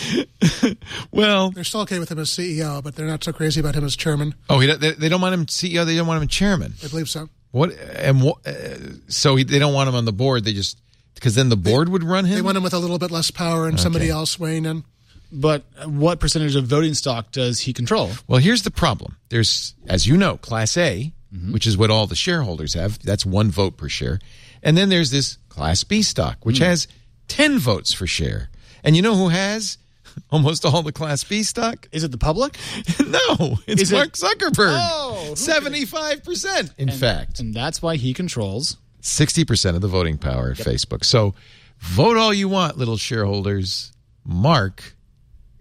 [1.11, 3.83] Well, They're still okay with him as CEO, but they're not so crazy about him
[3.83, 4.35] as chairman.
[4.49, 5.85] oh, he, they, they don't want him CEO.
[5.85, 6.75] They don't want him chairman.
[6.83, 7.29] I believe so.
[7.51, 8.45] What and what?
[8.45, 8.75] Uh,
[9.07, 10.43] so he, they don't want him on the board.
[10.45, 10.77] They just
[11.19, 12.35] because then the board would run him.
[12.35, 14.83] They want him with a little bit less power and somebody else weighing in.
[15.31, 18.09] But what percentage of voting stock does he control?
[18.27, 19.17] Well, here's the problem.
[19.29, 21.53] There's, as you know, Class A, Mm-hmm.
[21.53, 22.97] which is what all the shareholders have.
[23.03, 24.19] That's one vote per share.
[24.63, 26.63] And then there's this Class B stock, which Hmm.
[26.63, 26.87] has
[27.27, 28.49] 10 votes per share.
[28.83, 29.77] And you know who has
[30.31, 31.87] almost all the Class B stock?
[31.91, 32.57] Is it the public?
[33.07, 34.75] no, it's Is it- Mark Zuckerberg.
[34.81, 37.39] Oh, 75%, in And- fact.
[37.39, 38.77] And that's why he controls.
[39.01, 41.03] 60% of the voting power at Facebook.
[41.05, 41.33] So
[41.79, 43.91] vote all you want, little shareholders.
[44.25, 44.93] Mark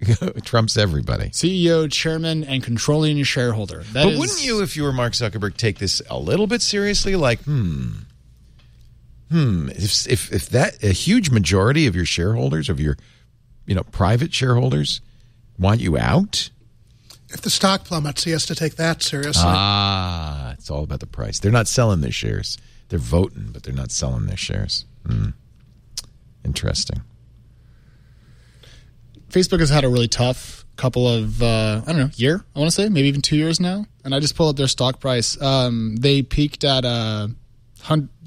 [0.45, 1.31] trumps everybody.
[1.31, 3.83] CEO, chairman, and controlling shareholder.
[3.93, 6.63] That but is- wouldn't you, if you were Mark Zuckerberg, take this a little bit
[6.63, 7.17] seriously?
[7.17, 7.91] Like, hmm,
[9.31, 9.69] hmm.
[9.71, 12.97] If if if that a huge majority of your shareholders, of your,
[13.67, 15.01] you know, private shareholders,
[15.59, 16.51] want you out,
[17.31, 19.43] If the stock plummets, he has to take that seriously.
[19.47, 21.39] ah, it's all about the price.
[21.41, 22.57] They're not selling their shares.
[22.89, 24.85] They're voting, but they're not selling their shares.
[25.07, 25.31] Hmm.
[26.45, 27.03] Interesting.
[29.31, 32.71] Facebook has had a really tough couple of uh, I don't know year I want
[32.71, 35.41] to say maybe even two years now, and I just pulled up their stock price.
[35.43, 37.29] Um, they peaked at uh,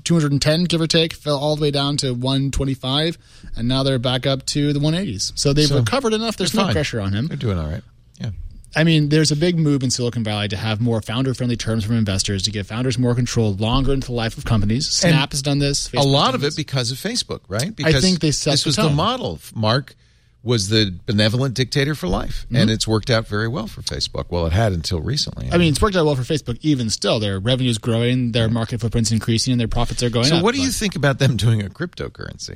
[0.03, 3.17] 210 give or take, fell all the way down to 125,
[3.55, 5.31] and now they're back up to the 180s.
[5.37, 6.37] So they've So, recovered enough.
[6.37, 6.73] There's no fine.
[6.73, 7.27] pressure on him.
[7.27, 7.83] They're doing all right.
[8.19, 8.31] Yeah.
[8.75, 11.95] I mean, there's a big move in Silicon Valley to have more founder-friendly terms from
[11.97, 14.89] investors to give founders more control longer into the life of companies.
[14.89, 15.91] Snap And has done this.
[15.93, 17.75] a lot of it because of Facebook, right?
[17.75, 19.39] Because think they set this the was the model.
[19.53, 19.95] Mark
[20.43, 22.73] was the benevolent dictator for life, and Mhm.
[22.73, 24.25] it's worked out very well for Facebook.
[24.29, 25.49] Well, it had until recently.
[25.51, 26.57] I mean, it's worked out well for Facebook.
[26.61, 30.37] Even still, their revenue's growing, their market footprint's increasing, and their profits are going so
[30.37, 30.43] up.
[30.43, 32.55] what do you think about them doing a cryptocurrency?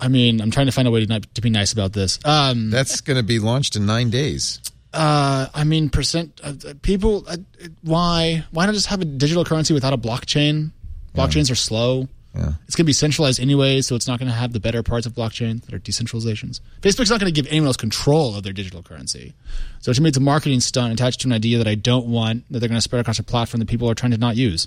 [0.00, 2.18] I mean, I'm trying to find a way to, not, to be nice about this.
[2.24, 4.60] Um, That's going to be launched in nine days.
[4.92, 7.24] Uh, I mean, percent uh, people.
[7.28, 7.38] Uh,
[7.82, 8.44] why?
[8.50, 10.72] Why not just have a digital currency without a blockchain?
[11.14, 12.08] Blockchains are slow.
[12.34, 12.52] Yeah.
[12.66, 15.04] It's going to be centralized anyway, so it's not going to have the better parts
[15.04, 16.60] of blockchain that are decentralizations.
[16.80, 19.34] Facebook's not going to give anyone else control of their digital currency.
[19.80, 22.50] So to me, it's a marketing stunt attached to an idea that I don't want
[22.50, 24.66] that they're going to spread across a platform that people are trying to not use.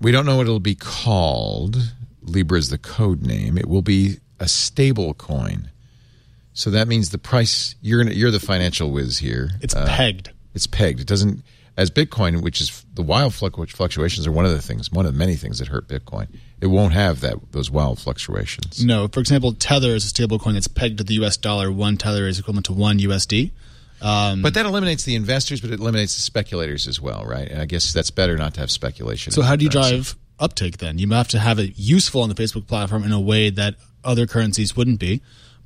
[0.00, 1.92] We don't know what it'll be called.
[2.22, 3.56] Libra is the code name.
[3.56, 5.69] It will be a stable coin.
[6.52, 7.74] So that means the price.
[7.80, 9.50] You're gonna, you're the financial whiz here.
[9.60, 10.30] It's Uh, pegged.
[10.54, 11.00] It's pegged.
[11.00, 11.42] It doesn't
[11.76, 15.12] as Bitcoin, which is the wild fluctu- fluctuations are one of the things, one of
[15.12, 16.26] the many things that hurt Bitcoin.
[16.60, 18.84] It won't have that those wild fluctuations.
[18.84, 21.36] No, for example, Tether is a stablecoin that's pegged to the U.S.
[21.36, 21.70] dollar.
[21.72, 23.52] One Tether is equivalent to one USD.
[24.02, 27.46] Um, But that eliminates the investors, but it eliminates the speculators as well, right?
[27.48, 29.32] And I guess that's better not to have speculation.
[29.32, 29.90] So how do you currency.
[29.90, 30.98] drive uptake then?
[30.98, 34.26] You have to have it useful on the Facebook platform in a way that other
[34.26, 35.20] currencies wouldn't be.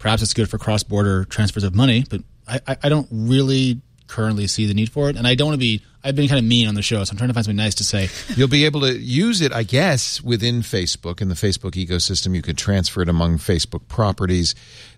[0.04, 4.46] Perhaps it's good for cross-border transfers of money, but I, I, I don't really currently
[4.46, 5.16] see the need for it.
[5.16, 5.80] And I don't want to be.
[6.04, 7.76] I've been kind of mean on the show, so I'm trying to find something nice
[7.76, 8.10] to say.
[8.36, 12.34] You'll be able to use it, I guess, within Facebook in the Facebook ecosystem.
[12.34, 14.54] You could transfer it among Facebook properties.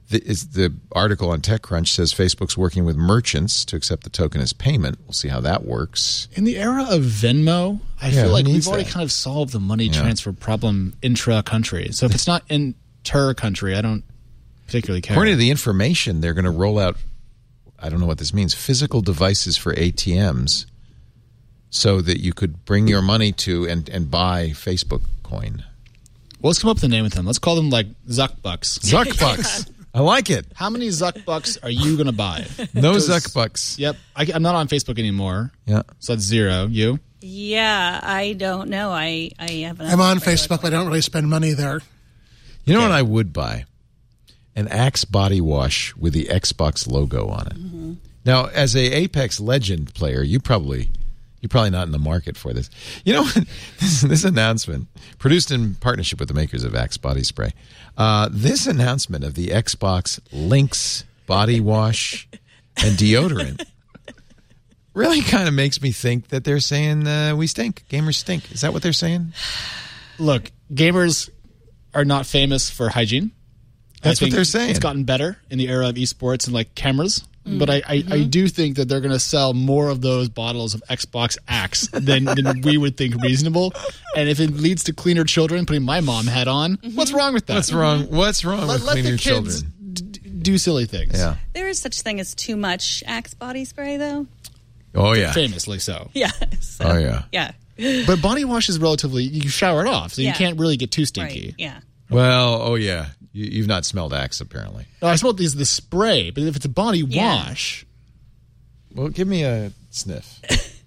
[0.09, 4.41] The, is the article on TechCrunch says Facebook's working with merchants to accept the token
[4.41, 4.99] as payment.
[5.05, 6.27] We'll see how that works.
[6.35, 8.93] In the era of Venmo, I Yeah, feel like we've already that?
[8.93, 10.01] kind of solved the money Yeah.
[10.01, 11.93] transfer problem intra country.
[11.93, 14.03] So if it's not inter country, I don't
[14.67, 15.15] particularly care.
[15.15, 16.97] According to the information, they're going to roll out.
[17.79, 18.55] I don't know what this means.
[18.55, 20.67] Physical devices for ATMs,
[21.71, 25.65] so that you could bring your money to and and buy Facebook coin.
[26.41, 27.27] Well, let's come up with a name with them.
[27.27, 28.81] Let's call them like Zuckbucks.
[28.93, 29.71] Zuckbucks.
[29.95, 30.45] I like it.
[30.55, 32.45] How many Zuckbucks are you going to buy?
[32.75, 33.79] No 'Cause- Zuckbucks.
[33.79, 33.97] Yep.
[34.15, 35.53] I, I'm not on Facebook anymore.
[35.65, 35.83] Yeah.
[36.01, 36.67] So that's zero.
[36.67, 36.99] You?
[37.23, 38.91] Yeah, I don't know.
[38.91, 39.87] I I haven't.
[39.91, 41.81] I'm on Facebook, but I don't really spend money there.
[42.65, 43.65] You know what I would buy?
[44.57, 47.57] An Axe body wash with the Xbox logo on it.
[48.25, 50.91] Now, as a Apex Legend player, you probably
[51.41, 52.71] you're probably not in the market for this.
[53.05, 53.25] You know,
[53.79, 54.89] this, this announcement
[55.19, 57.53] produced in partnership with the makers of Axe body spray.
[57.97, 62.27] Uh, this announcement of the Xbox Lynx body wash
[62.83, 63.65] and deodorant
[64.95, 67.85] really kind of makes me think that they're saying uh, we stink.
[67.89, 68.51] Gamers stink.
[68.51, 69.33] Is that what they're saying?
[70.19, 71.31] Look, gamers
[71.95, 73.31] are not famous for hygiene.
[74.07, 74.71] I That's what they're saying.
[74.71, 77.25] It's gotten better in the era of esports and like cameras.
[77.47, 77.59] Mm.
[77.61, 78.29] But I, I, I Mm-hmm.
[78.31, 82.25] do think that they're going to sell more of those bottles of Xbox Axe than,
[82.25, 83.73] than we would think reasonable.
[84.17, 86.97] And if it leads to cleaner children putting my mom hat on, Mm-hmm.
[86.97, 87.55] what's wrong with that?
[87.55, 88.03] What's wrong?
[88.11, 89.73] What's wrong Let, with let cleaning the kids children?
[89.93, 91.13] d- d- do silly things.
[91.19, 91.37] Yeah.
[91.55, 94.27] There is such thing as too much Axe body spray, though.
[94.95, 95.31] Oh yeah.
[95.33, 96.11] Famously so.
[96.15, 96.31] Yeah.
[96.61, 97.23] so, Oh yeah.
[97.33, 97.53] Yeah.
[98.07, 100.31] But body wash is relatively, you shower it off, so Yeah.
[100.31, 101.47] you can't really get too stinky.
[101.49, 101.55] Right.
[101.59, 101.79] Yeah.
[102.11, 103.07] Well, oh yeah.
[103.37, 104.87] You, you've not smelled Axe apparently.
[105.03, 107.35] No, I smelled these the spray, but if it's a body Yeah.
[107.49, 107.85] wash,
[108.95, 110.41] Well, give me a sniff.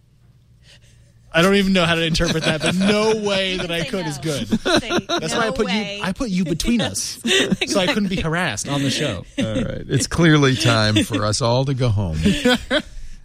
[1.32, 4.10] I don't even know how to interpret that, but no way that I could no.
[4.10, 4.48] is good.
[4.82, 5.98] Say, That's no why I put way.
[5.98, 6.04] you.
[6.04, 7.20] I put you between us,
[7.68, 9.26] so I couldn't be harassed on the show.
[9.38, 9.84] All right.
[9.88, 12.18] It's clearly time for us all to go home.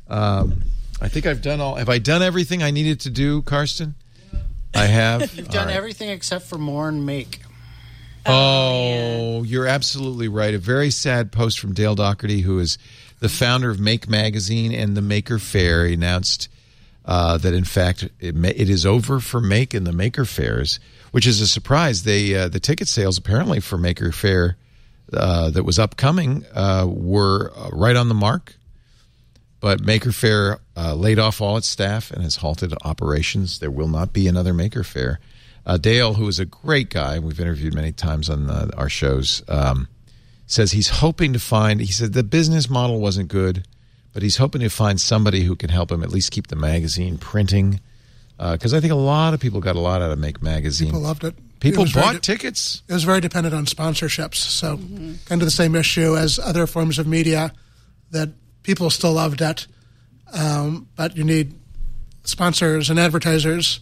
[0.06, 0.60] Um,
[1.00, 1.76] I think I've done all.
[1.76, 3.94] Have I done everything I needed to do, Carsten?
[4.74, 5.34] I have.
[5.34, 5.76] You've done All right.
[5.76, 7.40] everything except for mourn make.
[8.26, 10.54] Oh, you're absolutely right.
[10.54, 12.78] A very sad post from Dale Dougherty, who is
[13.20, 15.86] the founder of Make Magazine and the Maker Faire.
[15.86, 16.48] He announced
[17.04, 20.80] uh, that, in fact, it, ma- it is over for Make and the Maker Faires,
[21.10, 22.04] which is a surprise.
[22.04, 24.56] They uh, the ticket sales apparently for Maker Faire
[25.12, 28.54] uh, that was upcoming uh, were uh, right on the mark.
[29.60, 33.58] But Maker Faire uh, laid off all its staff and has halted operations.
[33.60, 35.20] There will not be another Maker Faire.
[35.66, 39.42] Uh, Dale, who is a great guy, we've interviewed many times on uh, our shows,
[39.48, 39.88] um,
[40.46, 41.80] says he's hoping to find.
[41.80, 43.66] He said the business model wasn't good,
[44.12, 47.16] but he's hoping to find somebody who can help him at least keep the magazine
[47.16, 47.80] printing.
[48.36, 50.88] Because I think a lot of people got a lot out of Make Magazine.
[50.88, 51.34] People loved it.
[51.60, 52.82] People It was very bought de- tickets.
[52.88, 56.98] It was very dependent on sponsorships, so kind of the same issue as other forms
[56.98, 57.52] of media
[58.10, 58.30] that
[58.62, 59.66] people still loved it,
[60.32, 61.54] um, but you need
[62.24, 63.80] sponsors and advertisers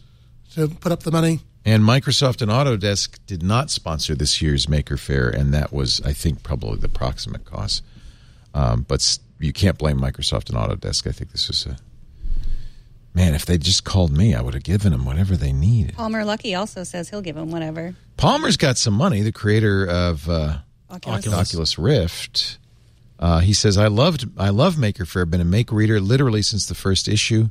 [0.54, 1.40] to put up the money.
[1.64, 6.12] And Microsoft and Autodesk did not sponsor this year's Maker Faire, and that was, I
[6.12, 7.82] think, probably the proximate cause.
[8.52, 11.06] Um, but you can't blame Microsoft and Autodesk.
[11.06, 11.76] I think this was a
[13.14, 13.34] man.
[13.34, 15.94] If they just called me, I would have given them whatever they needed.
[15.94, 17.94] Palmer Luckey also says he'll give them whatever.
[18.16, 19.22] Palmer's got some money.
[19.22, 20.58] The creator of uh,
[20.90, 21.28] Oculus.
[21.28, 21.78] Oculus.
[21.78, 22.58] Rift.
[23.20, 25.26] Uh, he says, "I loved, I love Maker Faire.
[25.26, 27.46] Been a Make reader literally since the first issue.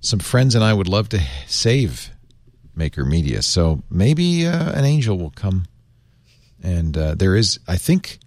[0.00, 2.10] Some friends and I would love to save
[2.76, 3.42] Maker Media.
[3.42, 5.66] So maybe uh, an angel will come.
[6.62, 8.18] And uh, there is, I think,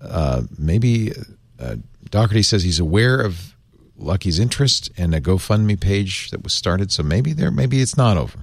[0.00, 1.12] uh, maybe
[1.58, 1.76] uh,
[2.10, 3.54] Dougherty says he's aware of
[3.96, 6.90] Luckey's interest and a GoFundMe page that was started.
[6.90, 8.38] So maybe there, maybe it's not over.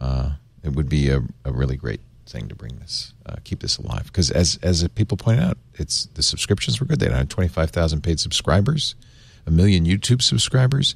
[0.00, 0.32] Uh,
[0.62, 4.06] it would be a, a really great thing to bring this, uh, keep this alive.
[4.06, 6.98] Because as as people pointed out, it's the subscriptions were good.
[6.98, 8.94] They had twenty five thousand paid subscribers,
[9.46, 10.94] a million YouTube subscribers.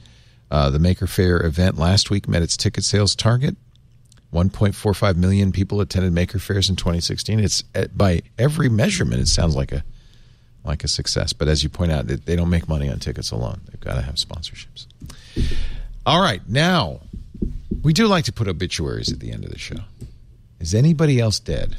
[0.50, 3.56] Uh, the Maker Faire event last week met its ticket sales target.
[4.32, 7.40] 1.45 million people attended Maker Faires in 2016.
[7.40, 9.84] It's uh, by every measurement, it sounds like a
[10.64, 11.32] like a success.
[11.32, 13.60] But as you point out, they, they don't make money on tickets alone.
[13.70, 14.86] They've got to have sponsorships.
[16.04, 17.00] All right, now
[17.82, 19.78] we do like to put obituaries at the end of the show.
[20.60, 21.76] Is anybody else dead?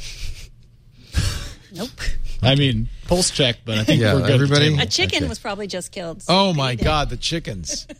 [1.71, 1.89] Nope.
[2.41, 4.31] I mean, pulse check, but I think Yeah, we're good.
[4.31, 5.29] everybody- A chicken Okay.
[5.29, 6.23] was probably just killed.
[6.23, 6.73] so Oh my.
[6.75, 7.85] God, the chickens!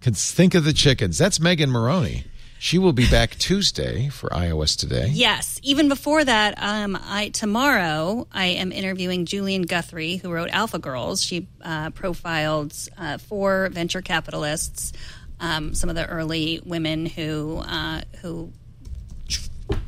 [0.00, 1.18] Can think of the chickens.
[1.18, 2.24] That's Megan Morrone.
[2.58, 5.08] She will be back Tuesday for iOS Today.
[5.10, 5.60] Yes.
[5.62, 11.22] Even before that, um, I tomorrow I am interviewing Julian Guthrie, who wrote Alpha Girls.
[11.22, 14.92] She uh, profiled uh, four venture capitalists,
[15.38, 18.52] um, some of the early women who uh, who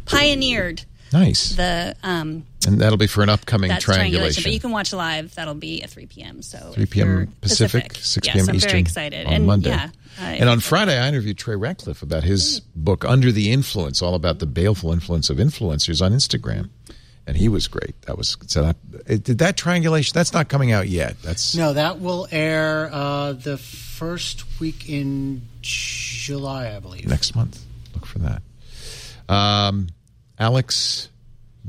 [0.04, 1.56] pioneered Nice.
[1.56, 4.42] the um, And that'll be for an upcoming that's triangulation.
[4.42, 5.34] But you can watch live.
[5.34, 6.42] That'll be at 3 p.m.
[6.42, 7.08] So 3 p.m.
[7.08, 8.48] you're Pacific, 6 yes, p.m.
[8.48, 8.70] I'm Eastern.
[8.70, 9.26] very excited.
[9.26, 9.70] on and Monday.
[9.70, 9.90] Yeah,
[10.20, 14.14] I- and on Friday, I interviewed Trey Ratcliffe about his book, Under the Influence, all
[14.14, 16.70] about the baleful influence of influencers on Instagram.
[17.24, 18.00] And he was great.
[18.02, 18.62] That was so.
[18.62, 18.76] That,
[19.06, 20.12] it, did that triangulation?
[20.12, 21.22] That's not coming out yet.
[21.22, 27.06] That's No, that will air uh, the first week in July, I believe.
[27.06, 27.62] next month.
[27.94, 28.42] Look for that.
[29.28, 29.86] Um,
[30.42, 31.08] Alex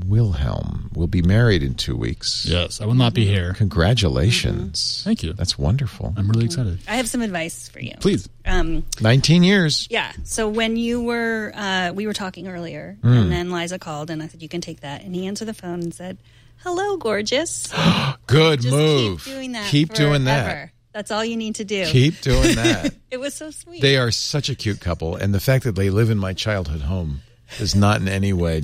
[0.08, 2.44] Wilhelm will be married in two weeks.
[2.44, 3.54] Yes, I will not be here.
[3.54, 5.02] Congratulations.
[5.04, 5.32] Thank you.
[5.32, 6.12] That's wonderful.
[6.16, 6.80] I'm really excited.
[6.88, 7.92] I have some advice for you.
[8.00, 8.28] Please.
[8.44, 9.86] Um, 19 years.
[9.90, 10.10] yeah.
[10.24, 13.22] So when you were, uh, we were talking earlier, Mm.
[13.22, 15.54] and then Liza called, and I said, "You can take that." And he answered the
[15.54, 16.18] phone and said,
[16.64, 17.68] "Hello, gorgeous."
[18.26, 19.22] Good Just move.
[19.24, 19.70] Keep doing that.
[19.70, 20.70] Keep doing that.
[20.92, 21.86] That's all you need to do.
[21.86, 22.92] Keep doing that.
[23.12, 23.82] it was so sweet.
[23.82, 26.82] They are such a cute couple, and the fact that they live in my childhood
[26.82, 27.20] home
[27.60, 28.62] is not in any way.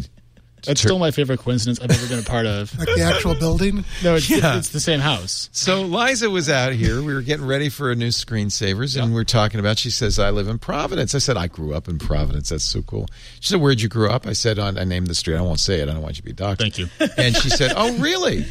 [0.66, 2.70] That's still my favorite coincidence I've ever been a part of.
[2.78, 3.82] Like the actual building?
[4.04, 4.58] No, it's, Yeah.
[4.58, 5.48] it's the same house.
[5.52, 7.02] So Liza was out here.
[7.02, 9.78] We were getting ready for a new screensavers, and we are talking about.
[9.78, 12.50] She says, "I live in Providence." I said, "I grew up in Providence.
[12.50, 13.08] That's so cool."
[13.40, 15.36] She said, "Where'd you grow up?" I said, on, "I named the street.
[15.38, 15.88] I won't say it.
[15.88, 16.88] I don't want you to be doxxed." Thank you.
[17.16, 18.44] And she said, "Oh, really?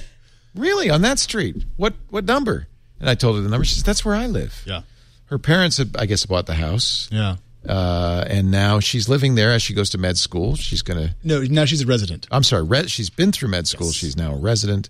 [0.56, 0.90] Really?
[0.90, 1.64] On that street?
[1.78, 2.68] What what number?"
[3.00, 3.66] And I told her the number.
[3.66, 4.82] She says, "That's where I live." Yeah.
[5.26, 7.08] Her parents had, I guess, bought the house.
[7.12, 7.36] Yeah.
[7.70, 10.56] Uh, and now she's living there as she goes to med school.
[10.56, 11.16] She's going to.
[11.24, 12.28] No, now she's a resident.
[12.32, 12.64] I'm sorry.
[12.64, 13.92] Re- she's been through med school.
[13.92, 14.90] She's now a resident.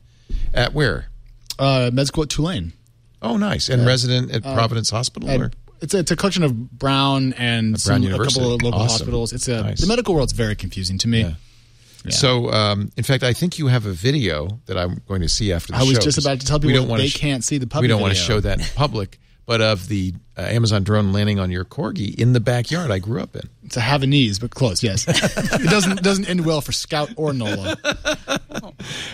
[0.54, 1.08] At where?
[1.60, 2.72] Uh, med school at Tulane.
[3.22, 3.68] Oh, nice.
[3.70, 5.30] And resident at Uh, Providence Hospital?
[5.30, 5.52] Or?
[5.82, 8.88] It's a, it's a collection of Brown and Brown some, a couple of local Awesome.
[8.90, 9.34] hospitals.
[9.34, 9.82] It's a Nice.
[9.82, 11.22] the medical world's very confusing to me.
[11.22, 12.12] Yeah.
[12.12, 15.52] So, um, in fact, I think you have a video that I'm going to see
[15.52, 15.84] after the show.
[15.84, 17.68] I was show, just about to tell we people don't they sh- can't see the
[17.68, 17.84] public.
[17.84, 19.20] We don't want to show that in public,
[19.50, 23.20] but of the uh, Amazon drone landing on your corgi in the backyard I grew
[23.20, 23.50] up in.
[23.64, 24.84] It's a Havanese, but close.
[24.84, 27.76] Yes, it doesn't doesn't end well for Scout or Nola.
[27.84, 28.72] Uh,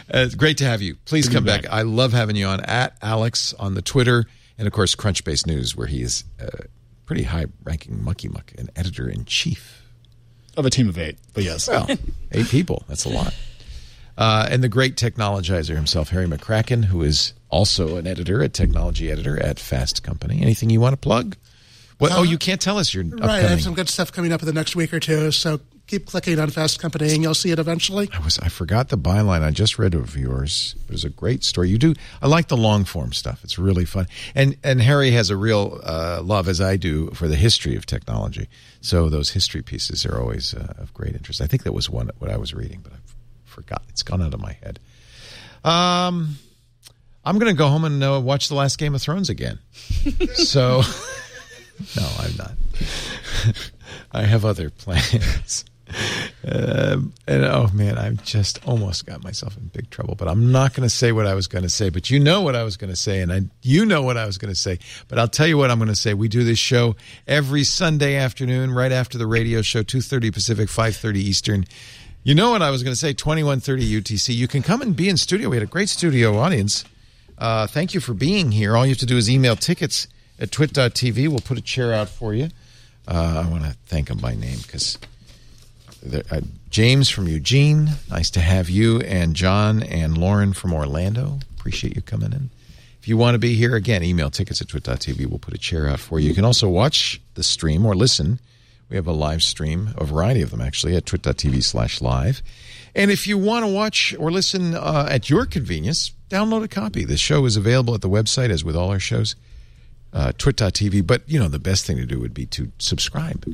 [0.09, 0.97] it's great to have you.
[1.05, 1.61] Please Good come back.
[1.61, 1.71] back.
[1.71, 4.25] I love having you on at Alex on the Twitter
[4.57, 6.65] and of course Crunchbase News, where he is a
[7.05, 9.83] pretty high-ranking mucky muck and editor in chief.
[10.57, 11.69] Of a team of eight, but yes.
[11.69, 11.87] Well,
[12.33, 12.83] eight people.
[12.89, 13.33] That's a lot.
[14.17, 19.11] Uh, and the great technologizer himself, Harry McCracken, who is also an editor, a technology
[19.11, 20.41] editor at Fast Company.
[20.41, 21.35] Anything you want to plug?
[21.97, 22.11] What?
[22.13, 24.45] oh, you can't tell us your Right, I have some good stuff coming up in
[24.45, 25.31] the next week or two.
[25.31, 28.09] So keep clicking on Fast Company, and you'll see it eventually.
[28.13, 29.43] I was I forgot the byline.
[29.43, 30.75] I just read of yours.
[30.87, 31.69] It was a great story.
[31.69, 31.93] You do.
[32.21, 33.43] I like the long form stuff.
[33.43, 34.07] It's really fun.
[34.33, 37.85] And and Harry has a real uh, love, as I do, for the history of
[37.85, 38.49] technology.
[38.81, 41.41] So those history pieces are always uh, of great interest.
[41.41, 43.14] I think that was one what I was reading, but I've
[43.55, 43.87] forgotten.
[43.89, 44.79] It's gone out of my head.
[45.63, 46.37] Um,
[47.23, 49.57] I'm going to go home and uh, watch the last Game of Thrones again.
[50.33, 50.81] so,
[51.97, 52.51] no, I'm not.
[54.11, 55.65] I have other plans.
[56.47, 60.15] Um, and oh man, I've just almost got myself in big trouble.
[60.15, 61.89] But I'm not going to say what I was going to say.
[61.89, 64.25] But you know what I was going to say, and I, you know what I
[64.25, 64.79] was going to say.
[65.07, 66.13] But I'll tell you what I'm going to say.
[66.13, 66.95] We do this show
[67.27, 71.65] every Sunday afternoon, right after the radio show, 2:30 Pacific, 5:30 Eastern.
[72.25, 73.13] You know what I was going to say?
[73.13, 74.33] 21:30 UTC.
[74.33, 75.47] You can come and be in studio.
[75.47, 76.83] We had a great studio audience.
[77.37, 78.75] Uh, thank you for being here.
[78.75, 80.07] All you have to do is email tickets
[80.39, 81.27] at twit.tv.
[81.27, 82.49] We'll put a chair out for you.
[83.07, 84.97] Uh, I want to thank them by name because
[86.31, 86.41] uh,
[86.71, 91.37] James from Eugene, nice to have you, and John and Lauren from Orlando.
[91.59, 92.49] Appreciate you coming in.
[92.99, 95.27] If you want to be here, again, email tickets at twit.tv.
[95.27, 96.29] We'll put a chair out for you.
[96.29, 98.39] You can also watch the stream or listen.
[98.95, 102.41] We have a live stream, a variety of them actually, at twit.tv slash live.
[102.95, 107.03] And if you want to watch or listen uh, at your convenience, download a copy.
[107.03, 109.35] The show is available at the website, as with all our shows,
[110.13, 111.05] uh, twit.tv.
[111.05, 113.45] But, you know, the best thing to do would be to subscribe.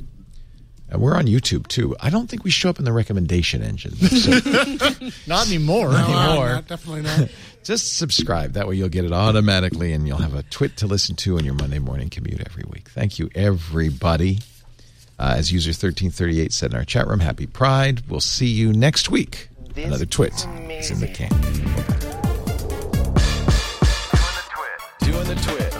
[0.93, 1.95] Uh, we're on YouTube, too.
[1.99, 3.95] I don't think we show up in the recommendation engine.
[3.95, 5.89] So Not anymore.
[5.89, 6.49] No, anymore.
[6.49, 7.31] not, definitely not.
[7.63, 8.53] just subscribe.
[8.53, 11.45] That way you'll get it automatically and you'll have a twit to listen to in
[11.45, 12.89] your Monday morning commute every week.
[12.89, 14.37] Thank you, everybody.
[15.21, 18.01] Uh, as user 1338 said in our chat room, happy Pride.
[18.09, 19.49] We'll see you next week.
[19.75, 21.29] This Another twit is, is in the can.
[21.29, 21.53] Doing
[24.33, 25.03] the twit.
[25.13, 25.70] Doing the twit.